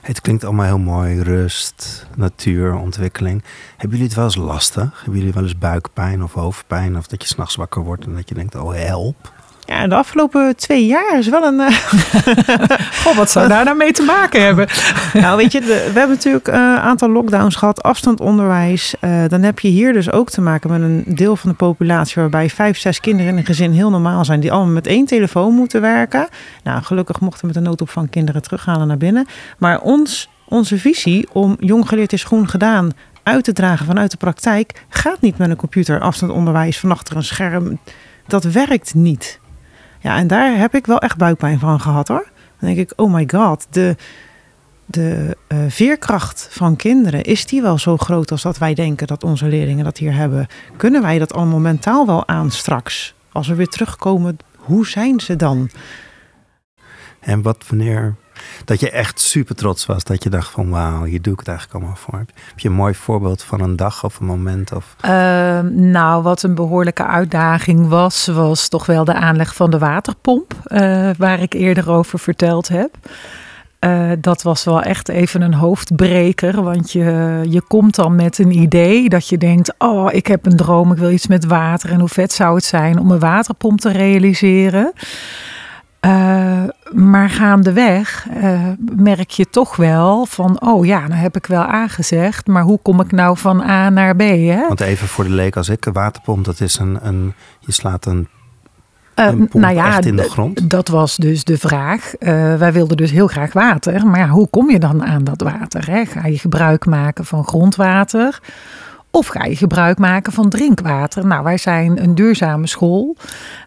Het 0.00 0.20
klinkt 0.20 0.44
allemaal 0.44 0.66
heel 0.66 0.78
mooi. 0.78 1.20
Rust, 1.20 2.06
natuur, 2.16 2.74
ontwikkeling. 2.74 3.44
Hebben 3.70 3.90
jullie 3.90 4.04
het 4.04 4.14
wel 4.14 4.24
eens 4.24 4.36
lastig? 4.36 5.00
Hebben 5.00 5.18
jullie 5.18 5.34
wel 5.34 5.42
eens 5.42 5.58
buikpijn 5.58 6.22
of 6.22 6.32
hoofdpijn? 6.32 6.96
Of 6.96 7.06
dat 7.06 7.22
je 7.22 7.28
s'nachts 7.28 7.54
wakker 7.54 7.82
wordt 7.82 8.04
en 8.04 8.14
dat 8.14 8.28
je 8.28 8.34
denkt, 8.34 8.54
oh 8.54 8.74
help. 8.74 9.32
Ja, 9.66 9.86
de 9.86 9.94
afgelopen 9.94 10.56
twee 10.56 10.86
jaar 10.86 11.18
is 11.18 11.28
wel 11.28 11.44
een. 11.44 11.60
Uh... 11.60 11.70
Goh, 13.02 13.16
wat 13.16 13.30
zou 13.30 13.48
daar 13.48 13.64
nou 13.64 13.76
mee 13.76 13.92
te 13.92 14.02
maken 14.02 14.44
hebben? 14.44 14.68
nou, 15.22 15.36
weet 15.36 15.52
je, 15.52 15.60
we 15.60 15.90
hebben 15.94 16.08
natuurlijk 16.08 16.46
een 16.46 16.54
uh, 16.54 16.84
aantal 16.84 17.10
lockdowns 17.10 17.56
gehad, 17.56 17.82
afstandonderwijs. 17.82 18.94
Uh, 19.00 19.24
dan 19.28 19.42
heb 19.42 19.58
je 19.58 19.68
hier 19.68 19.92
dus 19.92 20.10
ook 20.10 20.30
te 20.30 20.40
maken 20.40 20.70
met 20.70 20.80
een 20.80 21.04
deel 21.06 21.36
van 21.36 21.50
de 21.50 21.56
populatie 21.56 22.20
waarbij 22.20 22.50
vijf, 22.50 22.78
zes 22.78 23.00
kinderen 23.00 23.32
in 23.32 23.38
een 23.38 23.44
gezin 23.44 23.72
heel 23.72 23.90
normaal 23.90 24.24
zijn, 24.24 24.40
die 24.40 24.52
allemaal 24.52 24.74
met 24.74 24.86
één 24.86 25.06
telefoon 25.06 25.54
moeten 25.54 25.80
werken. 25.80 26.28
Nou, 26.62 26.82
gelukkig 26.82 27.20
mochten 27.20 27.40
we 27.40 27.46
met 27.46 27.54
de 27.54 27.68
noodopvang 27.68 28.10
kinderen 28.10 28.42
terughalen 28.42 28.86
naar 28.86 28.96
binnen. 28.96 29.26
Maar 29.58 29.80
ons, 29.80 30.28
onze 30.44 30.78
visie 30.78 31.28
om 31.32 31.56
jong 31.60 31.88
geleerd 31.88 32.12
is 32.12 32.24
groen 32.24 32.48
gedaan 32.48 32.90
uit 33.22 33.44
te 33.44 33.52
dragen 33.52 33.86
vanuit 33.86 34.10
de 34.10 34.16
praktijk 34.16 34.84
gaat 34.88 35.20
niet 35.20 35.38
met 35.38 35.50
een 35.50 35.56
computer, 35.56 36.00
afstandonderwijs 36.00 36.78
van 36.78 36.90
achter 36.90 37.16
een 37.16 37.24
scherm. 37.24 37.78
Dat 38.26 38.44
werkt 38.44 38.94
niet. 38.94 39.40
Ja, 40.06 40.16
en 40.16 40.26
daar 40.26 40.58
heb 40.58 40.74
ik 40.74 40.86
wel 40.86 40.98
echt 40.98 41.16
buikpijn 41.16 41.58
van 41.58 41.80
gehad 41.80 42.08
hoor. 42.08 42.28
Dan 42.58 42.74
denk 42.74 42.78
ik, 42.78 42.92
oh 42.96 43.12
my 43.12 43.28
god, 43.30 43.66
de, 43.70 43.96
de 44.84 45.36
uh, 45.48 45.58
veerkracht 45.68 46.48
van 46.50 46.76
kinderen, 46.76 47.22
is 47.22 47.46
die 47.46 47.62
wel 47.62 47.78
zo 47.78 47.96
groot 47.96 48.30
als 48.30 48.42
dat 48.42 48.58
wij 48.58 48.74
denken 48.74 49.06
dat 49.06 49.24
onze 49.24 49.46
leerlingen 49.46 49.84
dat 49.84 49.98
hier 49.98 50.14
hebben? 50.14 50.46
Kunnen 50.76 51.02
wij 51.02 51.18
dat 51.18 51.34
allemaal 51.34 51.58
mentaal 51.58 52.06
wel 52.06 52.28
aan 52.28 52.50
straks? 52.50 53.14
Als 53.32 53.48
we 53.48 53.54
weer 53.54 53.68
terugkomen, 53.68 54.36
hoe 54.56 54.86
zijn 54.86 55.20
ze 55.20 55.36
dan? 55.36 55.70
En 57.20 57.42
wat 57.42 57.64
wanneer 57.68 58.14
dat 58.64 58.80
je 58.80 58.90
echt 58.90 59.20
super 59.20 59.54
trots 59.54 59.86
was. 59.86 60.04
Dat 60.04 60.22
je 60.22 60.30
dacht 60.30 60.50
van 60.50 60.70
wauw, 60.70 61.04
hier 61.04 61.22
doe 61.22 61.32
ik 61.32 61.38
het 61.38 61.48
eigenlijk 61.48 61.78
allemaal 61.78 62.00
voor. 62.00 62.18
Heb 62.18 62.58
je 62.58 62.68
een 62.68 62.74
mooi 62.74 62.94
voorbeeld 62.94 63.42
van 63.42 63.60
een 63.60 63.76
dag 63.76 64.04
of 64.04 64.20
een 64.20 64.26
moment? 64.26 64.72
Of... 64.72 64.96
Ehm, 65.00 65.90
nou, 65.90 66.22
wat 66.22 66.42
een 66.42 66.54
behoorlijke 66.54 67.06
uitdaging 67.06 67.88
was, 67.88 68.26
was 68.26 68.68
toch 68.68 68.86
wel 68.86 69.04
de 69.04 69.14
aanleg 69.14 69.54
van 69.54 69.70
de 69.70 69.78
waterpomp. 69.78 70.54
eh, 70.64 71.10
waar 71.18 71.40
ik 71.40 71.52
eerder 71.54 71.90
over 71.90 72.18
verteld 72.18 72.68
heb. 72.68 72.90
Eh, 73.78 74.10
dat 74.20 74.42
was 74.42 74.64
wel 74.64 74.82
echt 74.82 75.08
even 75.08 75.42
een 75.42 75.54
hoofdbreker. 75.54 76.62
Want 76.62 76.92
je, 76.92 77.40
je 77.48 77.62
komt 77.68 77.94
dan 77.94 78.14
met 78.14 78.38
een 78.38 78.58
idee 78.58 79.08
dat 79.08 79.28
je 79.28 79.38
denkt: 79.38 79.74
Oh, 79.78 80.12
ik 80.12 80.26
heb 80.26 80.46
een 80.46 80.56
droom, 80.56 80.92
ik 80.92 80.98
wil 80.98 81.10
iets 81.10 81.26
met 81.26 81.44
water. 81.44 81.90
En 81.90 82.00
hoe 82.00 82.08
vet 82.08 82.32
zou 82.32 82.54
het 82.54 82.64
zijn 82.64 82.98
om 82.98 83.10
een 83.10 83.18
waterpomp 83.18 83.80
te 83.80 83.90
realiseren? 83.92 84.92
Eh, 86.00 86.62
maar 86.92 87.30
gaandeweg 87.30 88.26
uh, 88.36 88.60
merk 88.96 89.30
je 89.30 89.50
toch 89.50 89.76
wel 89.76 90.26
van: 90.26 90.60
Oh 90.60 90.86
ja, 90.86 91.06
nou 91.06 91.20
heb 91.20 91.36
ik 91.36 91.46
wel 91.46 91.64
aangezegd, 91.64 92.46
maar 92.46 92.62
hoe 92.62 92.78
kom 92.82 93.00
ik 93.00 93.12
nou 93.12 93.36
van 93.36 93.60
A 93.60 93.90
naar 93.90 94.16
B? 94.16 94.20
Hè? 94.20 94.66
Want 94.68 94.80
even 94.80 95.08
voor 95.08 95.24
de 95.24 95.30
leek 95.30 95.56
als 95.56 95.68
ik, 95.68 95.86
een 95.86 95.92
waterpomp, 95.92 96.44
dat 96.44 96.60
is 96.60 96.78
een, 96.78 96.98
een 97.02 97.34
je 97.60 97.72
slaat 97.72 98.06
een 98.06 98.28
Uh, 99.20 99.30
nou 99.52 99.74
ja, 99.74 99.86
echt 99.86 100.06
in 100.06 100.16
de 100.16 100.30
grond? 100.30 100.70
dat 100.70 100.88
was 100.88 101.16
dus 101.16 101.44
de 101.44 101.58
vraag. 101.58 102.12
Uh, 102.18 102.54
wij 102.54 102.72
wilden 102.72 102.96
dus 102.96 103.10
heel 103.10 103.26
graag 103.26 103.52
water. 103.52 104.06
Maar 104.06 104.20
ja, 104.20 104.28
hoe 104.28 104.48
kom 104.48 104.70
je 104.70 104.78
dan 104.78 105.04
aan 105.04 105.24
dat 105.24 105.42
water? 105.42 105.90
Hè? 105.90 106.04
Ga 106.04 106.26
je 106.26 106.38
gebruik 106.38 106.86
maken 106.86 107.24
van 107.24 107.44
grondwater? 107.44 108.40
Of 109.16 109.26
ga 109.26 109.44
je 109.44 109.56
gebruik 109.56 109.98
maken 109.98 110.32
van 110.32 110.48
drinkwater? 110.48 111.26
Nou, 111.26 111.44
wij 111.44 111.56
zijn 111.58 112.02
een 112.02 112.14
duurzame 112.14 112.66
school. 112.66 113.16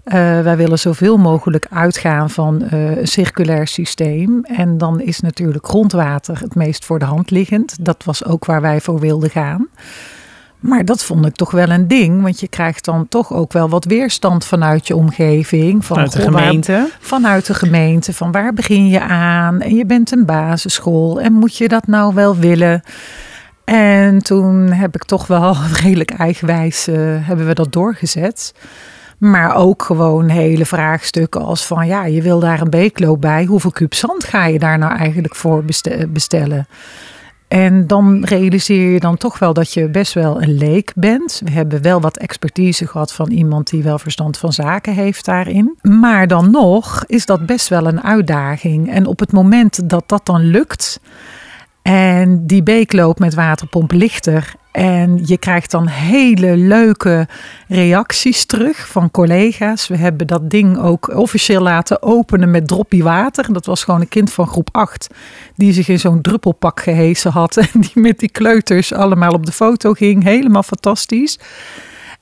Uh, 0.06 0.14
wij 0.42 0.58
willen 0.58 0.80
zoveel 0.80 1.18
mogelijk 1.18 1.68
uitgaan 1.70 2.30
van 2.30 2.64
een 2.70 3.08
circulair 3.08 3.68
systeem. 3.68 4.44
En 4.44 4.78
dan 4.78 5.02
is 5.02 5.20
natuurlijk 5.20 5.68
grondwater 5.68 6.40
het 6.40 6.56
meest 6.56 6.86
voor 6.86 7.00
de 7.00 7.06
hand 7.06 7.32
liggend. 7.32 7.86
Dat 7.86 8.04
was 8.04 8.26
ook 8.26 8.46
waar 8.46 8.62
wij 8.62 8.82
voor 8.82 9.00
wilden 9.00 9.30
gaan. 9.30 9.68
Maar 10.60 10.86
dat 10.86 11.04
vond 11.04 11.26
ik 11.26 11.36
toch 11.36 11.52
wel 11.52 11.70
een 11.70 11.88
ding, 11.88 12.22
want 12.22 12.40
je 12.40 12.48
krijgt 12.48 12.86
dan 12.86 13.08
toch 13.08 13.34
ook 13.34 13.54
wel 13.54 13.70
wat 13.70 13.86
weerstand 13.86 14.46
vanuit 14.46 14.88
je 14.88 14.96
omgeving. 14.96 15.86
Van, 15.86 15.96
vanuit 15.96 16.12
de 16.12 16.22
gemeente. 16.22 16.72
Waar, 16.72 16.98
vanuit 17.00 17.46
de 17.46 17.54
gemeente, 17.54 18.14
van 18.14 18.32
waar 18.32 18.54
begin 18.54 18.88
je 18.88 19.02
aan? 19.02 19.62
En 19.62 19.76
je 19.76 19.86
bent 19.86 20.12
een 20.12 20.26
basisschool 20.26 21.22
en 21.22 21.34
moet 21.34 21.58
je 21.58 21.68
dat 21.68 21.88
nou 21.88 22.14
wel 22.14 22.36
willen? 22.36 22.84
En 23.70 24.24
toen 24.24 24.72
heb 24.72 24.96
ik 24.96 25.04
toch 25.04 25.28
wel 25.28 25.56
redelijk 25.84 26.12
eigenwijs, 26.12 26.88
uh, 26.88 26.96
hebben 27.28 27.48
we 27.48 27.54
dat 27.54 27.72
doorgezet. 27.72 28.54
Maar 29.18 29.56
ook 29.56 29.84
gewoon 29.84 30.30
hele 30.30 30.66
vraagstukken 30.66 31.42
als 31.42 31.66
van, 31.66 31.88
ja, 31.88 32.06
je 32.06 32.22
wil 32.22 32.40
daar 32.40 32.62
een 32.62 32.70
beekloop 32.70 33.22
bij. 33.22 33.46
Hoeveel 33.46 33.72
kuub 33.72 33.94
zand 33.94 34.24
ga 34.24 34.46
je 34.46 34.60
daar 34.60 34.78
nou 34.78 34.98
eigenlijk 34.98 35.36
voor 35.36 35.64
bestellen? 36.10 36.68
En 37.48 37.88
dan 37.88 38.24
realiseer 38.24 38.92
je 38.92 39.00
dan 39.00 39.18
toch 39.18 39.40
wel 39.40 39.54
dat 39.54 39.74
je 39.74 39.90
best 39.90 40.14
wel 40.14 40.42
een 40.42 40.58
leek 40.58 40.92
bent. 40.96 41.42
We 41.46 41.52
hebben 41.52 41.82
wel 41.82 42.02
wat 42.02 42.18
expertise 42.18 42.88
gehad 42.88 43.14
van 43.14 43.32
iemand 43.32 43.70
die 43.70 43.84
wel 43.84 44.00
verstand 44.00 44.38
van 44.38 44.54
zaken 44.54 44.94
heeft 44.94 45.26
daarin. 45.26 45.78
Maar 45.82 46.28
dan 46.28 46.52
nog 46.52 47.04
is 47.06 47.26
dat 47.26 47.46
best 47.46 47.68
wel 47.68 47.88
een 47.88 48.04
uitdaging. 48.04 48.92
En 48.92 49.06
op 49.06 49.20
het 49.20 49.32
moment 49.32 49.90
dat 49.90 50.04
dat 50.08 50.26
dan 50.26 50.42
lukt 50.42 51.00
en 51.82 52.48
die 52.48 52.64
beekloop 52.64 53.20
met 53.20 53.34
waterpomp 53.34 53.92
lichter 53.92 54.56
en 54.72 55.20
je 55.26 55.38
krijgt 55.38 55.72
dan 55.72 55.88
hele 55.88 56.58
leuke 56.58 57.28
reacties 57.68 58.46
terug 58.46 58.88
van 58.88 59.12
collega's. 59.12 59.88
We 59.88 59.98
hebben 59.98 60.28
dat 60.28 60.50
ding 60.50 60.78
ook 60.78 61.16
officieel 61.16 61.62
laten 61.62 62.02
openen 62.02 62.52
met 62.52 62.68
droppie 62.68 63.04
water. 63.04 63.54
Dat 63.54 63.66
was 63.66 63.84
gewoon 63.84 64.02
een 64.02 64.08
kind 64.08 64.32
van 64.32 64.48
groep 64.48 64.70
8 64.72 65.08
die 65.56 65.74
zich 65.74 65.88
in 65.88 66.00
zo'n 66.00 66.22
druppelpak 66.22 66.80
gehesen 66.80 67.32
had. 67.32 67.58
En 67.74 67.82
die 67.82 67.92
met 67.94 68.20
die 68.20 68.30
kleuters 68.30 68.94
allemaal 68.94 69.32
op 69.32 69.46
de 69.46 69.52
foto 69.52 69.94
ging. 69.94 70.24
Helemaal 70.24 70.64
fantastisch. 70.64 71.40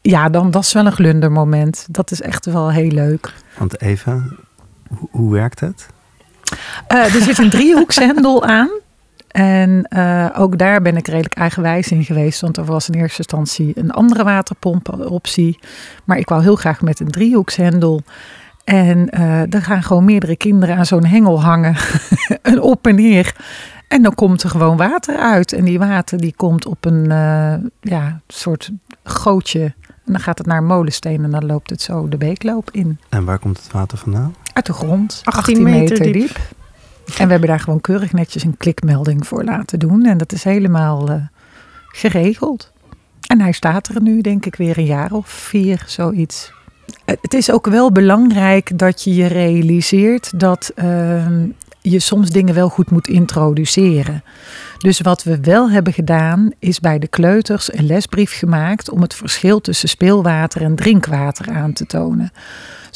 Ja, 0.02 0.30
dan 0.30 0.52
dat 0.52 0.64
is 0.64 0.74
wel 0.74 0.86
een 0.86 0.92
glundermoment. 0.92 1.88
Dat 1.90 2.12
is 2.12 2.22
echt 2.22 2.46
wel 2.46 2.72
heel 2.72 2.92
leuk. 2.92 3.34
Want 3.58 3.82
even, 3.82 4.38
hoe, 4.98 5.10
hoe 5.12 5.32
werkt 5.32 5.60
het? 5.60 5.88
Uh, 6.94 7.16
er 7.16 7.22
zit 7.22 7.38
een 7.38 7.50
driehoekshendel 7.50 8.44
aan. 8.44 8.70
En 9.38 9.88
uh, 9.90 10.30
ook 10.38 10.58
daar 10.58 10.82
ben 10.82 10.98
ik 10.98 11.08
redelijk 11.08 11.34
eigenwijs 11.34 11.92
in 11.92 12.04
geweest. 12.04 12.42
Want 12.42 12.58
er 12.58 12.66
was 12.66 12.90
in 12.90 13.00
eerste 13.00 13.18
instantie 13.18 13.72
een 13.76 13.92
andere 13.92 14.24
waterpompoptie. 14.24 15.60
Maar 16.04 16.18
ik 16.18 16.30
wou 16.30 16.42
heel 16.42 16.56
graag 16.56 16.82
met 16.82 17.00
een 17.00 17.12
driehoekshendel. 17.12 18.02
En 18.64 19.10
uh, 19.14 19.54
er 19.54 19.62
gaan 19.62 19.84
gewoon 19.84 20.06
meerdere 20.06 20.38
kinderen 20.38 20.76
aan 20.76 20.86
zo'n 20.86 21.06
hengel 21.06 21.42
hangen. 21.42 21.76
en 22.42 22.62
op 22.62 22.88
en 22.88 22.96
neer. 22.96 23.36
En 23.88 24.02
dan 24.02 24.16
komt 24.16 24.44
er 24.44 24.50
gewoon 24.50 24.78
water 24.78 25.18
uit. 25.18 25.54
En 25.54 25.66
die 25.66 25.80
water 25.80 26.18
die 26.18 26.34
komt 26.36 26.66
op 26.66 26.86
een 26.86 27.06
uh, 27.10 27.54
ja, 27.82 28.22
soort 28.28 28.72
gootje. 29.04 29.74
En 30.06 30.14
dan 30.14 30.20
gaat 30.20 30.38
het 30.38 30.48
naar 30.48 30.58
een 30.58 30.66
molensteen 30.66 31.24
en 31.24 31.32
dan 31.32 31.46
loopt 31.46 31.70
het 31.70 31.82
zo 31.82 32.08
de 32.08 32.18
beekloop 32.18 32.70
in. 32.72 33.00
En 33.10 33.26
waar 33.26 33.40
komt 33.40 33.58
het 33.58 33.72
water 33.72 33.98
vandaan? 33.98 34.36
Uit 34.54 34.66
de 34.66 34.74
grond. 34.74 35.22
18, 35.24 35.34
18 35.34 35.64
meter, 35.64 35.80
meter 35.80 36.04
diep. 36.04 36.14
diep. 36.14 36.40
En 37.18 37.26
we 37.26 37.32
hebben 37.32 37.50
daar 37.50 37.60
gewoon 37.60 37.82
keurig 37.82 38.14
netjes 38.14 38.44
een 38.44 38.58
klikmelding 38.58 39.28
voor 39.28 39.44
laten 39.44 39.80
doen. 39.80 40.06
En 40.06 40.18
dat 40.18 40.32
is 40.32 40.44
helemaal 40.44 41.10
uh, 41.10 41.16
geregeld. 41.88 42.72
En 43.28 43.42
hij 43.42 43.52
staat 43.52 43.88
er 43.88 44.02
nu, 44.02 44.22
denk 44.22 44.46
ik, 44.46 44.56
weer 44.56 44.78
een 44.78 44.86
jaar 44.86 45.12
of 45.12 45.28
vier, 45.28 45.84
zoiets. 45.86 46.52
Het 47.06 47.34
is 47.34 47.52
ook 47.52 47.68
wel 47.68 47.92
belangrijk 47.92 48.80
dat 48.80 49.04
je 49.04 49.16
je 49.16 49.26
realiseert 49.26 50.40
dat 50.40 50.72
uh, 50.76 51.26
je 51.82 52.00
soms 52.00 52.30
dingen 52.30 52.54
wel 52.54 52.70
goed 52.70 52.92
moet 52.92 53.08
introduceren. 53.08 54.24
Dus 54.78 55.02
wat 55.02 55.24
we 55.24 55.40
wel 55.42 55.70
hebben 55.70 55.94
gedaan, 55.94 56.52
is 56.60 56.80
bij 56.80 57.00
de 57.00 57.08
kleuters 57.08 57.74
een 57.74 57.86
lesbrief 57.86 58.38
gemaakt 58.38 58.90
om 58.90 59.02
het 59.02 59.14
verschil 59.14 59.62
tussen 59.62 59.90
speelwater 59.90 60.62
en 60.62 60.76
drinkwater 60.76 61.50
aan 61.52 61.74
te 61.74 61.86
tonen 61.86 62.32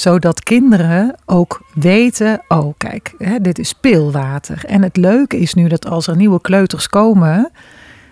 zodat 0.01 0.43
kinderen 0.43 1.15
ook 1.25 1.61
weten, 1.73 2.41
oh 2.47 2.73
kijk, 2.77 3.13
hè, 3.17 3.39
dit 3.41 3.59
is 3.59 3.67
speelwater. 3.67 4.65
En 4.65 4.81
het 4.81 4.97
leuke 4.97 5.39
is 5.39 5.53
nu 5.53 5.67
dat 5.67 5.85
als 5.85 6.07
er 6.07 6.15
nieuwe 6.15 6.41
kleuters 6.41 6.89
komen, 6.89 7.51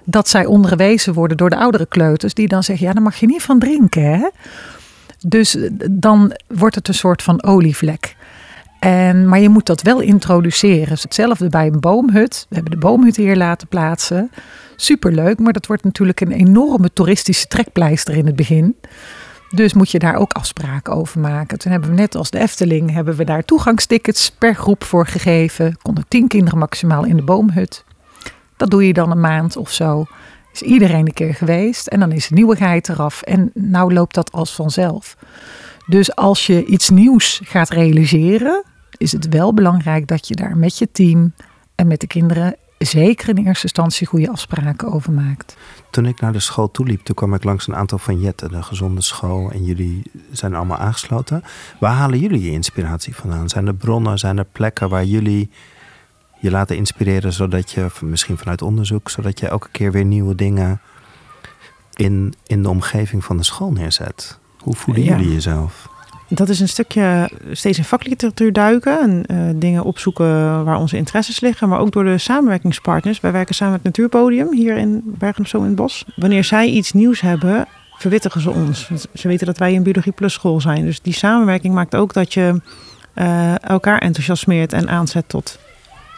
dat 0.03 0.29
zij 0.29 0.45
onderwezen 0.45 1.13
worden 1.13 1.37
door 1.37 1.49
de 1.49 1.57
oudere 1.57 1.85
kleuters, 1.85 2.33
die 2.33 2.47
dan 2.47 2.63
zeggen, 2.63 2.87
ja, 2.87 2.93
daar 2.93 3.01
mag 3.01 3.15
je 3.15 3.25
niet 3.25 3.41
van 3.41 3.59
drinken. 3.59 4.03
Hè? 4.03 4.27
Dus 5.27 5.57
dan 5.91 6.33
wordt 6.47 6.75
het 6.75 6.87
een 6.87 6.93
soort 6.93 7.21
van 7.21 7.43
olievlek. 7.43 8.15
Maar 9.25 9.39
je 9.39 9.49
moet 9.49 9.65
dat 9.65 9.81
wel 9.81 9.99
introduceren. 9.99 10.97
Hetzelfde 11.01 11.49
bij 11.49 11.67
een 11.67 11.79
boomhut. 11.79 12.45
We 12.49 12.55
hebben 12.55 12.71
de 12.71 12.79
boomhut 12.79 13.15
hier 13.15 13.35
laten 13.35 13.67
plaatsen. 13.67 14.31
Superleuk, 14.75 15.39
maar 15.39 15.53
dat 15.53 15.67
wordt 15.67 15.83
natuurlijk 15.83 16.21
een 16.21 16.31
enorme 16.31 16.93
toeristische 16.93 17.47
trekpleister 17.47 18.15
in 18.15 18.25
het 18.25 18.35
begin. 18.35 18.75
Dus 19.49 19.73
moet 19.73 19.91
je 19.91 19.99
daar 19.99 20.15
ook 20.15 20.31
afspraken 20.31 20.93
over 20.93 21.19
maken. 21.19 21.59
Toen 21.59 21.71
hebben 21.71 21.89
we 21.89 21.95
net 21.95 22.15
als 22.15 22.29
de 22.29 22.39
Efteling 22.39 22.91
hebben 22.91 23.15
we 23.15 23.23
daar 23.23 23.45
toegangstickets 23.45 24.31
per 24.31 24.55
groep 24.55 24.83
voor 24.83 25.07
gegeven. 25.07 25.77
Konden 25.81 26.05
tien 26.07 26.27
kinderen 26.27 26.59
maximaal 26.59 27.05
in 27.05 27.15
de 27.15 27.23
boomhut. 27.23 27.83
Dat 28.57 28.69
doe 28.69 28.87
je 28.87 28.93
dan 28.93 29.11
een 29.11 29.19
maand 29.19 29.57
of 29.57 29.71
zo. 29.71 30.05
Is 30.53 30.61
iedereen 30.61 31.05
een 31.05 31.13
keer 31.13 31.33
geweest 31.33 31.87
en 31.87 31.99
dan 31.99 32.11
is 32.11 32.27
de 32.27 32.35
nieuwigheid 32.35 32.89
eraf. 32.89 33.21
En 33.21 33.51
nou 33.53 33.93
loopt 33.93 34.15
dat 34.15 34.31
als 34.31 34.55
vanzelf. 34.55 35.17
Dus 35.89 36.15
als 36.15 36.45
je 36.45 36.65
iets 36.65 36.89
nieuws 36.89 37.41
gaat 37.43 37.69
realiseren, 37.69 38.63
is 38.97 39.11
het 39.11 39.27
wel 39.27 39.53
belangrijk 39.53 40.07
dat 40.07 40.27
je 40.27 40.35
daar 40.35 40.57
met 40.57 40.77
je 40.77 40.91
team 40.91 41.33
en 41.75 41.87
met 41.87 42.01
de 42.01 42.07
kinderen 42.07 42.55
zeker 42.77 43.29
in 43.29 43.37
eerste 43.37 43.63
instantie 43.63 44.07
goede 44.07 44.29
afspraken 44.29 44.91
over 44.91 45.11
maakt. 45.11 45.57
Toen 45.89 46.05
ik 46.05 46.19
naar 46.19 46.31
de 46.31 46.39
school 46.39 46.71
toeliep, 46.71 47.01
toen 47.01 47.15
kwam 47.15 47.33
ik 47.33 47.43
langs 47.43 47.67
een 47.67 47.75
aantal 47.75 47.97
vignetten, 47.97 48.51
de 48.51 48.63
gezonde 48.63 49.01
school. 49.01 49.51
En 49.51 49.63
jullie 49.63 50.11
zijn 50.31 50.55
allemaal 50.55 50.77
aangesloten. 50.77 51.43
Waar 51.79 51.93
halen 51.93 52.19
jullie 52.19 52.41
je 52.41 52.51
inspiratie 52.51 53.15
vandaan? 53.15 53.49
Zijn 53.49 53.67
er 53.67 53.75
bronnen, 53.75 54.17
zijn 54.17 54.37
er 54.37 54.45
plekken 54.45 54.89
waar 54.89 55.05
jullie 55.05 55.49
je 56.39 56.51
laten 56.51 56.75
inspireren, 56.75 57.33
zodat 57.33 57.71
je, 57.71 57.87
misschien 58.01 58.37
vanuit 58.37 58.61
onderzoek, 58.61 59.09
zodat 59.09 59.39
je 59.39 59.47
elke 59.47 59.69
keer 59.71 59.91
weer 59.91 60.05
nieuwe 60.05 60.35
dingen 60.35 60.81
in, 61.93 62.33
in 62.45 62.63
de 62.63 62.69
omgeving 62.69 63.23
van 63.23 63.37
de 63.37 63.43
school 63.43 63.71
neerzet? 63.71 64.38
Hoe 64.59 64.75
voelen 64.75 65.03
Ja. 65.03 65.15
jullie 65.17 65.33
jezelf? 65.33 65.87
Dat 66.27 66.49
is 66.49 66.59
een 66.59 66.67
stukje 66.67 67.29
steeds 67.51 67.77
in 67.77 67.83
vakliteratuur 67.83 68.53
duiken 68.53 68.99
en 68.99 69.25
eh, 69.25 69.37
dingen 69.55 69.83
opzoeken 69.83 70.63
waar 70.65 70.77
onze 70.77 70.97
interesses 70.97 71.39
liggen, 71.39 71.69
maar 71.69 71.79
ook 71.79 71.91
door 71.91 72.03
de 72.03 72.17
samenwerkingspartners. 72.17 73.19
Wij 73.19 73.31
werken 73.31 73.55
samen 73.55 73.73
met 73.73 73.83
Natuurpodium 73.83 74.53
hier 74.53 74.77
in 74.77 75.01
Bergen 75.05 75.39
op 75.39 75.47
Zoom 75.47 75.61
in 75.61 75.67
het 75.67 75.75
Bos. 75.75 76.05
Wanneer 76.15 76.43
zij 76.43 76.67
iets 76.67 76.91
nieuws 76.91 77.21
hebben, 77.21 77.65
verwittigen 77.97 78.41
ze 78.41 78.49
ons. 78.51 78.89
Ze 79.13 79.27
weten 79.27 79.45
dat 79.45 79.57
wij 79.57 79.75
een 79.75 79.83
Biologie 79.83 80.11
Plus 80.11 80.33
school 80.33 80.61
zijn. 80.61 80.85
Dus 80.85 81.01
die 81.01 81.13
samenwerking 81.13 81.73
maakt 81.73 81.95
ook 81.95 82.13
dat 82.13 82.33
je 82.33 82.61
eh, 83.13 83.63
elkaar 83.63 83.97
enthousiasmeert 83.97 84.73
en 84.73 84.89
aanzet 84.89 85.23
tot 85.29 85.59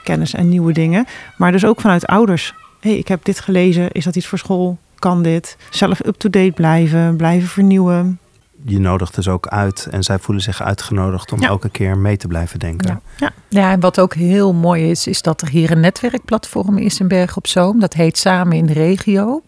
kennis 0.04 0.34
en 0.34 0.50
nieuwe 0.50 0.74
dingen. 0.74 1.06
Maar 1.38 1.52
dus 1.52 1.66
ook 1.66 1.82
vanuit 1.82 2.06
ouders. 2.06 2.54
hey, 2.80 2.98
ik 2.98 3.08
heb 3.08 3.26
dit 3.26 3.40
gelezen. 3.40 3.92
Is 3.92 4.04
dat 4.04 4.16
iets 4.16 4.28
voor 4.28 4.38
school? 4.38 4.78
Kan 5.00 5.24
dit? 5.24 5.58
Zelf 5.70 6.06
up-to-date 6.06 6.52
blijven, 6.52 7.16
blijven 7.16 7.48
vernieuwen. 7.50 8.20
Je 8.66 8.80
nodigt 8.80 9.16
dus 9.16 9.28
ook 9.28 9.48
uit 9.48 9.88
en 9.92 10.04
zij 10.04 10.20
voelen 10.20 10.44
zich 10.44 10.62
uitgenodigd 10.62 11.32
om 11.32 11.42
Ja. 11.42 11.48
elke 11.48 11.70
keer 11.70 11.98
mee 11.98 12.18
te 12.18 12.28
blijven 12.28 12.60
denken. 12.60 12.88
Ja. 12.90 13.02
Ja. 13.18 13.32
Ja, 13.50 13.72
en 13.72 13.80
wat 13.80 14.00
ook 14.00 14.14
heel 14.14 14.54
mooi 14.54 14.90
is, 14.90 15.08
is 15.08 15.22
dat 15.22 15.42
er 15.42 15.50
hier 15.50 15.72
een 15.72 15.80
netwerkplatform 15.80 16.78
is 16.78 17.00
in 17.00 17.08
Berg 17.08 17.38
op 17.38 17.48
Zoom. 17.48 17.80
Dat 17.80 17.94
heet 17.94 18.18
Samen 18.18 18.58
in 18.58 18.66
de 18.66 18.74
Regio. 18.74 19.42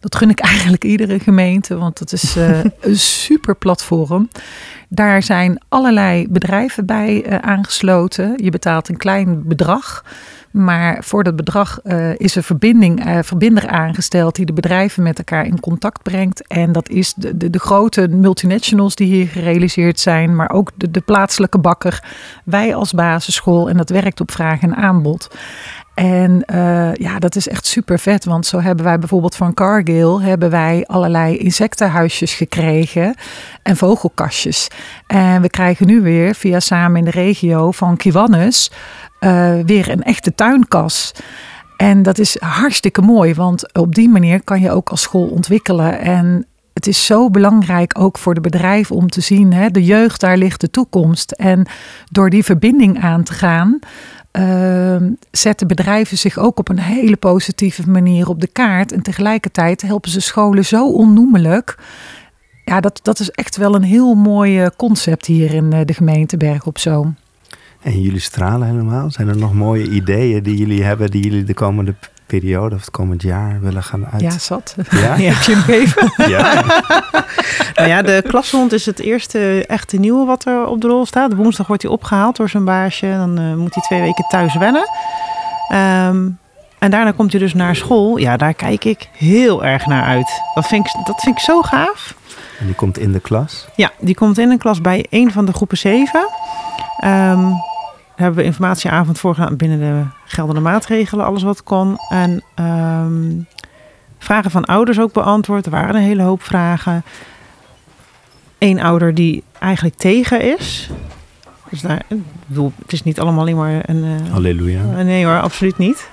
Dat 0.00 0.14
gun 0.14 0.30
ik 0.30 0.40
eigenlijk 0.40 0.84
iedere 0.84 1.18
gemeente, 1.18 1.76
want 1.76 1.98
dat 1.98 2.12
is 2.12 2.36
eh, 2.36 2.60
een 2.80 2.98
super 2.98 3.56
platform. 3.56 4.28
Daar 4.88 5.22
zijn 5.22 5.62
allerlei 5.68 6.28
bedrijven 6.28 6.86
bij 6.86 7.24
eh, 7.24 7.38
aangesloten. 7.38 8.32
Je 8.36 8.50
betaalt 8.50 8.88
een 8.88 8.96
klein 8.96 9.42
bedrag. 9.46 10.04
Maar 10.50 11.04
voor 11.04 11.24
dat 11.24 11.36
bedrag 11.36 11.80
eh, 11.82 12.18
is 12.18 12.34
een 12.34 12.42
verbinding, 12.42 13.20
verbinder 13.22 13.68
aangesteld 13.68 14.34
die 14.34 14.46
de 14.46 14.52
bedrijven 14.52 15.02
met 15.02 15.18
elkaar 15.18 15.46
in 15.46 15.60
contact 15.60 16.02
brengt. 16.02 16.46
En 16.46 16.72
dat 16.72 16.88
is 16.88 17.14
de, 17.14 17.36
de, 17.36 17.50
de 17.50 17.58
grote 17.58 18.08
multinationals 18.08 18.94
die 18.94 19.06
hier 19.14 19.26
gerealiseerd 19.26 20.00
zijn, 20.00 20.36
maar 20.36 20.50
ook 20.50 20.70
de, 20.74 20.90
de 20.90 21.00
plaatselijke 21.00 21.58
bakker, 21.58 22.04
wij 22.44 22.74
als 22.74 22.92
basisschool. 22.92 23.68
En 23.68 23.76
dat 23.76 23.90
werkt 23.90 24.20
op 24.20 24.30
vraag 24.30 24.60
en 24.60 24.76
aanbod. 24.76 25.28
En 25.98 26.44
eh, 26.44 26.94
ja, 26.94 27.18
dat 27.18 27.36
is 27.36 27.48
echt 27.48 27.66
super 27.66 27.98
vet. 27.98 28.24
Want 28.24 28.46
zo 28.46 28.60
hebben 28.60 28.84
wij 28.84 28.98
bijvoorbeeld 28.98 29.34
van 29.34 29.54
Cargill 29.54 30.20
hebben 30.20 30.50
wij 30.50 30.84
allerlei 30.86 31.36
insectenhuisjes 31.36 32.34
gekregen 32.34 33.14
en 33.62 33.76
vogelkastjes. 33.76 34.68
En 35.06 35.42
we 35.42 35.48
krijgen 35.48 35.86
nu 35.86 36.00
weer 36.00 36.34
via 36.34 36.60
Samen 36.60 36.98
in 36.98 37.04
de 37.04 37.10
Regio 37.10 37.70
van 37.70 37.96
Kiwanis 37.96 38.70
eh, 39.20 39.54
weer 39.64 39.90
een 39.90 40.02
echte 40.02 40.34
tuinkas. 40.34 41.12
En 41.76 42.02
dat 42.02 42.18
is 42.18 42.36
hartstikke 42.40 43.02
mooi, 43.02 43.34
want 43.34 43.74
op 43.74 43.94
die 43.94 44.08
manier 44.08 44.42
kan 44.42 44.60
je 44.60 44.70
ook 44.70 44.88
als 44.88 45.02
school 45.02 45.26
ontwikkelen. 45.26 46.00
En 46.00 46.46
het 46.72 46.86
is 46.86 47.06
zo 47.06 47.30
belangrijk 47.30 47.98
ook 47.98 48.18
voor 48.18 48.34
de 48.34 48.40
bedrijven 48.40 48.96
om 48.96 49.08
te 49.08 49.20
zien, 49.20 49.52
hè, 49.52 49.70
de 49.70 49.84
jeugd, 49.84 50.20
daar 50.20 50.36
ligt 50.36 50.60
de 50.60 50.70
toekomst. 50.70 51.32
En 51.32 51.66
door 52.10 52.30
die 52.30 52.44
verbinding 52.44 53.02
aan 53.02 53.22
te 53.22 53.32
gaan, 53.32 53.78
ehm, 54.38 55.10
zetten 55.30 55.66
bedrijven 55.66 56.18
zich 56.18 56.38
ook 56.38 56.58
op 56.58 56.68
een 56.68 56.80
hele 56.80 57.16
positieve 57.16 57.90
manier 57.90 58.28
op 58.28 58.40
de 58.40 58.46
kaart. 58.46 58.92
En 58.92 59.02
tegelijkertijd 59.02 59.82
helpen 59.82 60.10
ze 60.10 60.20
scholen 60.20 60.64
zo 60.64 60.90
onnoemelijk. 60.90 61.78
Ja, 62.64 62.80
dat, 62.80 63.00
dat 63.02 63.20
is 63.20 63.30
echt 63.30 63.56
wel 63.56 63.74
een 63.74 63.82
heel 63.82 64.14
mooi 64.14 64.60
eh, 64.60 64.66
concept 64.76 65.26
hier 65.26 65.54
in 65.54 65.72
eh, 65.72 65.80
de 65.84 65.94
gemeente 65.94 66.36
Berg 66.36 66.66
op 66.66 66.78
Zoom. 66.78 67.16
En 67.82 68.00
jullie 68.00 68.20
stralen 68.20 68.68
helemaal. 68.68 69.10
Zijn 69.10 69.28
er 69.28 69.36
nog 69.36 69.54
mooie 69.54 69.90
ideeën 69.90 70.42
die 70.42 70.56
jullie 70.56 70.82
hebben, 70.82 71.10
die 71.10 71.22
jullie 71.22 71.44
de 71.44 71.54
komende 71.54 71.94
periode 72.28 72.74
of 72.74 72.80
het 72.80 72.90
komend 72.90 73.22
jaar 73.22 73.60
willen 73.60 73.82
gaan 73.82 74.06
uit? 74.12 74.20
Ja, 74.20 74.38
zat. 74.38 74.74
Ja? 74.90 75.16
Ja. 75.28 75.32
Heb 75.32 75.66
je? 75.66 76.08
Ja. 76.28 76.62
Nou 77.74 77.90
ja, 77.90 78.02
de 78.02 78.24
klashond 78.26 78.72
is 78.72 78.86
het 78.86 78.98
eerste 78.98 79.64
echte 79.66 79.96
nieuwe 79.96 80.26
wat 80.26 80.44
er 80.44 80.66
op 80.66 80.80
de 80.80 80.88
rol 80.88 81.06
staat. 81.06 81.34
Woensdag 81.34 81.66
wordt 81.66 81.82
hij 81.82 81.90
opgehaald 81.92 82.36
door 82.36 82.48
zijn 82.48 82.64
baasje. 82.64 83.14
Dan 83.16 83.38
eh, 83.38 83.54
moet 83.54 83.74
hij 83.74 83.82
twee 83.82 84.00
weken 84.00 84.24
thuis 84.28 84.56
wennen. 84.56 84.88
Ehm, 85.68 86.28
en 86.78 86.90
daarna 86.90 87.10
komt 87.12 87.30
hij 87.32 87.40
dus 87.40 87.54
naar 87.54 87.76
school. 87.76 88.16
Ja, 88.16 88.36
daar 88.36 88.54
kijk 88.54 88.84
ik 88.84 89.08
heel 89.12 89.64
erg 89.64 89.86
naar 89.86 90.04
uit. 90.04 90.42
Dat 90.54 90.66
vind 90.66 90.86
ik, 90.86 91.06
dat 91.06 91.20
vind 91.20 91.36
ik 91.36 91.42
zo 91.42 91.62
gaaf. 91.62 92.14
En 92.58 92.66
die 92.66 92.74
komt 92.74 92.98
in 92.98 93.12
de 93.12 93.20
klas. 93.20 93.66
Ja, 93.76 93.90
die 93.98 94.14
komt 94.14 94.38
in 94.38 94.50
een 94.50 94.58
klas 94.58 94.80
bij 94.80 95.06
een 95.10 95.32
van 95.32 95.44
de 95.44 95.52
groepen 95.52 95.78
7. 95.78 96.28
Ehm, 96.98 97.46
daar 98.18 98.26
hebben 98.26 98.44
we 98.44 98.50
informatieavond 98.50 99.18
voor 99.18 99.34
gedaan 99.34 99.56
binnen 99.56 99.78
de 99.78 100.02
geldende 100.24 100.60
maatregelen, 100.60 101.24
alles 101.24 101.42
wat 101.42 101.62
kon. 101.62 101.96
En 102.08 102.42
ehm, 102.54 103.30
vragen 104.18 104.50
van 104.50 104.64
ouders 104.64 105.00
ook 105.00 105.12
beantwoord. 105.12 105.64
Er 105.66 105.70
waren 105.70 105.94
een 105.94 106.00
hele 106.02 106.22
hoop 106.22 106.42
vragen. 106.42 107.02
Eén 108.58 108.80
ouder 108.80 109.14
die 109.14 109.42
eigenlijk 109.58 109.96
tegen 109.96 110.58
is. 110.58 110.90
Dus 111.70 111.80
daar, 111.80 112.02
ik 112.08 112.18
bedoel, 112.46 112.72
het 112.82 112.92
is 112.92 113.02
niet 113.02 113.20
allemaal 113.20 113.40
alleen 113.40 113.56
maar 113.56 113.82
een. 113.86 114.04
eh, 114.04 114.32
Halleluja. 114.32 114.80
uh, 114.82 114.98
Nee 115.04 115.24
hoor, 115.26 115.40
absoluut 115.40 115.78
niet. 115.78 116.08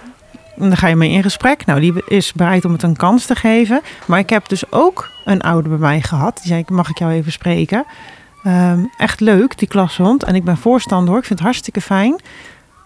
En 0.58 0.68
dan 0.68 0.78
ga 0.78 0.88
je 0.88 0.96
mee 0.96 1.10
in 1.12 1.24
gesprek. 1.24 1.66
Nou, 1.66 1.80
die 1.80 1.94
is 2.08 2.34
bereid 2.34 2.66
om 2.66 2.72
het 2.72 2.84
een 2.84 2.96
kans 2.96 3.26
te 3.26 3.36
geven. 3.36 3.82
Maar 4.06 4.20
ik 4.20 4.30
heb 4.30 4.50
dus 4.50 4.72
ook 4.72 5.10
een 5.26 5.42
ouder 5.42 5.70
bij 5.70 5.80
mij 5.80 6.02
gehad. 6.02 6.36
Die 6.38 6.48
zei, 6.48 6.64
mag 6.68 6.90
ik 6.90 6.98
jou 6.98 7.12
even 7.12 7.32
spreken? 7.32 7.86
Ehm, 8.46 8.86
echt 8.98 9.20
leuk, 9.20 9.58
die 9.58 9.68
klashond. 9.68 10.24
En 10.24 10.36
ik 10.36 10.44
ben 10.44 10.58
voorstander 10.58 11.10
hoor. 11.10 11.18
Ik 11.18 11.26
vind 11.26 11.40
het 11.40 11.48
hartstikke 11.48 11.82
fijn. 11.82 12.22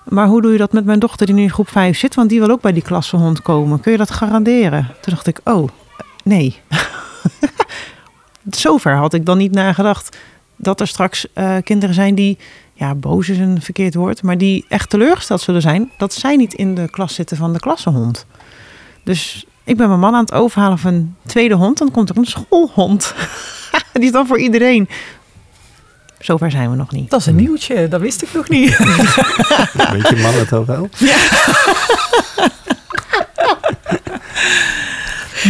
Maar 0.07 0.27
hoe 0.27 0.41
doe 0.41 0.51
je 0.51 0.57
dat 0.57 0.73
met 0.73 0.85
mijn 0.85 0.99
dochter 0.99 1.25
die 1.25 1.35
nu 1.35 1.41
in 1.41 1.51
groep 1.51 1.69
5 1.69 1.97
zit? 1.97 2.15
Want 2.15 2.29
die 2.29 2.39
wil 2.39 2.49
ook 2.49 2.61
bij 2.61 2.73
die 2.73 2.81
klassehond 2.81 3.41
komen. 3.41 3.79
Kun 3.79 3.91
je 3.91 3.97
dat 3.97 4.11
garanderen? 4.11 4.87
Toen 5.01 5.13
dacht 5.13 5.27
ik, 5.27 5.39
oh, 5.43 5.69
nee. 6.23 6.59
Zover 8.49 8.95
had 8.95 9.13
ik 9.13 9.25
dan 9.25 9.37
niet 9.37 9.51
nagedacht. 9.51 10.17
Dat 10.55 10.79
er 10.79 10.87
straks 10.87 11.33
eh, 11.33 11.55
kinderen 11.63 11.95
zijn 11.95 12.15
die 12.15 12.37
ja, 12.73 12.95
boos 12.95 13.29
is 13.29 13.37
een 13.37 13.61
verkeerd 13.61 13.95
woord, 13.95 14.23
maar 14.23 14.37
die 14.37 14.65
echt 14.67 14.89
teleurgesteld 14.89 15.41
zullen 15.41 15.61
zijn 15.61 15.91
dat 15.97 16.13
zij 16.13 16.35
niet 16.35 16.53
in 16.53 16.75
de 16.75 16.89
klas 16.89 17.13
zitten 17.13 17.37
van 17.37 17.53
de 17.53 17.59
klassenhond. 17.59 18.25
Dus 19.03 19.45
ik 19.63 19.77
ben 19.77 19.87
mijn 19.87 19.99
man 19.99 20.13
aan 20.13 20.21
het 20.21 20.33
overhalen 20.33 20.77
van 20.77 20.93
een 20.93 21.15
tweede 21.25 21.55
hond, 21.55 21.77
dan 21.77 21.91
komt 21.91 22.09
er 22.09 22.17
een 22.17 22.25
schoolhond. 22.25 23.13
die 23.93 24.03
is 24.03 24.11
dan 24.11 24.27
voor 24.27 24.39
iedereen. 24.39 24.89
Zover 26.19 26.51
zijn 26.51 26.69
we 26.69 26.75
nog 26.75 26.91
niet. 26.91 27.09
Dat 27.09 27.19
is 27.19 27.25
een 27.25 27.35
nieuwtje, 27.35 27.87
dat 27.87 28.01
wist 28.01 28.21
ik 28.21 28.29
nog 28.33 28.49
niet. 28.49 28.77
Weet 29.91 30.09
je 30.09 30.19
man 30.21 30.33
het 30.33 30.53
ook 30.53 30.65
wel? 30.65 30.89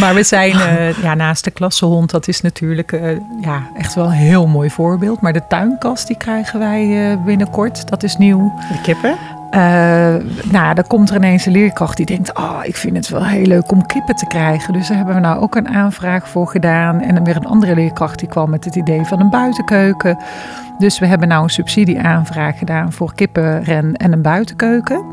Maar 0.00 0.14
we 0.14 0.22
zijn 0.22 0.52
eh, 0.52 1.02
ja, 1.02 1.14
naast 1.14 1.44
de 1.44 1.50
klassehond, 1.50 2.10
dat 2.10 2.28
is 2.28 2.40
natuurlijk 2.40 2.92
eh, 2.92 3.16
ja, 3.40 3.70
echt 3.76 3.94
wel 3.94 4.04
een 4.04 4.10
heel 4.10 4.46
mooi 4.46 4.70
voorbeeld. 4.70 5.20
Maar 5.20 5.32
de 5.32 5.46
tuinkast 5.48 6.06
die 6.06 6.16
krijgen 6.16 6.58
wij 6.58 7.10
eh, 7.10 7.24
binnenkort, 7.24 7.88
dat 7.88 8.02
is 8.02 8.16
nieuw. 8.16 8.52
De 8.72 8.80
kippen? 8.82 9.39
Eh, 9.50 10.14
nou, 10.50 10.74
dan 10.74 10.86
komt 10.86 11.10
er 11.10 11.16
ineens 11.16 11.46
een 11.46 11.52
leerkracht 11.52 11.96
die 11.96 12.06
denkt: 12.06 12.36
Oh, 12.36 12.58
ik 12.62 12.76
vind 12.76 12.96
het 12.96 13.08
wel 13.08 13.24
heel 13.24 13.46
leuk 13.46 13.72
om 13.72 13.86
kippen 13.86 14.14
te 14.14 14.26
krijgen. 14.26 14.72
Dus 14.72 14.88
daar 14.88 14.96
hebben 14.96 15.14
we 15.14 15.20
nou 15.20 15.40
ook 15.40 15.54
een 15.54 15.68
aanvraag 15.68 16.28
voor 16.28 16.48
gedaan. 16.48 17.00
En 17.00 17.14
dan 17.14 17.24
weer 17.24 17.36
een 17.36 17.46
andere 17.46 17.74
leerkracht 17.74 18.18
die 18.18 18.28
kwam 18.28 18.50
met 18.50 18.64
het 18.64 18.76
idee 18.76 19.04
van 19.04 19.20
een 19.20 19.30
buitenkeuken. 19.30 20.18
Dus 20.78 20.98
we 20.98 21.06
hebben 21.06 21.28
nou 21.28 21.42
een 21.42 21.50
subsidieaanvraag 21.50 22.58
gedaan 22.58 22.92
voor 22.92 23.14
kippenren 23.14 23.96
en 23.96 24.12
een 24.12 24.22
buitenkeuken. 24.22 25.04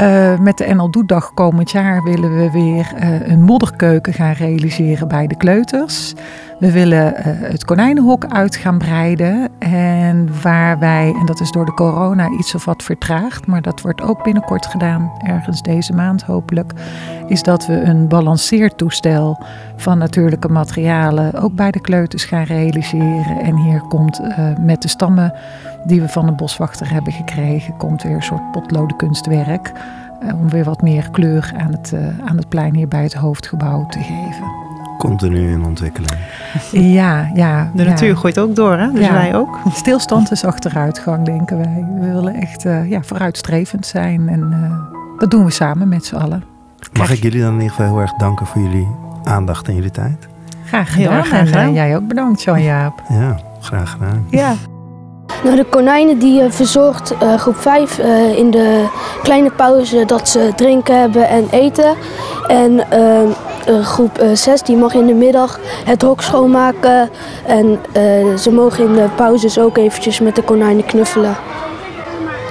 Eh, 0.00 0.38
met 0.38 0.58
de 0.58 0.74
NL 0.74 0.90
Doedag 0.90 1.34
komend 1.34 1.70
jaar 1.70 2.02
willen 2.02 2.36
we 2.36 2.50
weer 2.50 2.92
eh, 2.96 3.28
een 3.28 3.42
modderkeuken 3.42 4.12
gaan 4.12 4.32
realiseren 4.32 5.08
bij 5.08 5.26
de 5.26 5.36
kleuters. 5.36 6.14
We 6.60 6.72
willen 6.72 7.16
eh, 7.16 7.24
het 7.50 7.64
konijnenhok 7.64 8.24
uit 8.26 8.56
gaan 8.56 8.78
breiden. 8.78 9.48
En 9.58 10.42
waar 10.42 10.78
wij, 10.78 11.14
en 11.20 11.26
dat 11.26 11.40
is 11.40 11.50
door 11.50 11.64
de 11.64 11.74
corona 11.74 12.30
iets 12.30 12.54
of 12.54 12.64
wat 12.64 12.82
vertraagd, 12.82 13.46
maar 13.46 13.62
dat 13.62 13.80
wordt 13.80 14.02
ook 14.02 14.22
binnenkort 14.22 14.66
gedaan, 14.66 15.12
ergens 15.22 15.62
deze 15.62 15.92
maand 15.92 16.22
hopelijk, 16.22 16.72
is 17.26 17.42
dat 17.42 17.66
we 17.66 17.80
een 17.80 18.08
balanceertoestel 18.08 19.42
van 19.76 19.98
natuurlijke 19.98 20.48
materialen 20.48 21.34
ook 21.34 21.54
bij 21.54 21.70
de 21.70 21.80
kleuters 21.80 22.24
gaan 22.24 22.44
realiseren. 22.44 23.40
En 23.40 23.56
hier 23.56 23.80
komt 23.80 24.20
eh, 24.20 24.44
met 24.58 24.82
de 24.82 24.88
stammen 24.88 25.34
die 25.84 26.00
we 26.00 26.08
van 26.08 26.26
de 26.26 26.32
boswachter 26.32 26.90
hebben 26.92 27.12
gekregen, 27.12 27.76
komt 27.76 28.02
weer 28.02 28.14
een 28.14 28.22
soort 28.22 28.50
potlodenkunstwerk. 28.50 29.72
eh, 30.20 30.34
om 30.34 30.48
weer 30.48 30.64
wat 30.64 30.82
meer 30.82 31.10
kleur 31.10 31.52
aan 31.56 31.72
het, 31.72 31.94
aan 32.24 32.36
het 32.36 32.48
plein 32.48 32.74
hier 32.74 32.88
bij 32.88 33.02
het 33.02 33.14
hoofdgebouw 33.14 33.86
te 33.86 33.98
geven. 33.98 34.69
Continu 35.00 35.50
in 35.52 35.64
ontwikkeling. 35.64 36.12
Ja, 36.70 37.30
ja. 37.34 37.70
De 37.74 37.82
ja. 37.82 37.88
natuur 37.88 38.16
gooit 38.16 38.38
ook 38.38 38.56
door, 38.56 38.76
hè? 38.76 38.92
Dus 38.92 39.04
Ja. 39.06 39.12
wij 39.12 39.34
ook. 39.34 39.58
Stilstand 39.72 40.30
is 40.30 40.44
achteruitgang, 40.44 41.24
denken 41.24 41.56
wij. 41.56 41.84
We 42.00 42.12
willen 42.12 42.34
echt 42.34 42.64
eh, 42.64 42.90
ja, 42.90 43.02
vooruitstrevend 43.02 43.86
zijn 43.86 44.28
en 44.28 44.48
eh, 44.52 45.18
dat 45.18 45.30
doen 45.30 45.44
we 45.44 45.50
samen 45.50 45.88
met 45.88 46.04
z'n 46.04 46.16
allen. 46.16 46.44
Mag 46.98 47.10
ik 47.10 47.22
jullie 47.22 47.40
dan 47.40 47.52
in 47.54 47.60
ieder 47.60 47.70
geval 47.70 47.86
heel 47.92 48.00
erg 48.00 48.12
danken 48.14 48.46
voor 48.46 48.62
jullie 48.62 48.88
aandacht 49.24 49.68
en 49.68 49.74
jullie 49.74 49.90
tijd? 49.90 50.28
Graag 50.64 50.94
Heel 50.94 51.04
gedaan. 51.04 51.18
erg 51.18 51.26
graag 51.28 51.50
en 51.50 51.68
eh, 51.68 51.74
jij 51.74 51.96
ook 51.96 52.08
bedankt, 52.08 52.42
Jan-Jaap. 52.42 53.02
Ja, 53.08 53.36
graag 53.60 53.90
gedaan. 53.90 54.26
Ja. 54.30 54.52
Nou, 55.44 55.56
de 55.56 55.64
konijnen 55.64 56.18
die 56.18 56.42
verzorgt 56.50 57.14
eh, 57.18 57.34
groep 57.34 57.56
5 57.56 57.98
eh, 57.98 58.38
in 58.38 58.50
de 58.50 58.86
kleine 59.22 59.50
pauze 59.50 60.04
dat 60.06 60.28
ze 60.28 60.52
drinken 60.56 61.00
hebben 61.00 61.28
en 61.28 61.44
eten. 61.50 61.94
En 62.48 62.90
eh, 62.90 63.20
eh, 63.22 63.28
groep 63.66 64.22
6 64.32 64.62
die 64.62 64.76
mag 64.76 64.94
in 64.94 65.06
de 65.06 65.14
middag 65.14 65.60
het 65.84 66.02
hok 66.02 66.22
schoonmaken. 66.22 67.10
En 67.46 67.80
eh, 67.92 68.36
ze 68.36 68.50
mogen 68.52 68.84
in 68.84 68.92
de 68.92 69.08
pauzes 69.16 69.58
ook 69.58 69.76
eventjes 69.76 70.20
met 70.20 70.36
de 70.36 70.42
konijnen 70.42 70.84
knuffelen. 70.84 71.36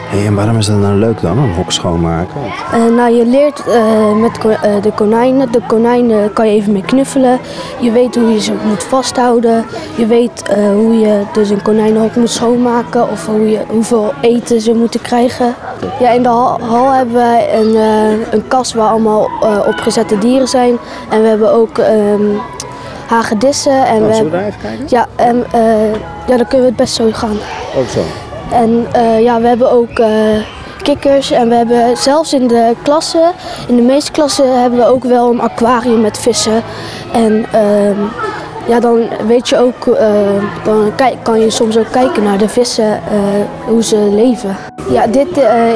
Hey, 0.09 0.25
en 0.25 0.35
waarom 0.35 0.57
is 0.57 0.65
dat 0.65 0.77
nou 0.77 0.93
leuk 0.95 1.21
dan, 1.21 1.37
een 1.37 1.53
hok 1.53 1.71
schoonmaken? 1.71 2.41
Eh, 2.73 2.85
nou, 2.95 3.13
je 3.13 3.25
leert 3.25 3.63
eh, 3.67 4.13
met 4.15 4.37
ko- 4.37 4.49
eh, 4.49 4.81
de 4.81 4.91
konijnen. 4.91 5.51
De 5.51 5.61
konijnen 5.67 6.33
kan 6.33 6.47
je 6.47 6.53
even 6.53 6.71
mee 6.71 6.81
knuffelen. 6.81 7.39
Je 7.79 7.91
weet 7.91 8.15
hoe 8.15 8.33
je 8.33 8.41
ze 8.41 8.53
moet 8.67 8.83
vasthouden. 8.83 9.65
Je 9.95 10.05
weet 10.05 10.43
hoe 10.73 10.99
je 10.99 11.21
dus 11.33 11.49
een 11.49 11.61
konijnenhok 11.61 12.15
moet 12.15 12.29
schoonmaken 12.29 13.09
of 13.09 13.25
hoe 13.25 13.49
je, 13.49 13.59
hoeveel 13.67 14.13
eten 14.21 14.61
ze 14.61 14.73
moeten 14.73 15.01
krijgen. 15.01 15.53
Ja, 15.99 16.09
in 16.09 16.23
de 16.23 16.29
hal, 16.29 16.59
hal 16.61 16.91
hebben 16.91 17.15
wij 17.15 17.59
een, 17.59 17.75
een 18.31 18.47
kast 18.47 18.73
waar 18.73 18.89
allemaal 18.89 19.29
opgezette 19.67 20.17
dieren 20.17 20.47
zijn. 20.47 20.77
En 21.09 21.21
we 21.21 21.27
hebben 21.27 21.53
ook 21.53 21.77
ehm, 21.77 22.21
hagedissen. 23.07 23.85
En 23.85 24.07
we 24.07 24.13
Oh, 24.13 24.19
we 24.21 24.29
daar 24.29 24.45
even 24.45 24.59
kijken? 24.61 24.85
ja, 24.89 25.07
en, 25.15 25.45
ja, 26.27 26.37
dan 26.37 26.47
kunnen 26.47 26.59
we 26.59 26.65
het 26.65 26.75
best 26.75 26.93
zo 26.95 27.09
gaan. 27.11 27.37
Ook 27.77 27.87
zo. 27.87 28.01
En 28.51 28.85
eh, 28.91 29.21
ja, 29.21 29.41
we 29.41 29.47
hebben 29.47 29.71
ook 29.71 29.99
eh, 29.99 30.09
kikkers 30.81 31.31
en 31.31 31.49
we 31.49 31.55
hebben 31.55 31.97
zelfs 31.97 32.33
in 32.33 32.47
de 32.47 32.75
klassen, 32.83 33.31
in 33.67 33.75
de 33.75 33.81
meeste 33.81 34.11
klassen 34.11 34.61
hebben 34.61 34.79
we 34.79 34.85
ook 34.85 35.03
wel 35.03 35.31
een 35.31 35.41
aquarium 35.41 36.01
met 36.01 36.17
vissen. 36.17 36.63
En 37.13 37.45
ehm, 37.51 37.99
ja, 38.67 38.79
dan 38.79 38.99
weet 39.27 39.49
je 39.49 39.57
ook, 39.57 39.87
eh, 39.87 40.09
dan 40.63 40.91
kan 41.21 41.39
je 41.39 41.49
soms 41.49 41.77
ook 41.77 41.91
kijken 41.91 42.23
naar 42.23 42.37
de 42.37 42.49
vissen, 42.49 42.99
hoe 43.67 43.83
ze 43.83 43.95
leven. 43.97 44.57
Ja, 44.91 45.07
dit 45.07 45.27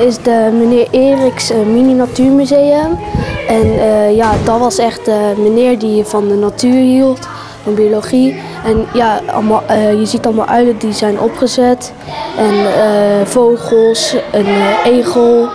is 0.05 0.17
de 0.17 0.49
meneer 0.57 0.87
Eriks 0.91 1.51
Mini 1.51 1.93
Natuurmuseum. 1.93 2.99
En 3.47 3.73
ja, 4.15 4.31
dat 4.45 4.59
was 4.59 4.77
echt 4.77 5.05
de 5.05 5.33
meneer 5.37 5.79
die 5.79 6.03
van 6.03 6.27
de 6.27 6.35
natuur 6.35 6.81
hield, 6.81 7.27
van 7.63 7.73
biologie. 7.73 8.41
En 8.63 8.85
ja, 8.93 9.19
allemaal, 9.33 9.63
eh, 9.67 9.99
je 9.99 10.05
ziet 10.05 10.25
allemaal 10.25 10.47
uilen 10.47 10.77
die 10.77 10.93
zijn 10.93 11.19
opgezet. 11.19 11.93
En 12.37 12.53
eh, 12.53 13.25
vogels, 13.25 14.15
een 14.31 14.45
eh, 14.45 14.85
egel. 14.85 15.49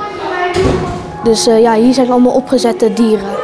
Dus 1.25 1.45
ja, 1.45 1.75
hier 1.75 1.95
zijn 1.95 2.11
allemaal 2.11 2.33
opgezette 2.33 2.93
dieren. 2.93 3.37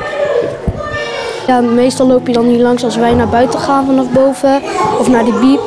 Ja, 1.47 1.61
meestal 1.61 2.07
loop 2.07 2.27
je 2.27 2.33
dan 2.33 2.45
hier 2.45 2.63
langs 2.63 2.85
als 2.85 2.97
wij 2.97 3.15
naar 3.15 3.29
buiten 3.29 3.61
gaan 3.61 3.87
vanaf 3.87 4.11
boven 4.11 4.63
of 4.99 5.09
naar 5.09 5.25
de 5.25 5.39
biep. 5.41 5.61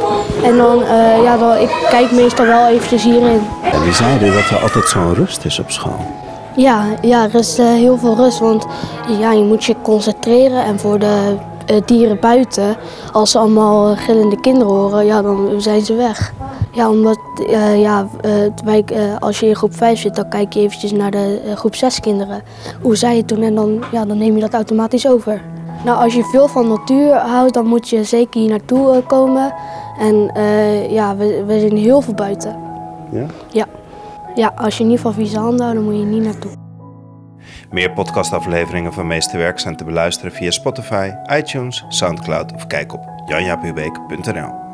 En 0.43 0.57
dan, 0.57 0.79
ja, 1.23 1.37
dan, 1.37 1.57
ik 1.57 1.85
kijk 1.89 2.11
meestal 2.11 2.45
wel 2.45 2.67
eventjes 2.67 3.03
hierin. 3.03 3.47
En 3.71 3.83
die 3.83 3.93
zeiden 3.93 4.33
dat 4.33 4.49
er 4.49 4.61
altijd 4.61 4.87
zo'n 4.87 5.13
rust 5.13 5.45
is 5.45 5.59
op 5.59 5.71
school. 5.71 6.05
Ja, 6.55 6.83
ja, 7.01 7.23
er 7.23 7.39
is 7.39 7.57
heel 7.57 7.97
veel 7.97 8.15
rust, 8.15 8.39
want 8.39 8.65
ja, 9.19 9.31
je 9.31 9.43
moet 9.43 9.63
je 9.63 9.75
concentreren. 9.81 10.63
En 10.63 10.79
voor 10.79 10.99
de 10.99 11.37
dieren 11.85 12.19
buiten, 12.19 12.77
als 13.11 13.31
ze 13.31 13.37
allemaal 13.37 13.91
eh, 13.91 13.97
gillende 13.97 14.39
kinderen 14.39 14.73
horen, 14.73 15.05
ja, 15.05 15.21
dan 15.21 15.61
zijn 15.61 15.81
ze 15.81 15.93
weg. 15.93 16.33
Ja, 16.71 16.89
omdat 16.89 17.19
eh, 17.49 17.81
ja, 17.81 18.07
eh, 18.21 18.31
wij, 18.65 18.83
eh, 18.85 19.17
als 19.19 19.39
je 19.39 19.47
in 19.47 19.55
groep 19.55 19.75
5 19.75 19.99
zit, 19.99 20.15
dan 20.15 20.29
kijk 20.29 20.53
je 20.53 20.59
eventjes 20.59 20.91
naar 20.91 21.11
de 21.11 21.41
eh, 21.45 21.55
groep 21.55 21.75
6 21.75 21.99
kinderen. 21.99 22.41
Hoe 22.81 22.95
zij 22.95 23.17
het 23.17 23.27
doen 23.27 23.41
en 23.41 23.55
dan, 23.55 23.83
ja, 23.91 24.05
dan 24.05 24.17
neem 24.17 24.35
je 24.35 24.41
dat 24.41 24.53
automatisch 24.53 25.07
over. 25.07 25.41
Nou, 25.85 26.03
als 26.03 26.13
je 26.13 26.23
veel 26.23 26.47
van 26.47 26.67
natuur 26.67 27.13
houdt, 27.13 27.53
dan 27.53 27.65
moet 27.65 27.89
je 27.89 28.03
zeker 28.03 28.41
hier 28.41 28.49
naartoe 28.49 28.91
eh, 28.91 29.07
komen. 29.07 29.53
En 29.99 30.31
eh, 30.33 30.91
ja, 30.91 31.15
we, 31.15 31.43
we 31.45 31.59
zijn 31.59 31.77
heel 31.77 32.01
veel 32.01 32.13
buiten. 32.13 32.55
Ja? 33.11 33.25
Ja. 33.51 33.65
Ja, 34.35 34.53
als 34.55 34.77
je 34.77 34.83
niet 34.83 34.99
van 34.99 35.13
vieze 35.13 35.39
handen 35.39 35.59
houdt, 35.65 35.75
dan 35.75 35.85
moet 35.85 35.99
je 35.99 36.05
niet 36.05 36.23
naartoe. 36.23 36.66
Meer 37.71 37.91
podcastafleveringen 37.91 38.93
van 38.93 39.07
Meesterwerk 39.07 39.59
zijn 39.59 39.75
te 39.75 39.83
beluisteren 39.83 40.31
via 40.31 40.51
Spotify, 40.51 41.11
iTunes, 41.33 41.85
Soundcloud 41.89 42.53
of 42.53 42.67
kijk 42.67 42.93
op 42.93 43.05
janjapubeek.nl. 43.25 44.66